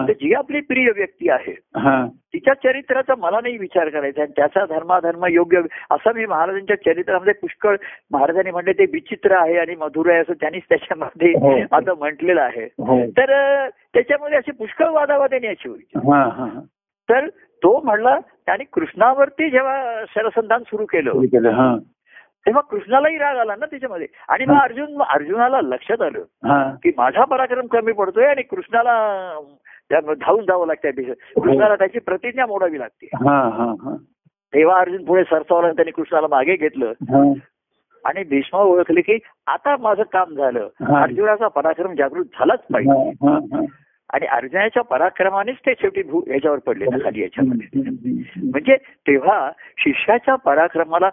तर 0.08 0.12
जी 0.12 0.34
आपली 0.34 0.60
प्रिय 0.60 0.90
व्यक्ती 0.96 1.30
आहे 1.30 1.52
तिच्या 2.34 2.54
चरित्राचा 2.54 3.14
मला 3.18 3.40
नाही 3.42 3.58
विचार 3.58 3.88
करायचा 3.88 4.22
आणि 4.22 4.32
त्याचा 4.36 4.64
धर्माधर्म 4.64 5.26
योग्य 5.26 5.60
असं 5.90 6.14
मी 6.14 6.26
महाराजांच्या 6.26 6.76
चरित्रामध्ये 6.76 7.34
पुष्कळ 7.34 7.76
महाराजांनी 8.10 8.50
म्हणले 8.50 8.72
ते 8.72 8.84
विचित्र 8.84 9.32
आहे 9.32 9.58
आणि 9.58 9.74
मधुर 9.74 10.10
आहे 10.10 10.20
असं 10.20 10.32
त्यांनीच 10.32 10.62
त्याच्यामध्ये 10.68 11.28
हो. 11.28 11.58
आता 11.72 11.94
म्हटलेलं 11.94 12.40
आहे. 12.40 12.64
हो. 12.64 13.00
तर 13.06 13.32
त्याच्यामध्ये 13.68 14.38
असे 14.38 14.52
पुष्कळ 14.52 14.88
वादावादाने 14.88 15.46
अशी 15.46 15.68
होईल. 15.68 15.98
तर 17.08 17.28
तो 17.62 17.80
म्हणला 17.84 18.18
त्याने 18.46 18.64
कृष्णावरती 18.64 19.50
जेव्हा 19.50 20.04
शरसंधान 20.08 20.62
सुरू 20.62 20.84
केलं 20.84 21.10
तेव्हा 22.46 22.60
कृष्णालाही 22.60 23.18
राग 23.18 23.36
आला 23.36 23.54
ना 23.58 23.66
त्याच्यामध्ये 23.66 24.06
आणि 24.28 24.44
मग 24.44 24.60
अर्जुन 24.62 25.02
अर्जुनाला 25.02 25.60
लक्षात 25.60 26.02
आलं 26.02 26.74
की 26.82 26.92
माझा 26.96 27.24
पराक्रम 27.24 27.66
कमी 27.66 27.92
पडतोय 27.92 28.26
आणि 28.26 28.42
कृष्णाला 28.42 29.38
धावून 29.92 30.44
जावं 30.44 30.66
लागतंय 30.66 31.12
कृष्णाला 31.40 31.76
त्याची 31.76 31.98
प्रतिज्ञा 31.98 32.46
मोडावी 32.46 32.78
लागते. 32.78 33.06
तेव्हा 34.52 34.78
अर्जुन 34.80 35.04
पुढे 35.04 35.22
सरसावला 35.24 35.70
त्यांनी 35.72 35.90
कृष्णाला 35.90 36.26
मागे 36.26 36.56
घेतलं. 36.56 36.92
आणि 38.04 38.24
भीष्मा 38.24 38.60
ओळखले 38.60 39.00
की 39.00 39.18
आता 39.46 39.76
माझं 39.80 40.02
काम 40.02 40.34
झालं. 40.34 40.68
अर्जुनाचा 40.96 41.48
पराक्रम 41.48 41.94
जागृत 41.94 42.24
झालाच 42.24 42.60
पाहिजे. 42.72 43.66
आणि 44.12 44.26
अर्जुनाच्या 44.26 44.82
पराक्रमानेच 44.82 45.56
ते 45.56 45.72
शेवटी 45.80 46.02
भू 46.02 46.20
याच्यावर 46.26 46.58
पडले 46.58 46.84
ना 46.84 47.04
खाली 47.04 47.22
याच्यामध्ये. 47.22 47.80
म्हणजे 48.50 48.76
तेव्हा 48.76 49.50
शिष्याच्या 49.78 50.34
पराक्रमाला 50.34 51.08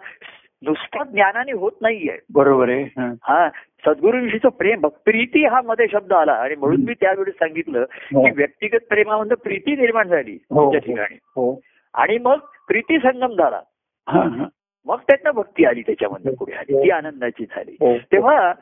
नुसतं 0.62 1.02
ज्ञानाने 1.12 1.52
होत 1.52 1.72
नाहीये. 1.80 2.18
बरोबर 2.34 2.68
आहे 2.68 2.82
हा. 2.82 3.14
हा 3.22 3.48
सद्गुरूंशीचं 3.86 4.48
प्रेम 4.48 4.86
प्रीती 4.86 5.46
हा 5.46 5.60
मध्ये 5.64 5.86
शब्द 5.92 6.12
आला. 6.12 6.32
आणि 6.32 6.54
म्हणून 6.54 6.80
मी 6.80 6.94
त्यावेळी 6.94 7.30
सांगितलं 7.30 7.78
हो. 7.92 8.24
की 8.24 8.30
व्यक्तिगत 8.30 8.78
प्रेमामध्ये 8.88 9.36
प्रीती 9.36 9.76
निर्माण 9.76 10.08
झाली 10.08 10.38
हो, 10.50 10.64
हो. 10.64 10.78
ठिकाणी. 10.78 11.18
हो. 11.22 11.60
आणि 11.94 12.18
मग 12.18 12.38
प्रीती 12.68 12.98
संगम 12.98 13.32
झाला. 13.32 13.60
हा 14.08 14.20
हा. 14.20 14.44
मग 14.86 14.98
त्यातनं 14.98 15.30
भक्ती 15.30 15.64
आली 15.64 15.82
त्याच्यामध्ये 15.82 16.32
पुढे 16.32 16.52
आली. 16.52 16.84
ती 16.84 16.90
आनंदाची 16.90 17.44
झाली. 17.44 17.76
हो. 17.80 17.98
तेव्हा 17.98 18.52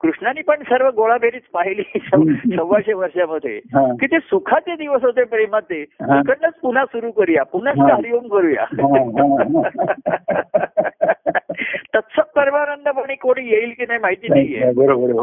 कृष्णाने 0.00 0.42
पण 0.42 0.62
सर्व 0.62 0.90
गोळाबेरीच 0.90 1.42
पाहिली 1.54 1.82
सव- 1.94 2.56
सव्वाशे 2.56 2.92
वर्षामध्ये. 2.92 3.56
हा. 3.56 3.94
की 4.00 4.06
ते 4.06 4.18
सुखाचे 4.18 4.76
दिवस 4.76 5.04
होते 5.04 5.24
प्रेमाचे. 5.24 5.84
तिकडनंच 6.22 6.54
पुन्हा 6.54 6.84
सुरू 6.84 7.10
करूया. 7.10 7.42
पुन्हा. 7.42 7.96
हरिओम 7.96 8.28
करूया. 8.28 8.66
तत्सत 11.94 12.20
परमानंदपणे 12.20 13.14
कोणी 13.14 13.48
येईल 13.48 13.72
की 13.78 13.84
नाही 13.88 14.00
माहिती 14.00 14.28
नाहीये. 14.28 14.58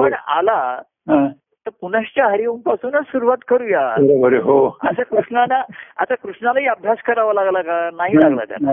पण. 0.04 0.14
आला. 0.14 0.82
तर 1.66 1.72
पुनश्च 1.82 2.20
हरिओम 2.20 2.60
पासूनच 2.60 2.94
सुरुवात 2.94 3.38
करूया. 3.48 3.96
हो. 4.38 4.78
असं 4.84 5.04
कृष्णाला 5.04 5.64
आता 5.98 6.16
कृष्णालाही 6.16 6.68
अभ्यास 6.68 6.98
करावा 6.98 7.34
लागला 7.34 7.62
का? 7.62 7.90
नाही 7.94 8.16
लागला 8.16 8.44
त्याला. 8.44 8.72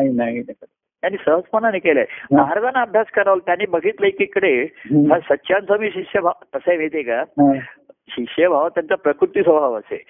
त्यांनी 1.02 1.22
सहजपणाने 1.24 1.78
केलंय. 1.78 2.04
महाराजांना 2.36 2.80
अभ्यास 2.80 3.06
करावा 3.06 3.36
त्यांनी 3.46 3.64
बघितलं 3.66 4.06
एकीकडे 4.06 4.62
हम्म. 4.62 5.12
हा 5.12 5.18
सच्चान 5.18 5.64
स्वामी 5.64 5.90
शिष्य 5.90 6.20
भा- 6.20 6.44
कसं 6.54 6.70
आहे 6.70 6.76
माहितीये 6.76 7.02
का. 7.02 7.24
शिष्यभाव 8.08 8.68
त्यांचा 8.68 8.94
प्रकृती 8.94 9.42
स्वभाव 9.42 9.78
असे. 9.78 10.04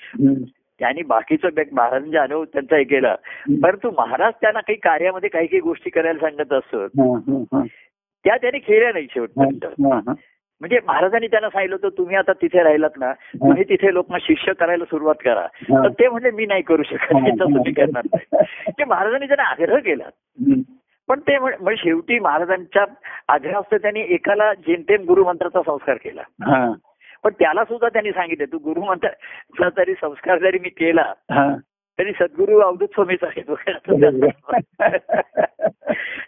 त्यांनी 0.79 1.03
बाकीचं 1.03 1.49
बॅक- 1.55 1.77
महाराजांचे 1.77 2.19
अनुभव 2.19 2.45
त्यांचा 2.45 2.77
हे 2.77 2.85
केला. 2.85 3.17
परंतु 3.63 3.91
महाराज 3.99 4.33
त्यांना 4.41 4.61
काही 4.61 4.79
कार्यामध्ये 4.79 5.29
काही 5.29 5.47
काही 5.47 5.61
गोष्टी 5.61 5.91
करायला 5.91 6.19
सांगत 6.19 6.53
असत. 6.53 7.01
त्या 8.25 8.37
त्यांनी 8.37 8.59
केल्या 8.59 8.93
नाही 8.93 9.07
शेवटपर्यंत. 9.11 9.67
म्हणजे 10.61 10.79
महाराजांनी 10.87 11.27
त्यांना 11.27 11.49
सांगितलं 11.49 11.77
होतं 11.83 11.99
तुम्ही 11.99 12.17
आता 12.17 12.33
तिथे 12.33 12.63
राहिलात 12.63 12.91
ना 12.97 13.13
तुम्ही 13.13 13.65
तिथे 13.65 13.95
लोकांना 13.95 14.27
शिष्य 14.29 14.53
करायला 14.53 14.85
सुरुवात 14.85 15.15
करा. 15.25 15.47
तर 15.85 15.89
ते 15.89 16.09
म्हणजे 16.09 16.31
मी 16.31 16.47
नाही 16.47 16.63
करू 16.63 16.83
शकत. 16.83 17.17
हे 17.17 17.31
मी 17.45 17.73
करणार 17.73 18.03
नाही. 18.15 18.45
ते 18.79 18.85
महाराजांनी 18.85 19.27
त्यांना 19.27 19.51
आग्रह 19.51 19.79
केला. 19.79 20.05
पण 21.13 21.21
ते 21.21 21.39
म्हण- 21.39 21.61
म्हणजे 21.61 21.83
शेवटी 21.83 22.19
महाराजांच्या 22.19 22.85
आग्रहास्त 23.29 23.75
त्यांनी 23.75 24.01
एकाला 24.01 24.55
जेमतेम 24.55 25.03
गुरुमंत्राचा 25.05 25.61
संस्कार 25.67 25.97
केला 25.97 26.23
हा. 26.45 26.73
पण 27.25 27.31
त्याला 27.39 27.65
सुद्धा 27.65 27.89
त्यांनी 27.89 28.11
सांगितलं 28.13 28.45
तू 28.45 28.59
गुरुमंत्राचा 28.59 29.69
तरी 29.77 29.95
संस्कार 29.95 30.39
जरी 30.39 30.59
मी 30.59 30.69
केला 30.69 31.13
हा. 31.31 31.55
तरी 31.99 32.13
सद्गुरू 32.13 32.59
अवधूत 32.61 32.89
स्वामीच 32.95 33.25
आहे 33.25 33.41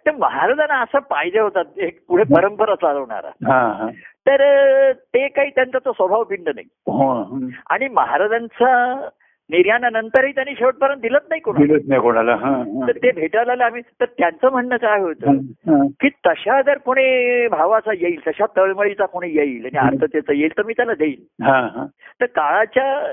तर 0.06 0.10
महाराजांना 0.10 0.80
असं 0.80 0.98
पाहिजे 0.98 1.38
होता 1.38 1.62
एक 1.76 2.00
पुढे 2.08 2.22
परंपरा 2.34 2.74
चालवणारा. 2.74 3.30
तर 4.26 4.42
ते 4.92 5.28
काही 5.28 5.50
त्यांचा 5.50 5.78
तो 5.84 5.92
स्वभाव 5.92 6.24
पिंड 6.24 6.48
नाही 6.48 6.66
हो. 6.86 7.38
आणि 7.70 7.88
महाराजांचा 7.88 8.94
निर्याणानंतरही 9.50 10.32
त्यांनी 10.32 10.54
शेवटपर्यंत 10.58 11.00
दिलंच 11.00 11.22
नाही 11.28 11.40
कोणाला 11.40 11.66
दिलंच 11.66 11.82
नाही 11.88 12.00
कोणाला. 12.00 12.36
तर 12.86 12.96
ते 12.96 13.10
भेटायला 13.10 13.64
आम्ही 13.64 13.82
तर 14.00 14.04
त्यांचं 14.04 14.50
म्हणणं 14.50 14.76
काय 14.76 15.00
होतं. 15.00 15.38
की 16.00 16.08
तशा 16.08 16.62
जर 16.62 16.78
कोणी 16.78 17.46
भावाचा 17.48 17.92
येईल 17.92 18.20
तशा 18.26 18.44
तळमळीचा 18.56 19.06
कोणी 19.06 19.28
येईल 19.34 19.64
आणि 19.64 19.78
अर्थतेचा 19.78 20.32
येईल 20.32 20.58
तर 20.58 20.62
मी 20.62 20.72
त्याला 20.72 20.94
देईल 20.94 21.44
हा, 21.44 21.60
हा. 21.60 21.86
तर 22.20 22.26
काळाच्या 22.26 23.12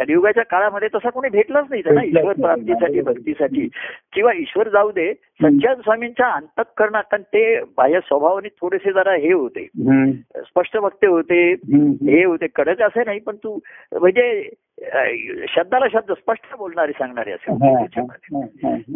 कलियुगाच्या 0.00 0.44
काळामध्ये 0.44 0.88
तसा 0.88 1.10
कोणी 1.10 1.28
भेटलाच 1.28 1.66
नाही 1.70 1.82
त्यांना 1.82 2.04
ईश्वर. 2.04 2.32
प्राप्तीसाठी 2.32 3.00
भक्तीसाठी. 3.00 3.68
किंवा 4.12 4.32
ईश्वर 4.36 4.68
जाऊ 4.68 4.90
दे 4.90 5.14
सच्चान 5.14 5.74
स्वामींच्या 5.74 6.28
अंतकरणात 6.28 7.02
कारण 7.02 7.22
ते 7.22 7.60
बाह्य 7.60 8.00
स्वभावाने 8.00 8.48
थोडेसे 8.48 8.92
जरा 8.92 9.12
हे 9.12 9.32
होते. 9.32 9.66
स्पष्ट 10.36 10.76
वक्ते 10.76 11.06
होते. 11.06 11.52
हे 12.10 12.24
होते. 12.24 12.46
कडक 12.46 12.82
असे 12.82 13.04
नाही 13.06 13.20
पण 13.20 13.36
तू 13.36 13.58
म्हणजे 14.00 14.48
शब्दाला 15.48 15.86
शब्द 15.92 16.12
स्पष्ट 16.12 16.56
बोलणारे 16.58 16.92
सांगणारे 16.92 17.32
असे. 17.32 17.52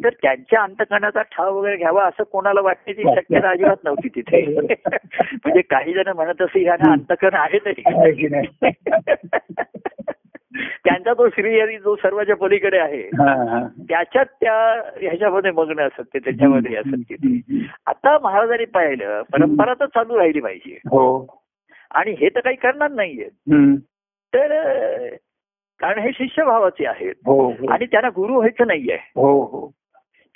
तर 0.04 0.08
त्यांच्या 0.08 0.62
अंतकरणाचा 0.62 1.22
ठाव 1.22 1.58
वगैरे 1.58 1.76
घ्यावा 1.76 2.04
असं 2.04 2.22
कोणाला 2.22 2.60
वाटण्याची 2.60 3.02
शक्यता 3.02 3.50
अजिबात 3.50 3.84
नव्हती 3.84 4.08
तिथे. 4.08 4.42
म्हणजे 5.44 5.60
काही 5.60 5.92
जण 5.92 6.08
म्हणत 6.08 6.42
असे 6.42 6.62
ह्यांना 6.62 6.92
अंतकरण 6.92 7.34
आहे 7.34 7.58
तरी? 7.58 7.82
त्यांचा 10.94 11.12
तो 11.12 11.28
श्री 11.28 11.78
जो 11.78 11.96
सर्वाच्या 11.96 12.36
पलीकडे 12.36 12.78
आहे. 12.78 13.02
त्याच्यात 13.88 14.24
त्या 14.26 14.82
ह्याच्यामध्ये 15.00 15.50
मग्न 15.50 15.80
असत 15.80 16.02
ते 16.14 16.18
त्याच्यामध्ये 16.18 16.76
असत 16.76 17.12
ते. 17.12 17.40
आता 17.86 18.18
महाराजांनी 18.18 18.64
पाहिलं 18.64 19.22
परंपरा 19.22 19.74
तर 19.74 19.86
चालू 19.86 20.18
राहिली 20.18 20.40
पाहिजे. 20.40 20.78
हो. 20.84 21.26
आणि 21.90 22.10
हे 22.10 22.28
तर 22.28 22.40
काही 22.40 22.56
करणार 22.56 22.90
नाहीये. 22.90 23.28
तर 24.34 24.46
कारण 25.80 25.98
हे 25.98 26.10
शिष्यभावाचे 26.14 26.86
आहेत. 26.86 27.14
हो 27.26 27.50
हो. 27.50 27.72
आणि 27.72 27.86
त्यांना 27.86 28.08
गुरु 28.08 28.34
व्हायचं 28.34 28.66
नाहीये. 28.66 28.98
हो 29.16 29.42
हो. 29.42 29.70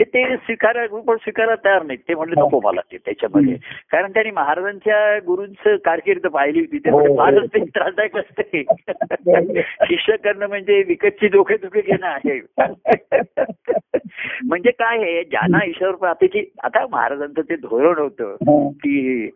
ते 0.00 0.04
ते 0.04 0.36
स्वीकारा 0.36 0.86
गुरु 0.86 1.02
पण 1.02 1.16
स्वीकारायला 1.16 1.54
तयार 1.64 1.82
नाहीत. 1.82 1.98
ते 2.08 2.14
म्हणले 2.14 2.40
नको 2.40 2.60
मला 2.64 2.80
ते 2.92 2.96
त्याच्यामध्ये. 2.96 3.54
कारण 3.90 4.12
त्यांनी 4.12 4.30
महाराजांच्या 4.30 5.18
गुरूंचं 5.18 5.76
कारकीर्द 5.76 6.26
पाहिली 6.26 6.60
होती. 6.60 6.78
ते 6.78 6.90
हो. 6.90 7.16
फारच 7.16 7.48
ते 7.54 7.64
त्रासदायक 7.64 8.16
असते. 8.16 8.62
शिष्य 9.84 10.16
करणं 10.16 10.46
म्हणजे 10.46 10.82
विकतची 10.82 11.28
दुखे 11.28 11.80
घेणं 11.80 12.06
आहे. 12.06 12.40
म्हणजे 14.44 14.70
काय 14.70 14.98
आहे 14.98 15.24
ज्यांना 15.24 15.58
ईश्वर 15.64 15.90
प्राप्तीची 15.90 16.44
आता 16.62 16.86
महाराजांचं 16.90 17.40
ते 17.40 17.56
धोरण 17.56 17.98
होतं 17.98 18.24
हा. 18.24 18.68
की 18.70 19.28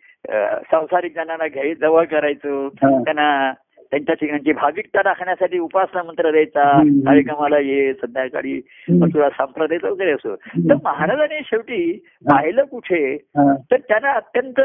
संसारिक 0.70 1.14
जणांना 1.14 1.46
घ्याय 1.46 1.74
जवळ 1.74 2.04
करायचं. 2.04 2.66
हा. 2.66 3.02
त्यांना 3.04 3.52
त्यांच्या 3.92 4.14
ठिकाणची 4.14 4.52
भाविकता 4.52 5.02
राखण्यासाठी 5.02 5.58
उपासना 5.58 6.02
मंत्र 6.02 6.30
द्यायचा. 6.30 6.82
कार्यक्रमाला 7.06 7.58
ये 7.58 7.92
संध्याकाळी 7.92 8.60
तुला 8.90 9.28
संप्रदायाचं 9.30 9.90
वगैरे 9.90 10.12
असो. 10.12 10.36
तर 10.36 10.74
महाराजांनी 10.84 11.40
शेवटी 11.44 11.92
पाहिलं 12.30 12.64
कुठे? 12.64 13.14
हा. 13.14 13.54
तर 13.70 13.76
त्यांना 13.76 14.12
अत्यंत 14.12 14.60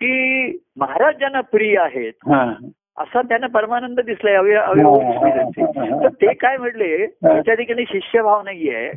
की 0.00 0.46
महाराज 0.76 1.14
ज्यांना 1.18 1.40
प्रिय 1.40 1.78
आहेत 1.78 2.12
हा. 2.26 2.54
असा 2.98 3.22
त्यांना 3.22 3.46
परमानंद 3.46 4.00
दिसलाय 4.00 4.34
अवय 4.34 4.54
अवयव 4.54 4.98
त्यांचे. 4.98 5.62
तर 6.02 6.08
ते 6.08 6.32
काय 6.34 6.56
म्हणले? 6.56 7.06
त्याच्या 7.06 7.54
ठिकाणी 7.54 7.84
शिष्यभाव 7.88 8.42
नाहीये. 8.42 8.90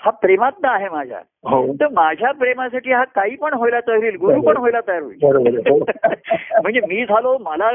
हा. 0.00 0.10
प्रेमातनं 0.12 0.68
आहे 0.68 0.88
माझ्या 0.88 1.18
हो 1.44 1.72
तर 1.80 1.88
माझ्या 1.92 2.30
प्रेमासाठी 2.32 2.92
हा 2.92 3.02
काही 3.14 3.36
पण 3.36 3.54
व्हायला 3.54 3.80
तयार 3.80 3.98
होईल 3.98 4.16
गुरु 4.16 4.40
पण 4.40 4.56
व्हायला 4.56 4.80
तयार 4.80 5.02
होईल. 5.02 5.58
हो. 5.68 5.78
म्हणजे 6.62 6.80
मी 6.80 7.04
झालो 7.04 7.36
मला 7.40 7.70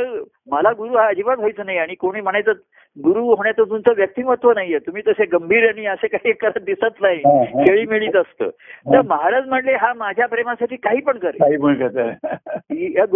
मला 0.47 0.71
गुरु 0.71 0.95
हा 0.97 1.07
अजिबात 1.07 1.37
व्हायचं 1.37 1.65
नाही 1.65 1.77
आणि 1.77 1.95
कोणी 1.95 2.21
म्हणायचं 2.21 2.51
गुरु 2.97 3.23
होण्याचं 3.27 3.63
तुमचं 3.63 3.93
व्यक्तिमत्व 3.95 4.51
नाहीये 4.51 4.79
तुम्ही 4.79 5.01
तसे 5.07 5.25
गंभीर 5.25 5.67
आणि 5.69 5.85
असे 5.85 6.07
काही 6.07 6.31
करत 6.33 6.59
दिसत 6.63 7.01
नाही. 7.01 7.19
खेळीमेळीत 7.65 8.15
असतं 8.15 8.49
तर 8.85 9.01
महाराज 9.01 9.47
म्हणले 9.47 9.75
हा 9.75 9.93
माझ्या 9.93 10.27
प्रेमासाठी 10.27 10.75
काही 10.75 11.01
पण 11.01 11.17
करेल 11.17 11.41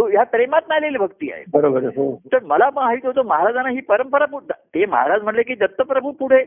ह्या 0.08 0.24
प्रेमात 0.24 0.72
आलेली 0.72 0.98
भक्ती 0.98 1.32
आहे 1.32 1.44
बरोबर. 1.54 1.84
हो 1.98 2.16
तर 2.34 2.44
मला 2.44 2.70
माहीत 2.76 3.06
होतं 3.06 3.26
महाराजांना 3.26 3.70
ही 3.70 3.82
परंपरा 3.82 4.26
ते 4.50 4.86
महाराज 4.86 5.24
म्हणले 5.24 5.44
की 5.44 5.56
दत्तप्रभू 5.56 6.12
पुढे 6.12 6.44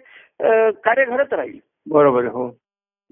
कार्य 0.84 1.04
घडत 1.04 1.32
राहील 1.32 1.58
बरोबर. 1.90 2.26
हो 2.26 2.50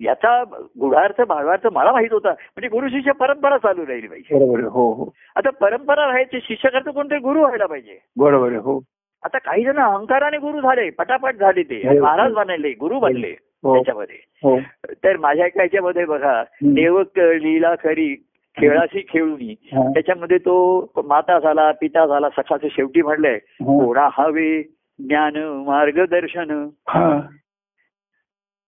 याचा 0.01 0.43
गुढार्थ 0.81 1.21
भावार्थ 1.29 1.67
मला 1.73 1.93
माहीत 1.93 2.13
होता 2.13 2.31
म्हणजे 2.31 2.69
गुरु 2.69 2.89
शिष्य 2.89 3.13
परंपरा 3.13 3.57
चालू 3.59 3.87
राहिली 3.87 4.07
पाहिजे 4.09 4.35
बरोबर. 4.35 4.61
हो 4.65 4.93
हो 4.93 5.11
आता 5.37 5.51
परंपरा 5.61 6.07
राहायची 6.07 6.41
शिष्य 6.41 6.69
करतो 6.69 6.93
कोणतरी 6.93 7.19
गुरु 7.19 7.41
व्हायला 7.41 7.67
पाहिजे 7.67 7.99
बरोबर. 8.17 8.55
हो 8.57 8.81
आता 9.23 9.39
काही 9.39 9.65
जण 9.65 9.79
अहंकाराने 9.79 10.39
गुरु 10.39 10.61
झाले 10.61 10.89
पटापट 10.99 11.37
झाले 11.37 11.63
ते 11.63 11.81
हो. 11.89 11.99
महाराज 12.03 12.33
बनले 12.33 12.73
गुरु 12.81 12.99
बनले 13.01 13.35
हो 13.65 13.75
त्याच्यामध्ये 13.75 14.17
हो 14.43 14.59
तर 15.05 15.17
माझ्या 15.17 15.47
एका 15.47 15.63
याच्यामध्ये 15.63 16.05
बघा 16.05 16.33
हम्म. 16.33 16.75
देव 16.75 17.03
क- 17.17 17.33
लीला 17.43 17.75
खरी 17.83 18.15
खेळाशी 18.57 19.01
खेळूनी 19.09 19.55
हा. 19.73 19.89
त्याच्यामध्ये 19.91 20.39
तो 20.39 20.93
माता 21.07 21.39
झाला 21.39 21.71
पिता 21.81 22.07
झाला 22.07 22.29
सखाचे 22.29 22.69
शेवटी 22.71 23.03
म्हणलंय 23.03 23.35
हा. 23.35 23.79
कोणा 23.79 24.09
हवे 24.13 24.63
ज्ञान 24.99 25.37
मार्गदर्शन 25.67 26.51
हा. 26.89 27.19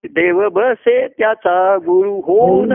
देव 0.05 0.49
बसे 0.49 1.09
त्याचा 1.09 1.77
गुरु 1.77 2.15
होऊन. 2.15 2.73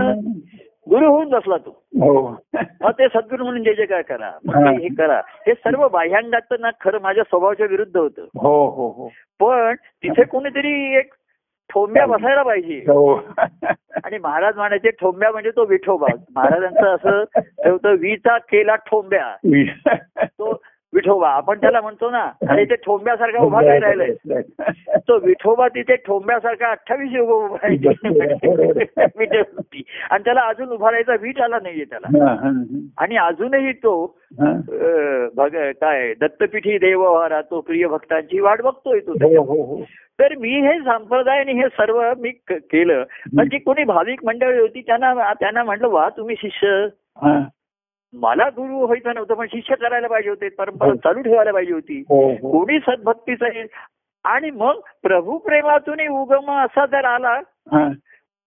गुरु 0.90 1.08
होऊन 1.08 1.30
बसला 1.30 1.58
तो. 1.58 1.84
हो. 1.94 2.40
मग 2.82 2.92
ते 2.92 3.08
सद्गुरू 3.08 3.44
म्हणून 3.44 3.64
जे 3.64 3.74
जे 3.74 3.86
काय 3.86 4.02
करा 4.02 4.26
हा. 4.26 4.72
हे 4.72 4.88
करा. 4.88 5.22
हे 5.48 5.54
सर्व 5.54 5.88
बाह्यांगाचं 5.88 6.56
ना 6.60 6.70
खरं 6.82 7.00
माझ्या 7.02 7.24
स्वभावाच्या 7.24 7.68
विरुद्ध 7.70 7.98
होतं. 7.98 8.22
हो 8.22 8.70
हो 8.70 8.88
हो. 8.88 9.08
पण 9.40 9.76
तिथे 9.76 10.24
कोणीतरी 10.24 10.98
एक 10.98 11.14
ठोंब्या 11.70 12.06
बसायला 12.06 12.44
पाहिजे. 12.44 12.78
हो. 12.78 13.16
आणि 14.04 14.18
महाराज 14.18 14.56
म्हणायचे 14.56 14.90
ठोंब्या 14.90 15.32
म्हणजे 15.32 15.50
तो 15.50 15.66
विठोबा. 15.66 16.08
महाराजांचं 16.36 16.96
असं 16.96 17.24
ते 17.40 17.70
होतं 17.70 17.90
वीचा 17.90 18.38
केला 18.38 18.76
ठोंब्या. 18.76 19.36
तो 20.26 20.62
विठोबा 20.96 21.30
आपण 21.30 21.58
त्याला 21.62 21.82
म्हणतो 21.82 22.10
ना 22.10 22.24
अरे 22.50 22.66
ते 22.66 22.76
ठोंब्यासारखा 22.76 23.44
उभा 23.44 23.62
काय 23.62 23.80
राहिलाय 23.80 24.42
तो 25.08 25.18
विठोबा 25.26 25.68
तिथे 25.68 25.96
ठोंब्यासारखा 25.96 26.68
अठ्ठावीस 26.68 27.20
उभा. 27.20 27.58
आणि 30.10 30.24
त्याला 30.24 30.42
अजून 30.42 30.70
उभा 30.70 30.92
राहायचा 30.92 31.16
वीट 31.22 31.42
आला 31.42 31.60
नाहीये 31.64 31.86
त्याला. 31.86 32.08
आणि 32.98 33.18
अजूनही 33.18 33.72
तो 33.74 34.06
काय 35.82 36.14
दत्तपीठी 36.22 36.78
देवहारा 36.78 37.42
तो 37.42 37.62
प्रिय 37.62 37.88
भक्तांची 37.88 38.40
वाट 38.40 38.62
बघतोय 38.62 39.00
तो 39.00 39.12
हो 39.12 39.44
हो 39.44 39.62
हो. 39.64 39.84
तर 40.20 40.36
मी 40.36 40.60
हे 40.68 40.78
संप्रदाय 40.80 41.40
आणि 41.40 41.54
हे 41.54 41.68
सर्व 41.68 42.02
मी 42.18 42.30
केलं. 42.50 43.04
पण 43.38 43.50
जी 43.50 43.58
कोणी 43.58 43.84
भाविक 43.84 44.26
मंडळी 44.26 44.60
होती 44.60 44.82
त्यांना 44.82 45.34
त्यांना 45.34 45.64
म्हटलं 45.64 45.88
वा 45.88 46.10
तुम्ही 46.18 46.36
शिष्य. 46.40 46.88
मला 48.16 48.50
गुरु 48.50 48.78
व्हायचं 48.78 49.16
नव्हतं 49.16 49.34
पण 49.34 49.48
शिष्य 49.48 49.76
करायला 49.76 50.08
पाहिजे 50.08 50.30
होते 50.30 50.50
परंपरा 50.50 50.96
चालू 50.96 51.22
ठेवायला 51.22 51.52
पाहिजे 51.52 51.74
होती 51.74 52.04
हो 52.10 52.30
हो 52.30 52.52
कोणी 52.52 52.80
सद्भक्तीचा 52.80 53.46
आहे. 53.46 53.64
आणि 54.24 54.52
मग 54.52 54.80
प्रभू 55.04 55.38
प्रेमातून 55.38 56.08
उगम 56.08 56.52
असा 56.52 56.86
जर 56.86 57.06
आला 57.06 57.34
हा. 57.72 57.90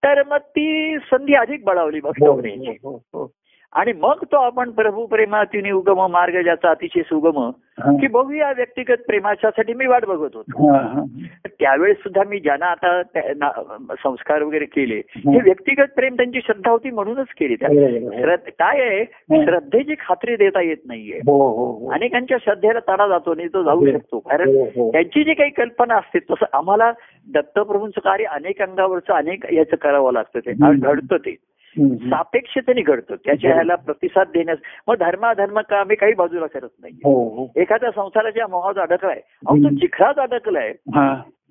तर 0.05 0.23
मग 0.27 0.37
ती 0.37 0.99
संधी 0.99 1.35
अधिक 1.35 1.65
बळावली 1.65 2.01
भक्त 2.01 2.23
हो, 2.23 2.33
होण्याची 2.33 2.71
हो, 2.71 2.97
हो. 2.97 3.33
आणि 3.73 3.93
मग 3.93 4.25
तो 4.33 4.37
आपण 4.37 4.71
प्रभू 4.71 5.07
प्रेमातून 5.07 5.71
उगम 5.71 6.07
मार्ग 6.11 6.41
ज्याचा 6.43 6.71
अतिशय 6.71 7.03
सुगम. 7.03 7.51
की 8.01 8.07
बघूया 8.07 8.53
व्यक्तिगत 8.57 9.03
प्रेमाच्यासाठी 9.07 9.75
मी 9.75 9.87
वाट 9.87 10.05
बघत 10.05 10.37
होतो 10.37 10.71
त्यावेळेस 11.47 11.97
सुद्धा 11.97 12.23
मी 12.29 12.41
ज्यांना 12.41 12.67
आता 12.67 13.03
संस्कार 13.95 14.43
वगैरे 14.43 14.65
केले 14.65 15.01
हं. 15.17 15.39
व्यक्तिगत 15.45 15.95
प्रेम 15.97 16.15
त्यांची 16.15 16.41
श्रद्धा 16.41 16.71
होती 16.71 16.91
म्हणूनच 16.91 17.27
केली 17.41 17.55
त्या 17.55 18.37
काय 18.59 18.81
आहे. 18.81 19.05
श्रद्धेची 19.45 19.95
खात्री 20.01 20.37
देता 20.37 20.63
येत 20.63 20.77
नाहीये 20.87 21.19
हो 21.27 21.49
हो 21.49 21.73
हो. 21.73 21.91
अनेकांच्या 21.91 22.39
श्रद्धेला 22.45 22.79
तडा 22.89 23.09
जातो 23.09 23.35
नाही 23.35 23.49
तो 23.49 23.63
जाऊ. 23.63 23.87
शकतो 23.87 24.19
कारण. 24.19 24.65
त्यांची 24.91 25.25
जी 25.25 25.35
काही 25.35 25.51
कल्पना 25.51 25.95
असते 25.95 26.19
तसं 26.19 26.45
आम्हाला 26.53 26.93
दत्तप्रभूंचं 27.35 28.01
कार्य 28.01 28.25
अनेक 28.25 28.63
अंगावरचं 28.63 29.13
अनेक 29.13 29.53
याचं 29.53 29.77
करावं 29.77 30.13
लागतं 30.13 30.39
ते. 30.39 30.53
घडतं 30.79 31.17
ते. 31.17 31.37
सापेक्षतेने 32.11 32.81
घडतं. 32.81 33.15
त्याच्या. 33.15 33.55
ह्याला 33.55 33.75
प्रतिसाद 33.75 34.27
देण्यास 34.27 34.59
मग 34.89 34.95
धर्माधर्म 34.97 35.61
का 35.61 35.81
आम्ही 35.81 35.97
काही 35.97 36.15
बाजूला 36.15 36.47
करत 36.47 36.69
नाही 36.81 36.95
हो 37.05 37.29
हो. 37.29 37.61
एखाद्या 37.61 37.91
संसाराच्या 37.91 38.47
मोहात 38.47 38.79
अडकलाय 38.79 39.21
तो. 39.65 39.69
चिखलात 39.69 40.15
अडकलाय. 40.19 40.73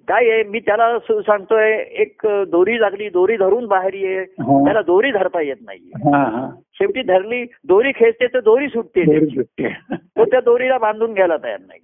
काय 0.07 0.29
आहे? 0.29 0.43
मी 0.43 0.59
त्याला 0.59 0.99
सांगतोय 1.09 1.71
एक 1.89 2.21
दोरी 2.25 2.81
लागली 2.81 3.09
दोरी 3.09 3.37
धरून 3.37 3.67
बाहेर 3.67 3.93
ये. 3.93 4.19
हा. 4.19 4.63
त्याला 4.65 4.81
दोरी 4.81 5.11
धरता 5.11 5.41
येत 5.41 5.55
नाही 5.61 5.79
शेवटी 6.79 7.01
धरली 7.01 7.43
दोरी 7.43 7.91
खेचते 7.91 8.27
तर 8.27 8.39
दोरी 8.39 8.67
सुटते. 8.67 9.25
तो 9.95 10.25
त्या 10.25 10.39
दोरीला 10.39 10.77
बांधून 10.77 11.13
घ्यायला 11.13 11.37
तयार 11.37 11.59
नाही. 11.59 11.79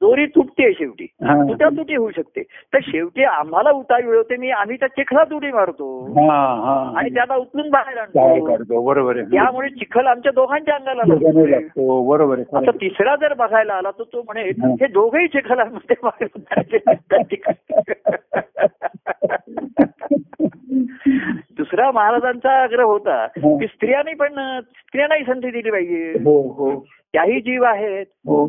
दोरी 0.00 0.26
तुटते 0.26 0.72
शेवटी. 0.72 1.04
हा. 1.04 1.48
तुटा 1.48 1.96
होऊ 1.96 2.10
शकते. 2.10 2.42
तर 2.42 2.78
शेवटी 2.82 3.24
आम्हाला 3.24 3.70
उतार 3.70 4.02
मिळवते 4.02 4.36
मी 4.36 4.50
आम्ही 4.50 4.76
त्या 4.76 4.88
चिखलात 4.88 5.32
उडी 5.32 5.52
मारतो. 5.52 6.04
हा 6.04 6.36
हा. 6.36 6.92
आणि 6.96 7.14
त्याला 7.14 7.34
उचलून 7.34 7.70
बाहेर 7.70 7.98
आणतो. 7.98 8.82
बरोबर 8.82 9.20
त्यामुळे 9.20 9.68
चिखल 9.68 10.06
आमच्या 10.06 10.32
दोघांच्या 10.32 10.74
अंगाला 10.74 11.02
लागतो. 11.06 12.08
बरोबर 12.08 12.38
आता. 12.38 12.70
तिसरा 12.70 13.16
जर 13.16 13.34
बघायला 13.34 13.74
आला 13.74 13.90
तर 13.90 14.02
तो 14.02 14.22
म्हणे 14.22 14.42
हा. 14.42 14.86
दोघेही 14.90 15.28
चिखलामध्ये 15.28 15.94
दुसरा 21.56 21.90
महाराजांचा 21.90 22.62
आग्रह 22.62 22.84
होता 22.84 23.22
हा. 23.22 23.58
की 23.58 23.66
स्त्रियांनी 23.66 24.14
पण 24.14 24.60
स्त्रियांनाही 24.60 25.24
संधी 25.24 25.50
दिली 25.50 25.70
पाहिजे. 25.70 26.12
हो 26.24 26.52
हो. 26.52 26.86
त्याही 27.12 27.40
जीव 27.40 27.64
आहेत. 27.64 28.06
हो. 28.06 28.46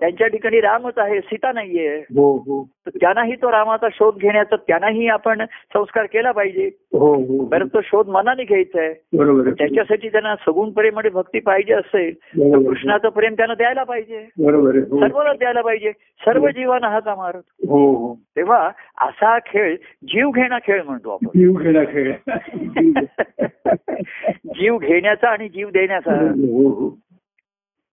त्यांच्या 0.00 0.26
ठिकाणी 0.26 0.60
रामच 0.60 0.92
आहे 0.96 1.20
सीता 1.20 1.52
नाहीये. 1.52 1.98
हो 1.98 2.36
हो. 2.36 2.68
तर 2.86 2.90
त्यांनाही 3.00 3.34
तो 3.34 3.50
रामाचा 3.50 3.86
शोध 3.92 4.16
घेण्याचा 4.16 4.56
त्यांनाही 4.56 5.08
आपण 5.08 5.44
संस्कार 5.44 6.04
केला 6.04 6.32
पाहिजे. 6.32 6.70
हो 6.92 7.44
बरं 7.44 7.66
तो 7.66 7.80
शोध 7.80 8.08
मनाने 8.08 8.44
घ्यायचा 8.44 8.82
आहे. 8.82 9.50
त्याच्यासाठी 9.50 10.08
त्यांना 10.08 10.36
सगुण 10.36 10.70
प्रेमाने 10.70 11.08
भक्ती 11.08 11.40
पाहिजे 11.40 11.74
असेल 11.74 12.14
तर. 12.14 12.68
कृष्णाचं 12.68 13.08
प्रेम 13.08 13.32
त्यांना 13.32 13.54
द्यायला 13.54 13.82
पाहिजे. 13.82 14.16
हो. 14.16 15.00
सर्वांना 15.00 15.32
द्यायला 15.32 15.60
पाहिजे. 15.60 15.92
सर्व 15.92 16.48
जीवांना 16.48 17.14
मारत 17.14 17.42
हो 17.68 17.94
हो. 17.94 18.16
तेव्हा 18.36 18.70
असा 18.98 19.38
खेळ 19.38 19.76
जीव 20.04 20.30
घेणा 20.30 20.58
खेळ 20.58 20.82
म्हणतो 20.82 21.10
आपण. 21.10 21.38
जीव 21.38 21.52
खेळा 21.52 21.84
खेळ. 21.84 22.12
जीव 24.44 24.78
घेण्याचा 24.78 25.28
आणि 25.28 25.48
जीव 25.48 25.68
देण्याचा. 25.68 26.32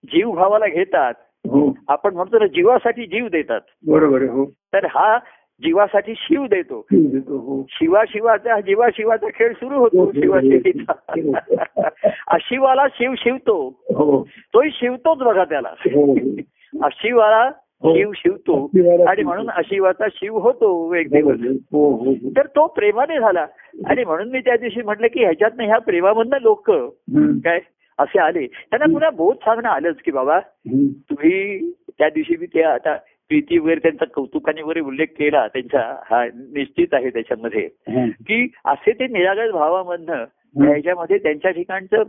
जीव 0.06 0.32
भावाला 0.32 0.68
घेतात. 0.68 1.14
आपण 1.88 2.14
म्हणतो 2.14 2.40
ना 2.40 2.48
जीवासाठी 2.48 3.06
जीव 3.06 3.28
देतात. 3.28 3.62
बरोबर 3.88 4.22
हो. 4.22 4.46
तर 4.46 4.86
हा 4.86 5.18
जीवासाठी 5.64 6.14
शिव 6.18 6.46
देतो. 6.46 6.86
हो 6.94 7.66
शिवा 7.70 8.04
शिवाचा 8.10 8.60
जीवा 8.60 8.88
शिवाचा 8.94 9.28
खेळ 9.36 9.54
सुरू 9.54 9.80
होतो 9.80 10.04
हो, 10.06 10.12
शिवा 10.12 10.36
हो, 10.36 10.50
शिवीचा 10.50 10.92
अशिवाला 12.28 12.88
शिव 12.94 13.14
शिवतो. 13.18 13.68
हो. 13.96 14.28
तोही 14.54 14.70
शिवतोच 14.74 15.18
बघा 15.18 15.44
त्याला. 15.44 15.70
हो 15.70 16.16
अशिवाला 16.84 17.52
हो. 17.82 17.96
शिव 17.96 18.12
शिवतो. 18.16 18.72
आणि 19.08 19.24
म्हणून 19.24 19.50
अशिवाचा 19.50 20.06
शिव 20.12 20.38
होतो 20.38 20.96
एक 20.96 21.10
दिवस. 21.10 21.40
हो 21.72 21.92
हो 21.92 22.14
तर 22.38 22.46
तो 22.46 22.68
प्रेमाने 22.68 23.20
झाला. 23.20 23.46
आणि 23.86 24.04
म्हणून 24.04 24.30
मी 24.30 24.40
त्या 24.40 24.56
दिवशी 24.56 24.82
म्हटलं 24.82 25.08
की 25.08 25.24
ह्याच्यातनं 25.24 25.64
ह्या 25.64 25.78
प्रेमामधनं 25.78 26.38
लोक. 26.42 26.72
काय 27.18 27.60
असे 28.00 28.20
आले. 28.20 28.48
त्यांना 28.48 28.94
पुन्हा 28.94 29.10
बोध 29.10 29.36
सांगणं 29.36 29.70
आलंच 29.70 29.98
की 30.06 30.12
बाबा. 30.12 30.40
तुम्ही 31.10 31.72
त्या 31.72 32.10
दिवशी 32.10 32.36
मी 32.38 32.46
ते 32.46 32.62
आता 32.62 32.96
प्रीती 33.30 33.58
वगैरे 33.58 33.80
त्यांचा 33.80 34.06
कौतुकाने 34.06 34.62
वगैरे 34.62 34.80
उल्लेख 34.80 35.06
केला 35.06 35.48
त्यांचा 35.48 35.96
हा 36.06 36.26
निश्चित 36.26 36.88
आहे 36.94 37.10
त्याच्यामध्ये. 37.10 37.68
की 38.28 38.52
असे 38.66 38.92
ते 38.92 39.08
निरागस 39.08 39.52
भावामधनं 39.52 40.26
ह्याच्यामध्ये 40.66 41.18
त्यांच्या 41.18 41.52
ठिकाणचं 41.52 42.04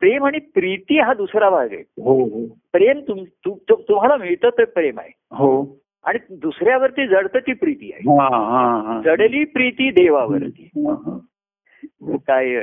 प्रेम 0.00 0.24
आणि 0.24 0.38
प्रीती 0.38 1.00
हा 1.00 1.14
दुसरा 1.14 1.50
भाग 1.50 1.72
आहे. 1.72 1.82
हो 2.02 2.24
हो. 2.24 2.46
प्रेम 2.72 3.00
तुम्हाला 3.68 4.16
मिळतं 4.16 4.48
ते 4.48 4.64
प्रेम 4.64 4.98
आहे. 4.98 5.10
हो. 5.30 5.78
आणि 6.04 6.18
दुसऱ्यावरती 6.30 7.06
जडतं 7.06 7.38
ती 7.38 7.52
प्रीती 7.52 7.92
आहे. 7.92 8.02
जडली 9.02 9.44
प्रीती 9.44 9.90
देवावरती. 9.90 10.70
काय 12.26 12.54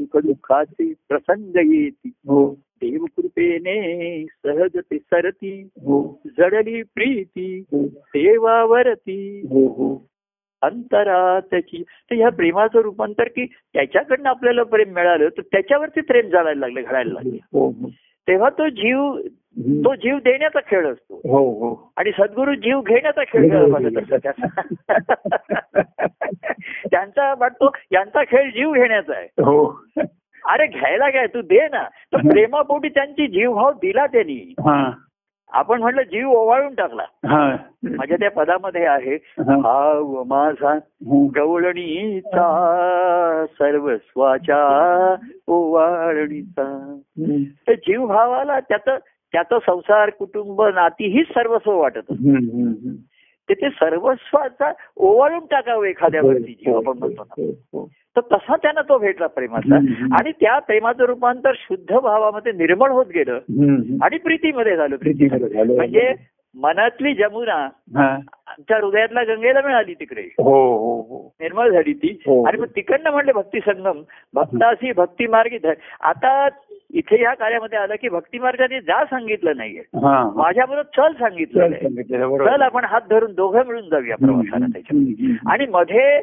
सुखदुःखाचे 0.00 0.92
प्रसंग 1.08 1.56
येती 1.56 2.08
हो 2.08 2.54
देव 2.82 3.04
कृपेने 3.04 4.24
सहज 4.44 4.78
ते 4.78 4.98
सरती. 4.98 5.68
हो 5.76 6.20
जडली 6.38 6.82
प्रीती. 6.82 7.60
देवावरती. 7.72 9.40
हो. 9.40 10.06
अंतरातची. 10.62 11.82
तर 11.82 12.14
ह्या 12.14 12.28
प्रेमाचं 12.28 12.78
रूपांतर 12.78 13.28
की 13.28 13.46
त्याच्याकडनं 13.46 14.28
आपल्याला 14.28 14.62
प्रेम 14.62 14.94
मिळालं 14.94 15.28
तर 15.28 15.42
त्याच्यावरती 15.42 16.00
प्रेम 16.00 16.28
जाळायला 16.28 16.60
लागले 16.60 16.82
घडायला 16.82 17.12
लागले. 17.12 17.38
हो 17.52 17.70
हो. 17.70 17.90
तेव्हा 18.28 18.50
तो 18.50 18.68
जीव 18.68 19.18
तो 19.58 19.94
जीव 19.94 20.18
देण्याचा 20.18 20.60
खेळ 20.60 20.92
असतो. 20.92 21.14
हो 21.14 21.38
हो. 21.38 21.92
आणि 21.96 22.10
सद्गुरू 22.10 22.54
जीव 22.54 22.80
घेण्याचा 22.80 23.24
खेळ 23.24 23.50
त्याचा. 24.16 24.62
वाटतो 27.40 27.70
यांचा 27.92 28.22
खेळ 28.24 28.50
जीव 28.50 28.72
घेण्याचा 28.72 29.12
आहे. 29.16 29.24
हो. 29.24 29.84
अरे 30.48 30.66
घ्यायला 30.66 31.10
काय 31.10 31.26
तू 31.26 31.40
दे 31.40 31.68
ना. 31.68 31.82
तर 31.82 32.16
प्रेमापोटी 32.16 32.88
त्यांची 32.88 33.26
जीवभाव 33.26 33.72
दिला 33.72 34.06
त्यांनी. 34.06 34.54
आपण 35.52 35.80
म्हटलं 35.80 36.02
जीव 36.02 36.30
ओवाळून 36.30 36.74
टाकला 36.74 37.02
हा 37.26 37.56
माझ्या 37.82 38.16
त्या 38.16 38.30
पदामध्ये 38.30 38.84
आहे 38.86 39.14
हा. 39.14 39.56
भाव 39.56 40.22
माझा 40.24 40.72
हो. 40.72 41.26
गवळणीचा 41.26 42.46
सर्वस्वाच्या 43.58 44.64
ओवाळणीचा. 45.46 46.96
तर 47.68 47.74
जीव 47.74 48.06
भावाला 48.06 48.60
त्याचं 48.60 48.96
त्याचं 49.32 49.58
संसार 49.58 50.10
कुटुंब 50.10 50.62
नाती 50.62 51.08
हीच 51.08 51.26
सर्वस्व 51.28 51.78
वाटत. 51.78 52.12
ते 53.48 53.68
सर्वस्वाचा 53.70 54.72
ओवाळून 54.96 55.44
टाकावं 55.50 55.84
एखाद्यावरती 55.84 56.52
जीव 56.54 56.76
आपण 56.76 56.98
म्हणतो 56.98 57.22
ना 57.22 57.42
हो, 57.42 57.50
हो. 57.72 57.88
तर 58.16 58.20
तसा 58.32 58.56
त्यांना 58.56 58.80
तो 58.80 58.98
भेटला 58.98 59.26
प्रेमाचा. 59.26 59.76
आणि 60.18 60.32
त्या 60.32 60.58
प्रेमाचं 60.58 61.04
रूपांतर 61.04 61.52
शुद्ध 61.56 61.94
भावामध्ये 61.94 62.52
निर्मळ 62.52 62.90
होत 62.90 63.06
गेलं. 63.06 63.34
आणि 64.02 64.18
प्रीतीमध्ये 64.18 64.76
झालं 64.76 64.96
प्रीतीमध्ये. 64.96 65.48
झालं. 65.48 65.74
म्हणजे 65.74 66.12
मनातली 66.54 67.14
जमुना. 67.14 67.68
आमच्या 68.46 68.76
हृदयातल्या 68.76 69.22
गंगेला 69.24 69.60
मिळाली 69.64 69.94
तिकडे. 69.94 70.20
हो 70.20 70.76
हो 70.76 71.00
हो. 71.02 71.32
निर्मळ 71.40 71.70
झाली 71.70 71.92
ती. 71.92 72.22
आणि 72.46 72.58
मग 72.58 72.66
तिकडनं 72.66 73.10
म्हणले 73.10 73.32
भक्ती 73.32 73.58
संगम. 73.60 74.02
भक्तासी 74.34 74.92
भक्ती 74.92 75.26
मार्गी 75.26 75.58
आता 76.00 76.48
इथे 76.94 77.22
या 77.22 77.34
कार्यामध्ये 77.34 77.78
आलं 77.78 77.94
की 78.00 78.08
भक्ती 78.08 78.38
मार्गाने 78.38 78.80
जा 78.80 79.04
सांगितलं 79.04 79.56
नाहीये. 79.56 79.82
माझ्याबरोबर 80.36 80.82
चल 80.82 81.12
सांगितलं 81.18 81.68
चल 82.46 82.62
आपण 82.62 82.84
हात 82.84 83.00
धरून 83.10 83.34
दोघं 83.34 83.66
मिळून 83.66 83.88
जाऊया 83.88 84.16
प्रवासाला 84.16 84.66
हम्म. 84.76 85.50
आणि 85.50 85.66
मध्ये 85.70 86.22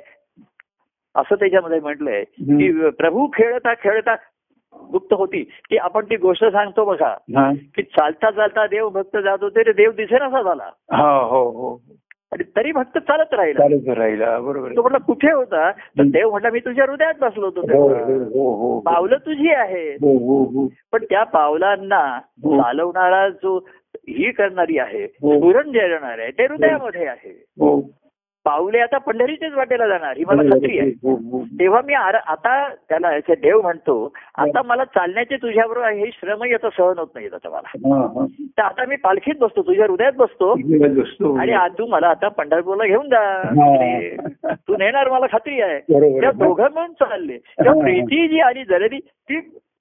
असं 1.15 1.35
त्याच्यामध्ये 1.35 1.79
म्हटलंय. 1.79 2.23
की 2.23 2.89
प्रभू 2.89 3.27
खेळता 3.33 3.73
खेळता 3.73 4.15
गुप्त 4.91 5.13
होती 5.13 5.41
की 5.69 5.77
आपण 5.77 6.05
ती 6.05 6.15
गोष्ट 6.17 6.45
सांगतो 6.45 6.85
बघा 6.85 7.13
की 7.75 7.81
चालता 7.83 8.31
चालता 8.31 8.65
देव 8.67 8.87
भक्त 8.89 9.17
जात 9.17 9.43
होते 9.43 9.71
देव 9.71 9.91
दिसेनासा 9.91 10.41
झाला 10.41 10.69
हा, 10.91 11.11
हो 11.19 11.43
हो 11.49 11.77
आणि 12.31 12.43
तरी 12.55 12.71
भक्त 12.71 12.97
चालत 12.97 13.33
राहिला 13.33 13.65
राहिला 13.93 14.39
बरोबर 14.39 14.67
आहे. 14.67 14.75
तो 14.75 14.81
म्हटलं 14.81 14.97
कुठे 14.97 15.31
होता 15.31 15.69
तर. 15.71 16.03
देव 16.03 16.29
म्हटला 16.29 16.49
मी 16.49 16.59
तुझ्या 16.59 16.85
हृदयात 16.85 17.13
बसलो 17.21 17.45
होतो 17.45 17.61
हो. 17.73 18.53
हो 18.53 18.79
पावलं 18.79 19.17
तुझी 19.25 19.49
आहेत 19.49 19.97
हो 20.01 20.17
हो 20.19 20.43
हो 20.45 20.67
पण 20.91 21.03
त्या 21.03 21.23
पावलांना. 21.23 22.19
चालवणारा 22.43 23.27
जो 23.29 23.57
ही 24.09 24.31
करणारी 24.31 24.77
आहे. 24.77 25.07
स्फुरण 25.07 25.71
देणार 25.71 26.19
आहे 26.19 26.31
ते 26.31 26.45
हृदयामध्ये 26.45 27.05
आहे 27.07 27.31
पावले 28.45 28.79
आता 28.79 28.97
पंढरीचेच 28.97 29.53
वाटेला 29.53 29.87
जाणार 29.87 30.17
ही 30.17 30.23
मला 30.25 30.41
खात्री 30.41 30.79
आहे 30.79 30.89
हो, 30.89 31.15
हो. 31.31 31.43
तेव्हा 31.59 31.81
मी 31.85 31.93
आता 31.93 32.67
त्याला 32.89 33.17
देव 33.29 33.61
म्हणतो 33.61 34.13
आता 34.35 34.61
मला 34.65 34.85
चालण्याचे 34.85 35.35
तुझ्याबरोबर 35.37 35.87
हे 35.89 36.09
श्रमही 36.13 36.53
आता 36.53 36.69
सहन 36.69 36.99
होत 36.99 37.07
नाही 37.15 37.27
आता 37.33 37.49
मला 37.49 37.95
हा, 37.95 38.01
हा. 38.05 38.25
तर 38.25 38.61
आता 38.61 38.85
मी 38.87 38.95
पालखीत 38.95 39.35
बसतो 39.39 39.61
तुझ्या 39.61 39.85
हृदयात 39.85 40.13
बसतो. 40.13 40.53
आणि 41.39 41.51
आज 41.51 41.71
तू 41.71 41.85
मला 41.85 42.07
आता 42.07 42.27
पंढरपूरला 42.27 42.85
घेऊन 42.85 43.07
जा 43.09 43.19
हा. 43.43 44.53
तू 44.53 44.75
नेणार 44.77 45.09
मला 45.09 45.25
खात्री 45.25 45.61
आहे 45.61 45.79
त्या. 45.79 46.31
दोघं 46.31 46.67
मिळून 46.75 46.91
चालले 46.93 47.37
त्या 47.37 47.71
हा. 47.71 47.81
प्रीती 47.81 48.27
जी 48.27 48.39
आणि 48.39 48.63
जलदी 48.63 48.99
ती 48.99 49.39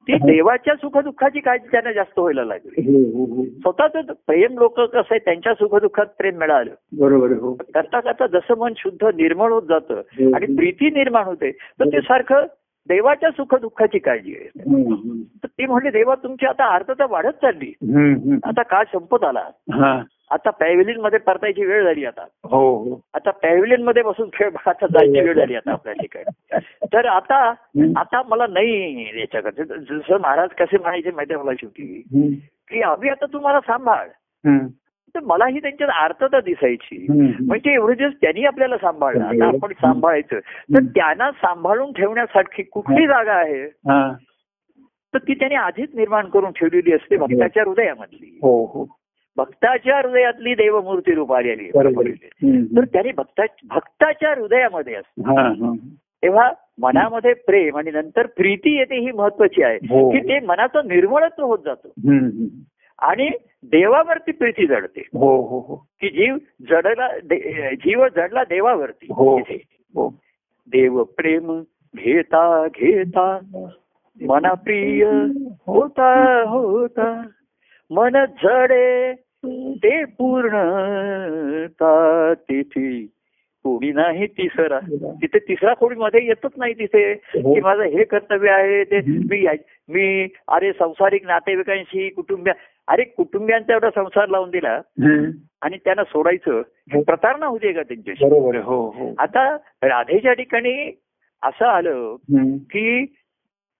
ती 0.08 0.12
देवाच्या 0.12 0.74
सुखदुःखाची 0.74 1.40
काळजी 1.40 1.68
त्यांना 1.72 1.92
जास्त 1.92 2.18
व्हायला 2.18 2.44
लागली. 2.44 2.82
हो 2.82 3.18
हो 3.18 3.34
हो. 3.34 3.44
स्वतःच 3.44 4.06
प्रेम 4.06 4.58
लोक 4.58 4.80
कसं 4.80 4.98
आहे 4.98 5.18
त्यांच्या 5.18 5.54
सुखदुःखात 5.54 6.06
प्रेम 6.18 6.38
मिळालं. 6.38 6.70
बरोबर 6.98 7.30
हो. 7.30 7.54
करता 7.74 8.00
करता 8.00 8.26
जसं 8.26 8.58
मन 8.58 8.72
शुद्ध 8.76 9.04
निर्मळ 9.04 9.52
होत 9.52 9.62
जातं 9.62 9.94
आणि 10.34 10.56
प्रीती 10.56 10.90
निर्माण 10.90 11.24
होते 11.24 11.50
तर 11.50 11.88
ते 11.88 12.00
सारखं 12.00 12.46
देवाच्या 12.88 13.30
सुखदुःखाची 13.30 13.98
काळजी 13.98 14.34
आहे. 14.34 14.48
तर 15.42 15.46
ती 15.46 15.66
म्हणली 15.66 15.90
देवा 15.90 16.14
तुमची 16.14 16.46
आता 16.46 16.64
आर्थता 16.64 17.06
वाढत 17.10 17.34
चालली. 17.42 17.72
आता 18.44 18.62
काळ 18.62 18.84
संपत 18.84 19.24
आला. 19.24 19.44
हा. 19.72 20.02
आता 20.32 20.50
पॅव्हिलियनमध्ये 20.50 21.18
परतायची 21.18 21.64
वेळ 21.64 21.84
झाली 21.84 22.04
आता. 22.04 22.22
हो 22.44 22.76
हो. 22.76 23.00
आता 23.14 23.30
पॅव्हिलियनमध्ये 23.30 24.02
बसून 24.02 24.28
खेळ 24.32 24.50
आता 24.66 24.86
जायची 24.86 25.20
वेळ 25.20 25.34
झाली 25.34 25.54
आता 25.54 25.72
आपल्या 25.72 25.94
ठिकाणी. 25.94 26.58
तर 26.84 27.06
आता 27.06 27.54
आता 27.96 28.22
मला 28.28 28.46
नाही 28.46 29.02
याच्याकडे 29.20 29.64
जसं 29.64 30.20
महाराज 30.20 30.48
कसे 30.48 30.78
म्हणायचे 30.78 31.10
माहिती 31.10 31.34
आहे 31.34 31.42
मला 31.42 31.52
शेवटी? 31.60 32.02
की 32.68 32.80
अभि 32.80 33.08
आता 33.08 33.26
तुम्हाला 33.32 33.60
सांभाळ. 33.60 34.08
तर 35.14 35.20
मलाही 35.20 35.60
त्यांच्यात 35.60 35.90
आर्थता 35.90 36.40
दिसायची. 36.40 37.06
म्हणजे 37.40 37.74
एवढे 37.74 37.94
दिवस 37.94 38.12
त्यांनी 38.20 38.44
आपल्याला 38.44 38.76
सांभाळलं 38.76 39.24
आता 39.24 39.46
आपण 39.46 39.72
सांभाळायचं. 39.72 40.38
तर 40.38 40.82
त्यांना 40.82 41.30
सांभाळून 41.30 41.92
ठेवण्यासाठी 41.92 42.62
कुठली 42.62 43.06
जागा 43.06 43.34
आहे? 43.34 43.66
तर 45.14 45.18
ती 45.18 45.34
त्यांनी 45.34 45.54
आधीच 45.54 45.88
निर्माण 45.94 46.26
करून 46.26 46.50
ठेवलेली 46.50 46.92
असते 46.92 47.16
भक्ताच्या 47.16 47.62
हृदयामधली. 47.66 48.38
हो 48.42 48.64
हो. 48.64 48.96
भक्ताच्या 49.36 49.98
हृदयातली 49.98 50.54
देवमूर्ती 50.54 51.14
रूप 51.14 51.32
आलेली 51.32 51.62
आहे. 51.62 51.78
बरोबर. 51.78 52.06
आहे. 52.06 52.50
हम्म. 52.52 52.76
तर 52.76 52.84
त्यांनी 52.84 53.12
भक्ता 53.12 53.42
भक्ताच्या 53.68 54.30
हृदयामध्ये 54.30 54.94
असते. 54.94 55.22
हा 55.22 55.48
हा. 55.48 55.72
तेव्हा 56.22 56.50
मनामध्ये 56.78 57.34
प्रेम 57.34 57.76
आणि 57.76 57.90
नंतर 57.90 58.26
प्रीती 58.26 58.78
येते 58.78 58.98
ही 58.98 59.12
महत्वाची 59.12 59.62
आहे. 59.62 59.76
हो. 59.76 60.10
की 60.10 60.18
ते 60.18 60.40
मनाचं 60.40 60.80
निर्मळत्व 60.84 61.44
होत 61.44 61.58
जातं. 61.64 61.88
आणि 62.98 63.30
देवावरती 63.62 64.32
प्रीती 64.32 64.66
जडते. 64.66 65.00
हो 65.12 65.42
हो 65.42 65.58
हो. 65.58 65.76
की 65.76 66.08
जीव 66.08 66.36
जडला 66.60 67.18
जीव 67.72 68.08
जडला 68.08 68.44
देवावरती. 68.44 69.06
हो. 69.10 69.38
हो. 69.38 70.08
देव 70.66 71.02
प्रेम 71.02 71.62
घेता 71.96 72.66
घेता. 72.66 73.38
मना 74.28 74.54
प्रिय 74.54 75.04
होता 75.66 76.42
होता. 76.48 77.26
मन 77.94 78.24
जडे 78.44 79.12
ते 79.84 80.04
पूर्ण 80.04 80.52
तिथे? 82.34 83.06
कोणी 83.64 83.92
नाही 83.92 84.26
तिसरा. 84.26 84.78
तिथे 85.22 85.38
तिसरा 85.38 85.74
कोणी 85.74 85.96
मध्ये 85.96 86.26
येतच 86.26 86.50
नाही 86.56 86.74
तिथे. 86.74 87.14
की 87.14 87.60
माझं 87.60 87.82
हे 87.82 88.04
कर्तव्य 88.04 88.50
आहे 88.50 88.84
ते 88.84 89.00
मी 89.00 89.46
मी 89.88 90.28
अरे 90.48 90.72
संसारिक 90.72 91.26
नातेवाईकांशी 91.26 92.08
कुटुंबीय 92.08 92.52
अरे 92.88 93.04
कुटुंबियांचा 93.04 93.72
एवढा 93.72 93.90
संसार 93.90 94.28
लावून 94.28 94.50
दिला. 94.50 94.80
आणि 95.62 95.76
त्यांना 95.76 96.04
सोडायचं 96.04 96.62
ही 96.94 97.02
प्रतारणा 97.02 97.46
होते 97.46 97.72
का 97.72 97.82
त्यांच्याशी. 97.82 98.24
हो. 98.24 98.90
हो. 98.90 99.14
आता 99.18 99.56
राधेच्या 99.82 100.32
ठिकाणी 100.32 100.90
असं 101.42 101.64
आलं. 101.64 102.16
की 102.70 103.14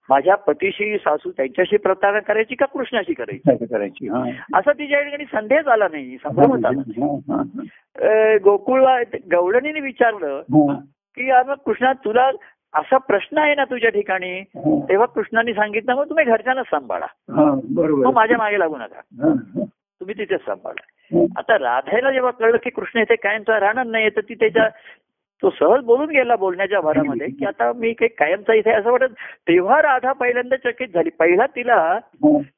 माझ्या 0.08 0.34
पतीशी 0.34 0.98
सासू 0.98 1.30
त्यांच्याशी 1.30 1.76
प्रतारणा 1.76 2.18
करायची 2.18 2.54
का 2.54 2.66
कृष्णाशी 2.66 3.14
करायची? 3.14 3.66
करायची 3.66 4.08
असा 4.54 4.72
तिच्या 4.72 5.02
ठिकाणी 5.02 5.24
संदेह 5.24 5.70
आला 5.70 5.88
नाही 5.92 6.16
संभ्रमच 6.16 6.64
आला 6.64 8.36
गोकुळला 8.44 8.98
गवळणीने 9.32 9.80
विचारलं 9.80 10.42
हा. 10.54 10.74
की 11.16 11.30
अरे 11.30 11.54
कृष्णा 11.66 11.92
तुला 11.92 12.30
असा 12.74 12.96
प्रश्न 12.96 13.38
आहे 13.38 13.54
ना 13.54 13.64
तुझ्या 13.64 13.90
ठिकाणी? 13.90 14.38
हा. 14.38 14.78
तेव्हा 14.88 15.06
कृष्णाने 15.06 15.52
सांगितलं 15.54 15.94
मग 15.94 16.08
तुम्ही 16.08 16.24
घरच्यांना 16.24 16.62
सांभाळा. 16.62 17.06
हा, 17.36 17.54
बरोबर. 17.74 18.06
मग 18.06 18.14
माझ्या 18.14 18.36
मागे 18.36 18.58
लागू 18.58 18.76
नका. 18.76 19.00
तुम्ही 20.00 20.14
तिथेच 20.18 20.40
सांभाळा. 20.40 20.82
हा. 21.14 21.24
आता 21.36 21.58
राधायला 21.58 22.10
जेव्हा 22.10 22.30
कळलं 22.30 22.56
की 22.56 22.70
कृष्ण 22.70 23.00
इथे 23.00 23.14
कायमचा 23.14 23.60
राहणार 23.60 23.86
नाही 23.86 24.08
तर 24.08 24.20
ती 24.20 24.34
त्याच्या 24.34 24.68
तो 25.42 25.50
सहज 25.50 25.84
बोलून 25.84 26.10
गेला 26.10 26.36
बोलण्याच्या 26.36 26.80
भरामध्ये 26.80 27.26
की 27.26 27.44
आता 27.44 27.72
मी 27.76 27.92
काही 27.92 28.08
कायमचा 28.08 28.54
इथे 28.54 28.70
असं 28.70 28.90
वाटत 28.90 29.12
तेव्हा 29.48 29.82
राधा 29.82 30.12
पहिल्यांदा 30.12 30.56
चकित 30.56 30.88
झाली. 30.94 31.10
पहिला 31.10 31.46
तिला 31.46 31.74
हा. 31.74 31.98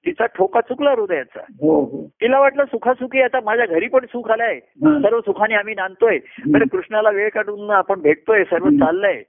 तिचा 0.06 0.26
ठोका 0.26 0.60
चुकला 0.60 0.90
हृदयाचा. 0.90 1.40
हो 1.40 1.80
हो. 1.84 2.08
तिला 2.20 2.40
वाटलं 2.40 2.64
सुखासुखी 2.64 3.20
आता 3.20 3.38
माझ्या 3.44 3.66
घरी 3.66 3.88
पण 3.88 4.00
सुख 4.00 4.30
आलंय. 4.30 4.58
सर्व 5.02 5.20
सुखाने 5.20 5.54
आम्ही 5.54 5.74
नांदतोय. 5.74 6.18
तर 6.18 6.62
कृष्णाला 6.72 7.10
वेळ 7.10 7.28
काढून 7.28 7.70
आपण 7.70 8.00
भेटतोय 8.00 8.44
सर्व 8.44 8.68
चाललंय. 8.68 9.22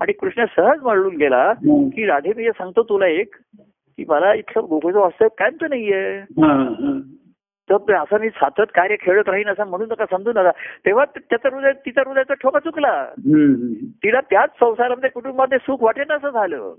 आणि 0.00 0.12
कृष्ण 0.12 0.44
सहज 0.56 0.82
म्हणून 0.82 1.16
गेला. 1.16 1.52
की 1.96 2.06
राधे 2.06 2.32
मी 2.36 2.44
सांगतो 2.44 2.82
तुला 2.82 3.06
एक 3.06 3.34
की 3.96 4.04
मला 4.08 4.34
इथलं 4.34 4.66
गोकुळचं 4.70 5.00
वास्तव 5.00 5.26
कायमचं 5.38 5.66
नाहीये. 5.68 6.20
तर 7.78 7.94
असं 7.94 8.20
मी 8.20 8.28
सातत 8.28 8.72
कार्य 8.74 8.96
खेळत 9.00 9.28
राहीन 9.28 9.48
असं 9.48 9.66
म्हणू 9.66 9.84
नका 9.84 10.04
समजू 10.10 10.30
नका 10.30 10.50
तेव्हा 10.86 11.04
त्याचा 11.04 11.48
हृदय 11.54 11.72
तिचा 11.72 12.02
हृदयाचा 12.06 12.34
ठोका 12.34 12.58
चुकला. 12.58 13.06
तिला 14.04 14.20
त्याच 14.20 14.50
संसारामध्ये 14.60 15.10
कुटुंबामध्ये 15.10 15.58
सुख 15.58 15.82
वाटेन 15.82 16.12
असं 16.12 16.28
झालं. 16.28 16.72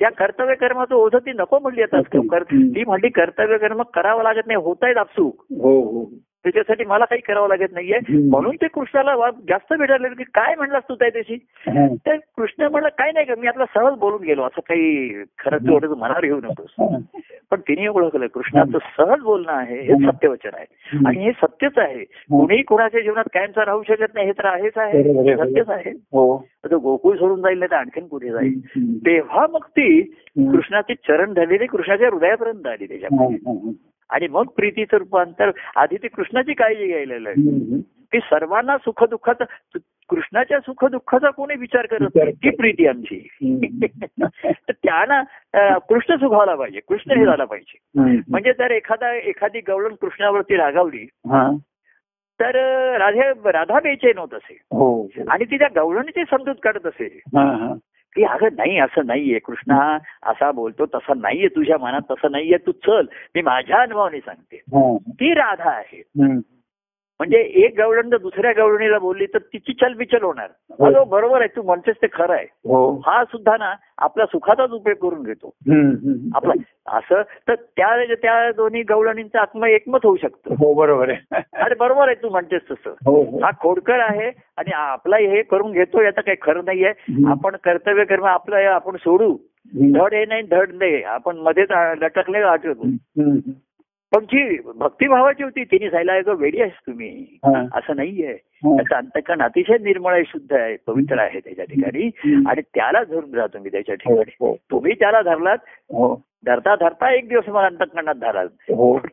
त्या 0.00 0.10
कर्तव्य 0.10 0.54
कर्माचं 0.54 0.94
ओझं 0.94 1.18
ती 1.18 1.32
नको 1.32 1.58
म्हणली 1.58 1.82
आता. 1.82 2.00
ती 2.40 2.84
म्हणली 2.84 3.08
कर्तव्य 3.08 3.58
कर्म 3.58 3.82
करावं 3.82 4.22
लागत 4.22 4.46
नाही 4.46 4.56
होत 4.56 4.76
आहेत 4.82 4.96
आपसूक 4.96 5.44
हो 5.50 5.80
हो. 5.80 6.04
त्याच्यासाठी 6.44 6.84
मला 6.84 7.04
काही 7.04 7.20
करावं 7.20 7.48
लागत 7.48 7.72
नाहीये. 7.72 7.98
म्हणून 8.28 8.56
ते 8.56 8.68
कृष्णाला 8.68 9.30
जास्त 9.48 9.74
भेटायला 9.74 10.08
की 10.08 10.22
काय 10.22 10.54
म्हणलास 10.54 10.82
तू 10.88 10.94
त्याच्याशी 10.94 11.34
हा. 11.68 11.86
तर 12.06 12.16
कृष्ण 12.16 12.62
म्हणलं 12.64 12.88
काय 12.88 13.10
नाही 13.12 13.26
का 13.26 13.34
मी 13.38 13.46
आपला 13.46 13.64
सहज 13.74 13.98
बोलून 13.98 14.22
गेलो. 14.22 14.42
असं 14.42 14.60
काही 14.60 15.12
खरं 15.38 15.56
तू 15.56 15.72
एवढं 15.72 15.88
मनावर 15.88 16.24
घेऊ 16.24 16.40
नकोस. 16.42 16.74
पण 17.50 17.60
तिने 17.60 17.86
ओळखलं 17.88 18.26
कृष्णाचं 18.26 18.78
सहज 18.98 19.20
बोलणं 19.20 19.52
आहे 19.52 19.80
हे 19.80 19.94
सत्यवचन 20.06 20.50
आहे. 20.54 20.66
आणि 21.06 21.24
हे 21.24 21.32
सत्यच 21.32 21.72
आहे. 21.76 22.04
कोणीही 22.04 22.62
कोणाच्या 22.62 23.00
जीवनात 23.00 23.24
कायमचा 23.34 23.64
राहू 23.64 23.82
शकत 23.82 24.14
नाही 24.14 24.26
हे 24.26 24.32
तर 24.32 24.44
आहेच 24.44 24.72
आहे. 24.76 25.02
सत्यच 25.36 25.68
आहे. 25.68 25.90
हो. 25.90 26.46
तो 26.70 26.78
गोकुळ 26.78 27.16
सोडून 27.16 27.40
जाईल 27.40 27.58
नाही 27.58 27.70
तर 27.70 27.76
आणखीन 27.76 28.06
पुढे 28.06 28.30
जाईल. 28.30 28.60
तेव्हा 29.06 29.46
मग 29.50 29.62
ती. 29.62 30.02
कृष्णाचे 30.38 30.94
चरण 30.94 31.32
धरलेली 31.32 31.66
कृष्णाच्या 31.66 32.08
हृदयापर्यंत 32.08 32.66
आली 32.66 32.86
त्याच्या 32.86 33.08
हा. 33.12 33.26
आणि 34.10 34.28
मग 34.28 34.42
प्रीतीचं 34.42 34.96
रूपांतर 34.96 35.50
आधी 35.76 35.96
ती 35.96 36.08
कृष्णाची 36.08 36.52
काळजी 36.54 36.86
घ्यायला 36.86 37.18
लागली. 37.18 37.80
की 38.12 38.18
सर्वांना 38.18 38.78
सुख 38.78 39.04
दुःखाचा 39.04 39.44
कृष्णाच्या 40.08 40.60
सुख 40.60 40.84
दुःखाचा 40.84 41.30
कोणी 41.30 41.54
विचार 41.56 41.86
करत 41.86 42.00
नाही. 42.00 42.32
ती 42.32 42.50
प्रीती 42.50 42.86
आमची. 42.86 43.28
तर 44.44 44.72
त्यांना 44.72 45.22
कृष्ण 45.78 46.16
सुखावला 46.16 46.54
पाहिजे. 46.54 46.80
कृष्ण 46.88 47.18
हे 47.18 47.24
झाला 47.24 47.44
पाहिजे. 47.44 47.78
म्हणजे 48.28 48.52
जर 48.52 48.70
एखादा 48.70 49.14
एखादी 49.14 49.60
गवळण 49.60 49.94
कृष्णावरती 49.94 50.56
रागावली. 50.56 51.08
तर 52.40 52.54
राधे 52.98 53.50
राधा 53.50 53.80
बेचैन 53.80 54.18
होत 54.18 54.34
असे. 54.34 54.58
हो. 54.64 55.04
आणि 55.28 55.44
ती 55.44 55.58
त्या 55.58 55.68
गवळणीची 55.76 56.22
समजूत 56.30 56.54
काढत 56.62 56.86
असे. 56.86 57.20
की 58.16 58.24
अगं 58.24 58.48
नाही 58.52 58.78
असं 58.78 59.06
नाहीये 59.06 59.38
कृष्णा 59.38 59.98
असा 60.22 60.52
बोलतो 60.52 60.86
तसा 60.86 61.12
नाहीये 61.16 61.48
तुझ्या 61.48 61.78
मनात 61.78 62.00
तसं 62.10 62.30
नाहीये 62.30 62.56
तू 62.66 62.72
चल 62.72 63.06
मी 63.34 63.42
माझ्या 63.42 63.82
अनुभवाने 63.82 64.18
सांगते. 64.18 64.56
ती 64.98 65.34
राधा 65.34 65.70
आहे. 65.70 66.02
म्हणजे 67.20 67.38
एक 67.38 67.74
गवळण 67.78 68.10
जर 68.10 68.16
दुसऱ्या 68.16 68.52
गवळणीला 68.56 68.98
बोलली 68.98 69.26
तर 69.26 69.38
तिची 69.38 69.72
चलबिचल 69.72 70.22
होणार. 70.22 70.48
अगं 70.80 71.08
बरोबर 71.08 71.38
आहे 71.38 71.56
तू 71.56 71.62
म्हणतेस 71.62 71.96
ते 72.02 72.06
खरं 72.12 72.32
आहे. 72.32 72.44
हो. 72.44 73.02
हा 73.06 73.24
सुद्धा 73.24 73.56
ना 73.56 73.74
आपल्या 73.98 74.26
सुखाचाच 74.26 74.70
उपयोग 74.70 74.96
करून 74.96 75.22
घेतो. 75.22 75.54
आपला 76.34 76.52
असं 76.98 77.22
तर 77.48 77.54
त्या 77.54 78.14
त्या 78.14 78.52
दोन्ही 78.52 78.82
गवळणींचं 78.82 79.38
आत्म 79.38 79.64
एकमत 79.64 79.98
होऊ 80.04 80.16
शकतं. 80.16 80.54
हो 80.54 80.74
बरोबर 80.74 81.08
आहे. 81.08 81.42
अरे 81.52 81.74
बरोबर 81.74 82.06
आहे 82.06 82.22
तू 82.22 82.28
म्हणतेस 82.28 82.60
तसं. 82.70 82.90
हो 82.90 83.22
हो. 83.22 83.38
हा 83.38 83.50
खोडकर 83.50 83.98
आहे 83.98 84.30
आणि 84.56 84.70
आपला 84.74 85.16
हे 85.16 85.42
करून 85.42 85.72
घेतो 85.72 86.02
याचं 86.02 86.20
काही 86.20 86.36
खरं 86.42 86.64
नाहीये. 86.64 86.92
आपण 87.28 87.56
कर्तव्य 87.64 88.04
कर्म 88.04 88.24
आपलं 88.24 88.56
हे 88.56 88.64
आपण 88.64 88.96
सोडू. 88.96 89.36
धड 89.74 90.14
हे 90.14 90.24
नाही 90.24 90.42
धड 90.42 90.70
नाही. 90.72 91.02
आपण 91.02 91.36
मध्येच 91.36 91.68
लटकले 91.72 92.38
आठवतो. 92.38 92.88
पण 94.14 94.24
जी 94.24 94.58
भक्तिभावाची 94.74 95.42
होती 95.42 95.64
तिने 95.64 95.90
सांगितलं 95.90 96.12
"अगं 96.12 96.34
वेडी 96.34 96.60
आहेस 96.60 96.72
तुम्ही. 96.86 97.38
असं 97.74 97.96
नाहीये. 97.96 98.32
त्याचं 98.76 98.94
अंतकरण 98.94 99.42
अतिशय 99.42 99.78
निर्मळ 99.80 100.12
आहे 100.12 100.22
शुद्ध 100.26 100.52
आहे 100.52 100.76
पवित्र 100.86 101.18
आहे 101.18 101.40
त्याच्या 101.40 101.64
ठिकाणी. 101.64 102.10
आणि 102.46 102.60
त्याला 102.60 103.02
धरून 103.04 103.30
जा 103.30 103.46
तुम्ही 103.46 103.70
त्याच्या 103.70 103.94
हो 104.04 104.10
ठिकाणी. 104.10 104.36
हो. 104.40 104.56
तुम्ही 104.70 104.94
त्याला 104.94 105.22
धरलात 105.22 105.58
हो. 105.90 106.22
धरता 106.46 106.76
धरता 106.76 107.14
एक 107.14 107.28
दिवस 107.28 107.48
मला 107.48 107.66
अंतकरणात 107.66 108.14
धराल. 108.14 108.46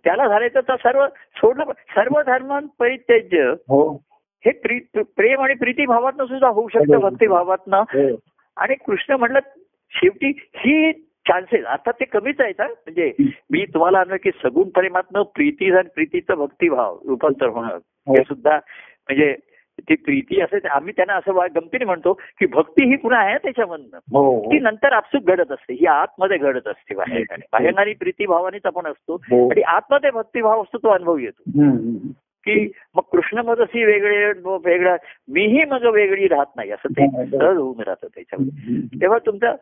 त्याला 0.04 0.28
धरायचं 0.28 0.60
तर 0.60 0.76
सर्व 0.76 1.08
सोडलं 1.36 1.64
सर्व 1.68 2.22
धर्म 2.22 2.60
परित्यज्य 2.80 3.54
हो 3.70 4.02
प्री- 4.46 5.04
प्रेम 5.04 5.42
आणि 5.42 5.54
प्रीतीभावातनं 5.54 6.26
सुद्धा 6.26 6.48
होऊ 6.48 6.68
शकतं. 6.68 7.00
भक्तिभावातनं. 7.00 7.78
हो. 7.78 8.16
आणि 8.58 8.76
कृष्ण 8.76 9.14
म्हटलं 9.14 9.40
शेवटी 9.90 10.34
ही 10.56 10.92
चान्सेस 11.28 11.66
आता 11.66 11.92
ते 11.92 12.06
कमीच 12.06 12.42
आहेत 12.42 12.62
हा. 12.62 12.68
म्हणजे 12.68 13.12
मी 13.52 13.66
तुम्हाला 13.66 14.00
आणलं 14.00 14.16
की 14.16 14.32
सगुण 14.44 14.70
प्रेमातनं 14.70 15.24
प्रीती 15.36 15.72
आणि 15.72 15.90
प्रीतीचं 15.96 16.36
भक्तिभाव 16.36 16.98
रूपांतर 17.08 17.48
होणं 17.48 17.78
हे 18.08 18.24
सुद्धा 18.24 18.56
म्हणजे 18.56 19.36
ती 19.90 19.96
प्रीती 19.96 20.40
असे 20.42 20.60
ते- 20.60 20.70
आम्ही 20.72 20.94
त्यांना 20.96 21.16
असं 21.16 21.38
गमतीने 21.56 21.86
म्हणतो 21.86 22.14
की 22.40 22.46
भक्ती 22.46 22.86
ही 22.86 22.96
पुन्हा 22.96 23.20
आहे 23.20 23.38
त्याच्यामधनं 23.38 23.98
हो 24.12 24.22
हो 24.24 24.52
ती 24.52 24.60
नंतर 24.60 24.94
आपसूक 24.94 25.24
घडत 25.24 25.52
असते 25.52 25.74
ही 25.74 25.86
आतमध्ये 25.86 26.38
घडत 26.38 26.68
असते 26.68 26.96
बाहेर 26.96 27.24
बाहेरणारी 27.54 27.94
प्रीती 27.94 28.26
भावानेच 28.26 28.66
आपण 28.66 28.88
असतो 28.88 29.16
हो. 29.16 29.50
आणि 29.50 29.62
आतमध्ये 29.62 30.12
भक्तिभाव 30.12 30.62
असतो 30.62 30.78
तो 30.78 30.90
अनुभव 30.90 31.18
येतो. 31.18 31.44
की 32.46 32.72
मग 32.96 33.02
कृष्ण 33.12 33.40
मग 33.40 33.62
अशी 33.62 33.84
वेगळे 33.86 34.32
वेगळा 34.66 34.96
मीही 35.28 35.64
मग 35.66 35.86
वेगळी 35.86 36.28
राहत 36.28 36.56
नाही 36.56 36.72
असं 36.72 36.90
ते 36.90 37.06
हा. 37.06 37.24
सहज 37.26 37.58
होऊन 37.58 37.82
राहतं 37.84 38.08
त्याच्यामध्ये. 38.08 39.00
तेव्हा 39.02 39.18
तुमचा 39.26 39.54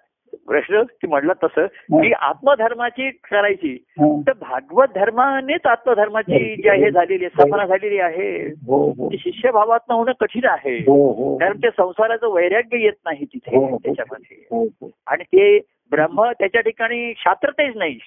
प्रश्न 0.47 0.81
की 0.81 1.07
म्हणला 1.07 1.33
तसं 1.43 1.65
की 1.91 2.11
आत्मधर्माची 2.11 3.09
करायची. 3.09 3.77
तर 3.99 4.31
भागवत 4.41 4.87
धर्मानेच 4.95 5.65
आत्मधर्माची 5.65 6.55
जी 6.55 6.69
आहे 6.69 6.91
झालेली 6.91 7.25
आहे 7.25 7.29
स्थापना 7.29 7.65
झालेली 7.65 7.99
आहे. 7.99 8.45
हो 8.67 8.93
हो. 8.97 9.09
ती 9.11 9.17
शिष्यभावात 9.17 9.79
होणं 9.89 10.11
कठीण 10.19 10.45
आहे. 10.45 10.77
हो 10.77 11.37
कारण 11.37 11.57
ते 11.57 11.69
संसाराचं 11.69 12.33
वैराग्य 12.33 12.77
येत 12.77 12.93
नाही 13.05 13.25
तिथे. 13.25 13.77
त्याच्यामध्ये. 13.77 14.89
आणि 15.07 15.23
ते 15.23 15.59
ब्रह्म 15.91 16.31
त्याच्या 16.39 16.61
ठिकाणी 16.61 17.13
शास्त्रतेच 17.17 17.77
नाही. 17.77 17.97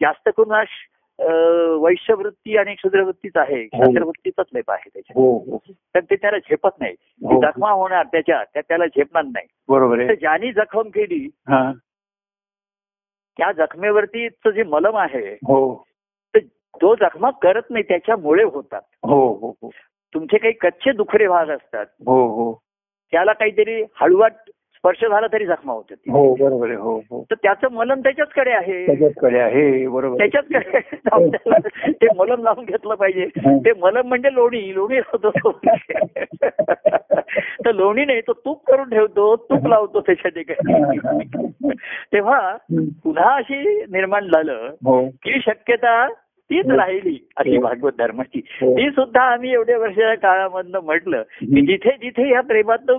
जास्त 0.00 0.30
करून 0.36 0.52
वैश्यवृत्ती 1.80 2.56
आणि 2.56 2.74
क्षुद्रवृत्तीच 2.74 3.36
आहे. 3.36 3.64
शास्त्रवृत्तीचाच 3.64 4.46
लेप 4.54 4.70
आहे 4.70 4.88
त्याच्यात. 4.94 5.18
हो 5.18 5.38
हो. 5.38 5.58
तर 5.94 6.00
ते 6.00 6.16
त्याला 6.16 6.38
झेपत 6.38 6.68
नाही. 6.80 6.94
ती 6.94 7.34
हो. 7.34 7.40
जखमा 7.40 7.70
होणार 7.70 8.06
त्याच्या 8.06 8.44
त्या 8.44 8.62
त्याला 8.68 8.86
झेपणार 8.86 9.24
नाही. 9.24 9.46
बरोबर 9.68 10.14
ज्यांनी 10.14 10.52
जखम 10.52 10.82
केली 10.82 11.30
हा. 11.48 11.72
त्या 13.38 13.52
जखमेवरतीच 13.52 14.48
जे 14.54 14.62
मलम 14.62 14.96
आहे 14.96 15.34
हो. 15.34 15.84
तो 16.82 16.94
जखमा 16.94 17.30
करत 17.30 17.62
नाही 17.70 17.84
त्याच्यामुळे 17.84 18.44
होतात. 18.44 18.82
हो 19.02 19.34
हो 19.34 19.54
हो. 19.62 19.70
तुमचे 20.14 20.38
काही 20.38 20.52
कच्चे 20.52 20.92
दुखरे 20.92 21.28
भाग 21.28 21.46
असतात. 21.46 21.86
हो 22.06 22.26
हो. 22.28 22.58
त्याला 23.12 23.32
काहीतरी 23.32 23.82
हळूवाट 23.94 24.32
स्पर्श 24.84 25.04
झाला 25.10 25.26
तरी 25.32 25.46
जखमा 25.46 25.72
होते. 25.72 25.94
हो 25.94 26.34
बरोबर 26.34 26.66
आहे 26.66 26.76
हो 26.76 26.96
हो. 26.98 27.24
तर 27.30 27.34
त्याचं 27.42 27.68
मलम 27.72 28.00
त्याच्याचकडे 28.00 28.50
आहे. 28.50 28.86
त्याच्याचकडे 28.86 29.38
आहे 29.38 29.88
बरोबर. 29.88 30.16
त्याच्याचकडे 30.18 30.80
ते 31.92 32.06
मलम 32.16 32.42
लावून 32.42 32.64
घेतलं 32.64 32.94
पाहिजे. 32.94 33.26
ते 33.46 33.70
मलम 33.82 34.08
म्हणजे 34.08 34.34
लोणी. 34.34 34.74
लोणी 34.74 34.98
होतो 34.98 35.30
तो. 35.30 35.60
तर 37.66 37.72
लोणी 37.72 38.04
नाही 38.04 38.20
तो 38.20 38.32
तूप 38.32 38.64
करून 38.66 38.90
ठेवतो 38.90 39.36
तूप 39.36 39.66
लावतो 39.66 40.00
त्याच्या 40.00 40.30
ठिकाणी. 40.30 41.28
तेव्हा. 42.12 42.56
पुन्हा 43.04 43.36
अशी 43.36 43.84
निर्माण 43.92 44.24
झालं 44.24 44.70
हो. 44.84 45.08
की 45.08 45.40
शक्यता 45.40 46.08
तीच 46.50 46.66
राहिली 46.66 47.28
अशी 47.36 47.58
भागवत 47.58 47.92
धर्माची. 47.98 48.40
हो. 48.46 48.72
ती 48.72 48.90
सुद्धा 48.90 49.22
आम्ही 49.22 49.52
एवढ्या 49.52 49.78
वर्षाच्या 49.78 50.14
काळामधनं 50.14 50.80
म्हटलं 50.80 51.22
की. 51.22 51.66
जिथे 51.66 51.90
जिथे 51.90 52.30
या 52.30 52.40
प्रेमात 52.40 52.90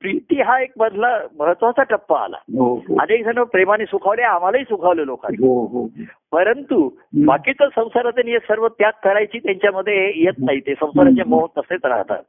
प्रीती 0.00 0.40
हा 0.40 0.62
एक 0.62 0.72
मधला 0.76 1.18
महत्त्वाचा 1.38 1.82
टप्पा 1.82 2.20
आला. 2.20 2.36
हो 2.36 2.74
हो. 2.74 2.94
अनेक 3.00 3.24
जण 3.24 3.42
प्रेमाने 3.42 3.84
सुखावले 3.84 4.22
आम्हालाही 4.22 4.64
सुखावलं 4.64 5.04
लोकांनी. 5.04 5.46
हो 5.46 5.88
परंतु 6.32 6.90
बाकीचं 7.26 7.68
संसाराचं 7.68 8.28
हे 8.28 8.38
सर्व 8.38 8.68
त्याग 8.68 8.92
करायची 9.04 9.38
त्यांच्यामध्ये 9.38 10.12
येत 10.16 10.32
नाही. 10.38 10.60
ते 10.60 10.74
संसाराचे 10.74 11.22
मोह 11.24 11.46
तसेच 11.58 11.80
राहतात. 11.84 12.22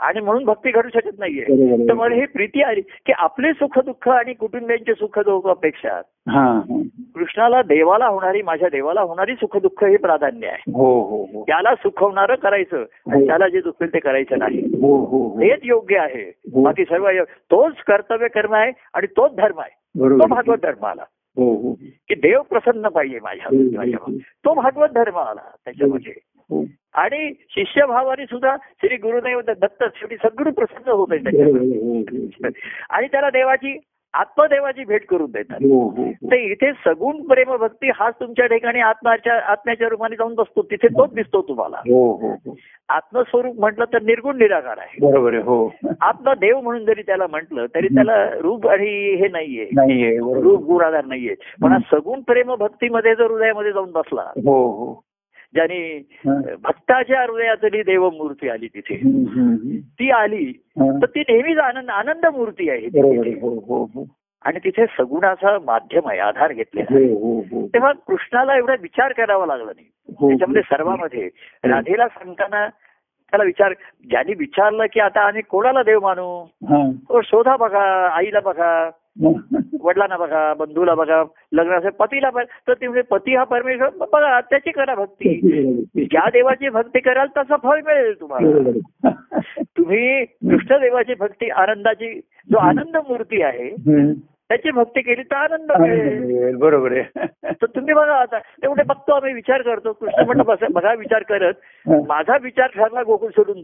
आणि 0.00 0.20
म्हणून 0.20 0.44
भक्ती 0.44 0.70
घडू 0.70 0.88
शकत 0.88 1.18
नाहीये. 1.18 1.88
तर 1.88 1.94
मला 1.94 2.14
ही 2.14 2.26
प्रीती 2.26 2.62
आली 2.62 2.80
की 2.80 3.12
आपले 3.18 3.52
सुख 3.52 3.78
दुःख 3.78 4.08
आणि 4.08 4.32
कुटुंबियांचे 4.32 4.94
सुख 4.94 5.18
दुःखापेक्षा 5.18 6.00
हा 6.28 6.44
हा. 6.44 6.82
कृष्णाला 7.14 7.62
देवाला 7.62 8.06
होणारी 8.06 8.42
माझ्या 8.42 8.68
देवाला 8.68 9.00
होणारी 9.00 9.34
सुख 9.34 9.56
दुःख 9.56 9.84
हे 9.84 9.96
प्राधान्य 9.96 10.46
आहे. 10.46 10.72
हो 10.74 11.02
हो 11.02 11.24
हो. 11.24 11.42
त्याला 11.42 11.74
सुखवणारं 11.74 12.34
करायचं 12.34 12.84
आणि 13.12 13.26
त्याला 13.26 13.48
जे 13.48 13.60
दुखेल 13.60 13.94
ते 13.94 13.98
करायचं 13.98 14.38
नाही. 14.38 14.60
हो 14.60 15.04
हो 15.04 15.28
हो. 15.28 15.40
हेच 15.40 15.60
योग्य 15.62 15.98
आहे. 15.98 16.32
हो. 16.52 16.62
बाकी 16.62 16.84
सर्व 16.84 17.10
तोच 17.28 17.74
कर्तव्य 17.76 18.28
कर्म 18.28 18.54
आहे 18.54 18.72
आणि 18.94 19.06
तोच 19.06 19.36
धर्म 19.36 19.60
आहे. 19.60 19.76
तो 20.18 20.26
भागवत 20.26 20.58
धर्म 20.62 20.86
आला. 20.86 21.04
हो 21.36 21.54
हो. 21.54 21.72
की 22.08 22.14
देव 22.14 22.40
प्रसन्न 22.42 22.88
पाहिजे 22.88 23.18
माझ्या 23.22 23.56
हो, 23.56 24.12
हो. 24.12 24.18
तो 24.18 24.54
भागवत 24.54 24.88
धर्म 24.88 25.16
आला 25.18 25.40
त्याच्यामध्ये. 25.64 26.12
हो. 26.16 26.39
आणि 26.94 27.32
शिष्यभावाने 27.50 28.24
सुद्धा 28.24 28.56
श्री 28.56 28.96
गुरुदेव 28.96 29.40
दत्त 29.40 29.84
शेवटी 29.94 30.16
सद्गुरू 30.16 30.50
प्रसन्न 30.50 30.90
होत 30.90 31.08
आहे. 31.10 31.42
हो, 31.42 31.98
हो, 31.98 32.48
आणि 32.90 33.06
त्याला 33.06 33.30
देवाची 33.30 33.78
आत्मदेवाची 34.14 34.84
भेट 34.84 35.06
करून 35.06 35.30
देतात. 35.30 35.56
हो 35.62 35.88
हो 35.88 36.04
हो. 36.04 36.30
तर 36.30 36.34
इथे 36.34 36.72
सगुण 36.72 37.22
प्रेम 37.22 37.56
भक्ती 37.56 37.90
हाच 37.94 38.14
तुमच्या 38.20 38.46
ठिकाणी 38.46 38.80
आत्म्याच्या 38.80 39.34
आत्म्याच्या 39.34 39.88
रूपाने 39.88 40.16
जाऊन 40.16 40.34
बसतो. 40.34 40.62
तिथे 40.62 40.86
तोच 40.86 41.14
दिसतो 41.14 41.42
तुम्हाला. 41.42 41.76
हो 41.76 42.16
हो 42.16 42.28
हो. 42.28 42.56
आत्मस्वरूप 42.88 43.60
म्हटलं 43.60 43.84
तर 43.84 44.02
निर्गुण 44.02 44.36
निराकार 44.36 44.78
आहे. 44.78 45.10
बरोबर 45.10 45.34
हो. 45.34 45.72
आत्मदेव 46.00 46.60
म्हणून 46.60 46.84
जरी 46.84 47.02
त्याला 47.02 47.26
म्हटलं 47.26 47.66
तरी 47.74 47.86
त्याला 47.86 48.30
रूप 48.30 48.68
आणि 48.68 49.14
हे 49.14 49.28
नाहीये. 49.28 50.18
रूप 50.40 50.64
गुणाधार 50.64 51.04
नाहीये. 51.04 51.34
पण 51.62 51.72
हा 51.72 51.78
सगुण 51.78 52.20
प्रेम 52.20 52.54
भक्तीमध्ये 52.54 53.14
जर 53.14 53.30
हृदयामध्ये 53.30 53.72
जाऊन 53.72 53.90
बसला 53.92 54.22
हो 54.22 54.66
हो. 54.66 55.09
ज्याने. 55.54 55.98
भक्ताच्या 56.62 57.22
हृदयातली 57.22 57.82
देवमूर्ती 57.82 58.48
आली 58.48 58.66
तिथे. 58.66 58.96
ती 59.80 60.10
आली. 60.10 60.52
तर 61.00 61.06
ती 61.06 61.20
नेहमीच 61.20 61.58
आनंद 61.58 61.90
आनंद 61.90 62.26
मूर्ती 62.26 62.70
आहे. 62.70 62.86
हो 63.40 63.48
हो 63.68 63.84
हो 63.94 64.06
आणि 64.44 64.58
तिथे 64.58 64.86
सगुणाचा 64.86 65.58
माध्यम 65.66 66.08
आहे 66.08 66.18
आधार 66.18 66.52
घेतलेला 66.52 66.94
तेव्हा 67.66 67.92
कृष्णाला 67.92 68.56
एवढा 68.56 68.74
विचार 68.82 69.12
करावा 69.12 69.46
लागला 69.46 69.70
नाही. 69.76 69.86
त्याच्यामध्ये 70.28 70.62
सर्वामध्ये 70.62 71.28
राधेला 71.64 72.08
सांगताना 72.08 72.68
त्याला 73.32 73.44
विचार 73.44 73.72
ज्यांनी 74.10 74.34
विचारलं 74.38 74.86
की 74.92 75.00
आता 75.00 75.20
आम्ही 75.20 75.42
कोणाला 75.42 75.82
देव 75.82 76.00
मानू 76.00 76.44
शोधा 77.24 77.56
बघा 77.56 78.08
आईला 78.08 78.40
बघा 78.40 78.90
वडिलांना 79.24 80.16
बघा 80.16 80.54
बंधूला 80.54 80.94
बघा 80.94 81.22
लग्नाचे 81.52 81.90
पतीला 81.90 82.30
बघा 82.30 82.42
तर 82.68 82.72
ते 82.72 82.86
म्हणजे 82.86 83.02
पती 83.02 83.36
हा 83.36 83.44
परमेश्वर 83.44 83.88
बघा 84.12 84.40
त्याची 84.40 84.70
करा 84.70 84.94
भक्ती 84.94 85.34
ज्या 85.96 86.28
देवाची 86.32 86.68
भक्ती 86.68 87.00
कराल 87.00 87.26
तसं 87.36 87.56
फळ 87.62 87.80
मिळेल 87.86 88.20
तुम्हाला. 88.20 88.70
तुम्ही 89.78 90.24
कृष्ण 90.24 90.76
देवाची 90.80 91.14
भक्ती 91.14 91.50
आनंदाची 91.50 92.20
जो 92.50 92.58
आनंद 92.58 92.96
मूर्ती 92.96 93.42
आहे. 93.42 93.70
त्याची 94.50 94.70
भक्ती 94.70 95.00
केली 95.00 95.22
तर 95.22 95.36
आनंद 95.36 95.72
मिळेल. 95.80 96.56
बरोबर 96.56 96.92
आहे. 96.92 97.26
तर 97.50 97.66
तुम्ही 97.66 97.94
बघा 97.94 98.14
आता 98.14 98.38
तेवढे 98.38 98.82
बघतो 98.82 99.12
आम्ही 99.12 99.32
विचार 99.32 99.62
करतो. 99.62 99.92
कृष्ण 99.92 100.24
म्हणतो 100.24 100.42
बस 100.42 100.58
बघा 100.70 100.94
विचार 100.94 101.22
करत. 101.22 101.54
माझा 102.08 102.36
विचार 102.42 102.66
ठरला 102.66 103.02
गोकुळ 103.02 103.30
सोडून 103.30 103.60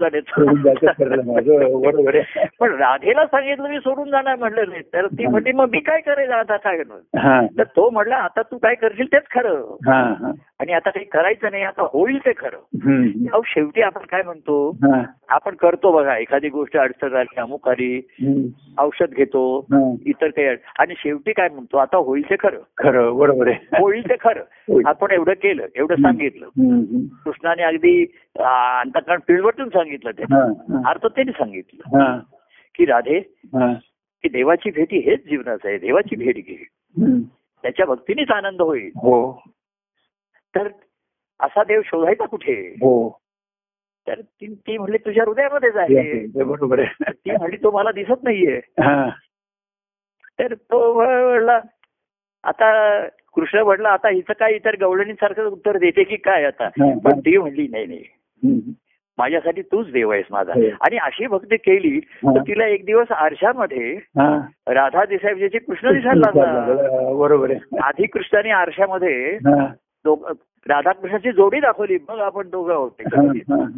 बरोबर 1.81 2.17
आहे. 2.17 2.47
पण 2.61 2.75
राधेला 2.75 3.27
सांगितलं 3.27 3.69
मी 3.69 3.79
सोडून 3.79 4.11
जाणार 4.11 4.37
म्हणलं 4.37 4.65
नाही. 4.69 4.83
तर 4.83 5.07
ती 5.07 5.27
म्हणली 5.27 5.53
मग 5.53 5.69
मी 5.73 5.81
काय 5.81 6.01
करेल 6.01 6.31
आता 6.31 6.57
काय 6.57 6.77
हा. 7.17 7.47
तर 7.59 7.63
तो 7.63 7.91
म्हणला 7.91 8.17
आता 8.17 8.43
तू 8.43 8.59
काय 8.59 8.75
करशील 8.75 9.07
तेच 9.07 9.23
खरं. 9.35 9.63
आणि 10.61 10.73
आता 10.73 10.91
काही 10.91 11.05
करायचं 11.05 11.51
नाही 11.51 11.63
आता 11.63 11.83
होईल 11.93 12.19
ते 12.19 12.33
खरं. 12.37 12.59
अहो 13.29 13.41
शेवटी 13.47 13.81
आपण 13.83 14.05
काय 14.11 14.23
म्हणतो. 14.23 14.57
आपण 15.29 15.55
करतो 15.55 15.91
बघा 15.93 16.17
एखादी 16.19 16.49
गोष्ट 16.49 16.77
अडचण 16.77 17.15
आली 17.17 17.41
अमुक 17.41 17.69
आली. 17.69 18.01
औषध 18.79 19.15
घेतो. 19.15 19.43
इतर 20.07 20.29
काही 20.29 20.57
आणि 20.79 20.95
शेवटी 20.99 21.33
काय 21.33 21.49
म्हणतो 21.49 21.77
आता 21.77 21.97
होईल 21.97 22.23
ते 22.31 22.37
खरं 22.41 22.61
खरं 22.79 23.17
बरोबर 23.19 23.49
आहे 23.49 23.81
होईल 23.81 24.09
ते 24.09 24.15
खरं. 24.21 24.81
आपण 24.87 25.11
एवढं 25.11 25.33
केलं 25.33 25.67
एवढं 25.77 26.03
सांगितलं. 26.03 26.49
कृष्णाने 27.25 27.63
अगदी 27.63 28.03
अंतकरण 28.37 29.19
पिळवटून 29.29 29.69
सांगितलं 29.69 30.11
ते. 30.11 30.23
अर्थ 30.89 31.07
त्यांनी 31.07 31.33
सांगितलं 31.33 32.19
की 32.75 32.85
राधे. 32.85 33.21
की 34.25 34.29
देवाची 34.29 34.71
भेटी 34.71 34.99
हेच 34.99 35.29
जीवनाचं 35.29 35.69
आहे 35.69 35.79
देवाची 35.79 36.17
भेट 36.17 36.37
घे. 36.37 36.63
त्याच्या 37.65 37.87
भक्तीनेच 37.87 38.31
आनंद 38.31 38.63
होईल 38.63 38.91
हो 38.97 39.21
तर 40.57 40.69
असा 41.41 41.63
देव 41.65 41.81
शोधायचा 41.85 42.27
कुठे? 42.27 42.75
हो. 42.81 43.21
तर 44.09 44.21
ती 44.43 44.79
म्हणली 44.79 44.99
तुझ्या 44.99 45.25
हृदयामध्येच 45.27 45.77
आहे 45.77 46.27
ते 46.27 46.43
बरोबर 46.43 46.79
आहे. 46.79 47.13
ती 47.13 47.31
म्हणली 47.31 47.57
तो 47.57 47.71
मला 47.71 47.91
दिसत 47.93 48.23
नाहीये. 48.23 48.57
हा. 48.57 49.09
तर 50.39 50.55
तो 50.55 50.93
म्हणला 50.95 51.61
आता 52.45 53.01
कृष्ण 53.07 53.59
म्हणला 53.59 53.89
आता 53.89 54.09
हिचं 54.09 54.33
काय 54.33 54.53
इतर 54.53 54.77
गवळणीसारखं 54.81 55.45
उत्तर 55.45 55.77
देते 55.77 56.05
की 56.05 56.17
काय 56.17 56.45
आता. 56.45 56.69
पण 57.05 57.19
ती 57.21 57.37
म्हणली 57.39 57.69
नाही 57.69 57.87
नाही. 57.87 58.05
माझ्यासाठी 59.19 59.63
तूच 59.63 59.91
देव 59.91 60.13
आहेस 60.13 60.25
माझा. 60.31 60.53
हो. 60.53 60.69
आणि 60.81 60.97
अशी 60.97 61.27
भक्ती 61.27 61.57
केली 61.57 62.01
तर. 62.01 62.41
तिला 62.41 62.67
एक 62.67 62.85
दिवस 62.85 63.13
आरशामध्ये. 63.13 63.99
राधा 64.69 65.05
दिसायची 65.05 65.59
कृष्ण 65.59 65.93
दिसायला 65.93 66.31
लागला. 66.31 67.13
बरोबर 67.13 67.51
आहे. 67.51 67.79
आधी 67.83 68.07
कृष्णाने 68.07 68.51
आरशामध्ये 68.51 69.39
राधाकृष्णाची 70.69 71.33
जोडी 71.33 71.61
दाखवली. 71.61 71.99
मग 72.09 72.19
आपण 72.19 72.51
दोघं 72.51 72.75
होते 72.75 73.03
हा, 73.03 73.23
हा. 73.27 73.69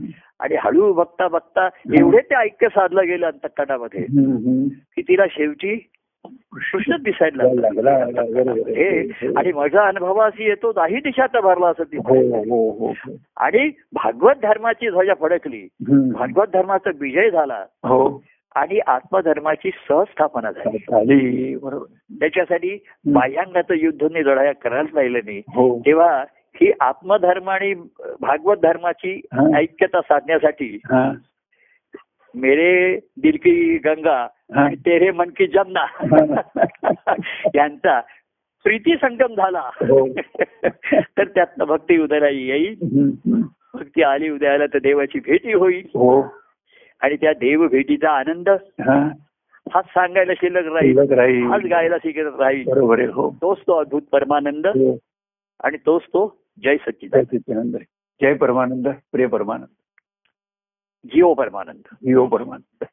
आणि 0.41 0.57
हळू 0.61 0.93
बघता 0.93 1.29
बघता 1.29 1.69
एवढे 2.01 2.19
ते 2.19 2.35
ऐक्य 2.35 2.69
साधलं 2.69 3.07
गेलं 3.07 3.27
अंतकटामध्ये. 3.27 4.03
की 4.97 5.03
तिला 5.03 5.25
शेवटी 5.31 5.89
कृष्णच 6.25 7.03
दिसायला 7.03 7.43
लागला 7.55 7.99
बरोबर 8.05 8.71
हे 8.71 8.99
आहे. 8.99 9.29
आणि 9.37 9.53
माझा 9.53 9.89
अनुभव 9.89 10.19
अशी 10.19 10.45
येतो 10.45 10.73
दाही 10.73 10.97
दिशात 10.97 11.37
भरला 11.37 11.67
असं 11.67 11.83
ती 11.85 11.97
हो 11.97 12.15
हो 12.15 12.71
हो 12.71 12.87
हो. 12.89 13.13
आणि 13.37 13.71
भागवत 13.93 14.35
धर्माची 14.43 14.91
ध्वजा 14.91 15.15
फडकली. 15.15 15.69
भागवत 15.91 16.47
धर्माचा 16.53 16.91
विजय 17.01 17.31
झाला. 17.31 17.65
हो. 17.85 18.23
आणि 18.59 18.79
आत्मधर्माची 18.87 19.71
सहस्थापना 19.89 20.51
झाली. 20.51 21.57
बरोबर. 21.57 21.85
त्याच्यासाठी 22.21 22.79
बाह्यांगाचं 23.13 23.75
युद्ध 23.75 24.03
लढाया 24.17 24.53
करायला 24.53 24.95
पाहिलं 24.95 25.19
नाही. 25.25 25.39
हो. 25.39 25.79
तेव्हा 25.87 26.25
ही 26.55 26.73
आत्मधर्म 26.81 27.51
आणि 27.51 27.75
भागवत 28.21 28.57
धर्माची. 28.57 29.21
ऐक्यता 29.55 30.01
साधण्यासाठी 30.01 30.79
मेरे 32.35 32.97
दिल 32.97 33.37
की 33.37 33.79
गंगा. 33.85 34.27
आणि 34.55 34.77
तेरे 34.77 35.11
मन 35.11 35.29
की 35.37 35.47
जमना 35.47 35.85
यांचा 37.55 38.01
प्रीती 38.65 38.95
संगम 38.95 39.35
झाला. 39.35 39.71
हो. 39.75 40.09
तर 40.93 41.25
त्यातनं 41.25 41.65
भक्ती 41.65 41.99
उदयाला 41.99 42.29
येईल. 42.29 42.77
भक्ती 43.75 44.03
आली 44.03 44.31
उदयाला 44.31 44.67
तर 44.67 44.79
देवाची 44.79 45.19
भेटी 45.19 45.53
होईल. 45.53 45.87
हो. 45.87 46.23
आणि 47.01 47.17
त्या 47.17 47.33
देव 47.33 47.69
भेटीचा 47.69 48.11
आनंद 48.11 48.49
हा. 48.49 49.11
हाच 49.75 49.85
सांगायला 49.85 50.35
शिल्लक 50.35 50.65
राहील. 50.65 50.99
हाच 51.47 51.63
गायला 51.63 51.97
शिकत 51.99 52.41
राहील. 52.41 52.69
हो. 53.11 53.31
तोच 53.43 53.59
तो 53.61 53.73
अद्भुत 53.73 54.03
परमानंद 54.03 54.67
हो. 54.67 54.99
आणि 55.65 55.77
तोच 55.87 56.03
तो 56.03 56.41
जय 56.63 56.77
सच्चिदानंद. 56.77 57.77
जय 58.23 58.35
परमानंद 58.35 58.89
प्रिय 58.89 59.27
परमानंद. 59.27 59.69
जीव 61.05 61.35
परमानंद. 61.35 61.83
जीव 61.95 62.27
परमानंद. 62.27 62.87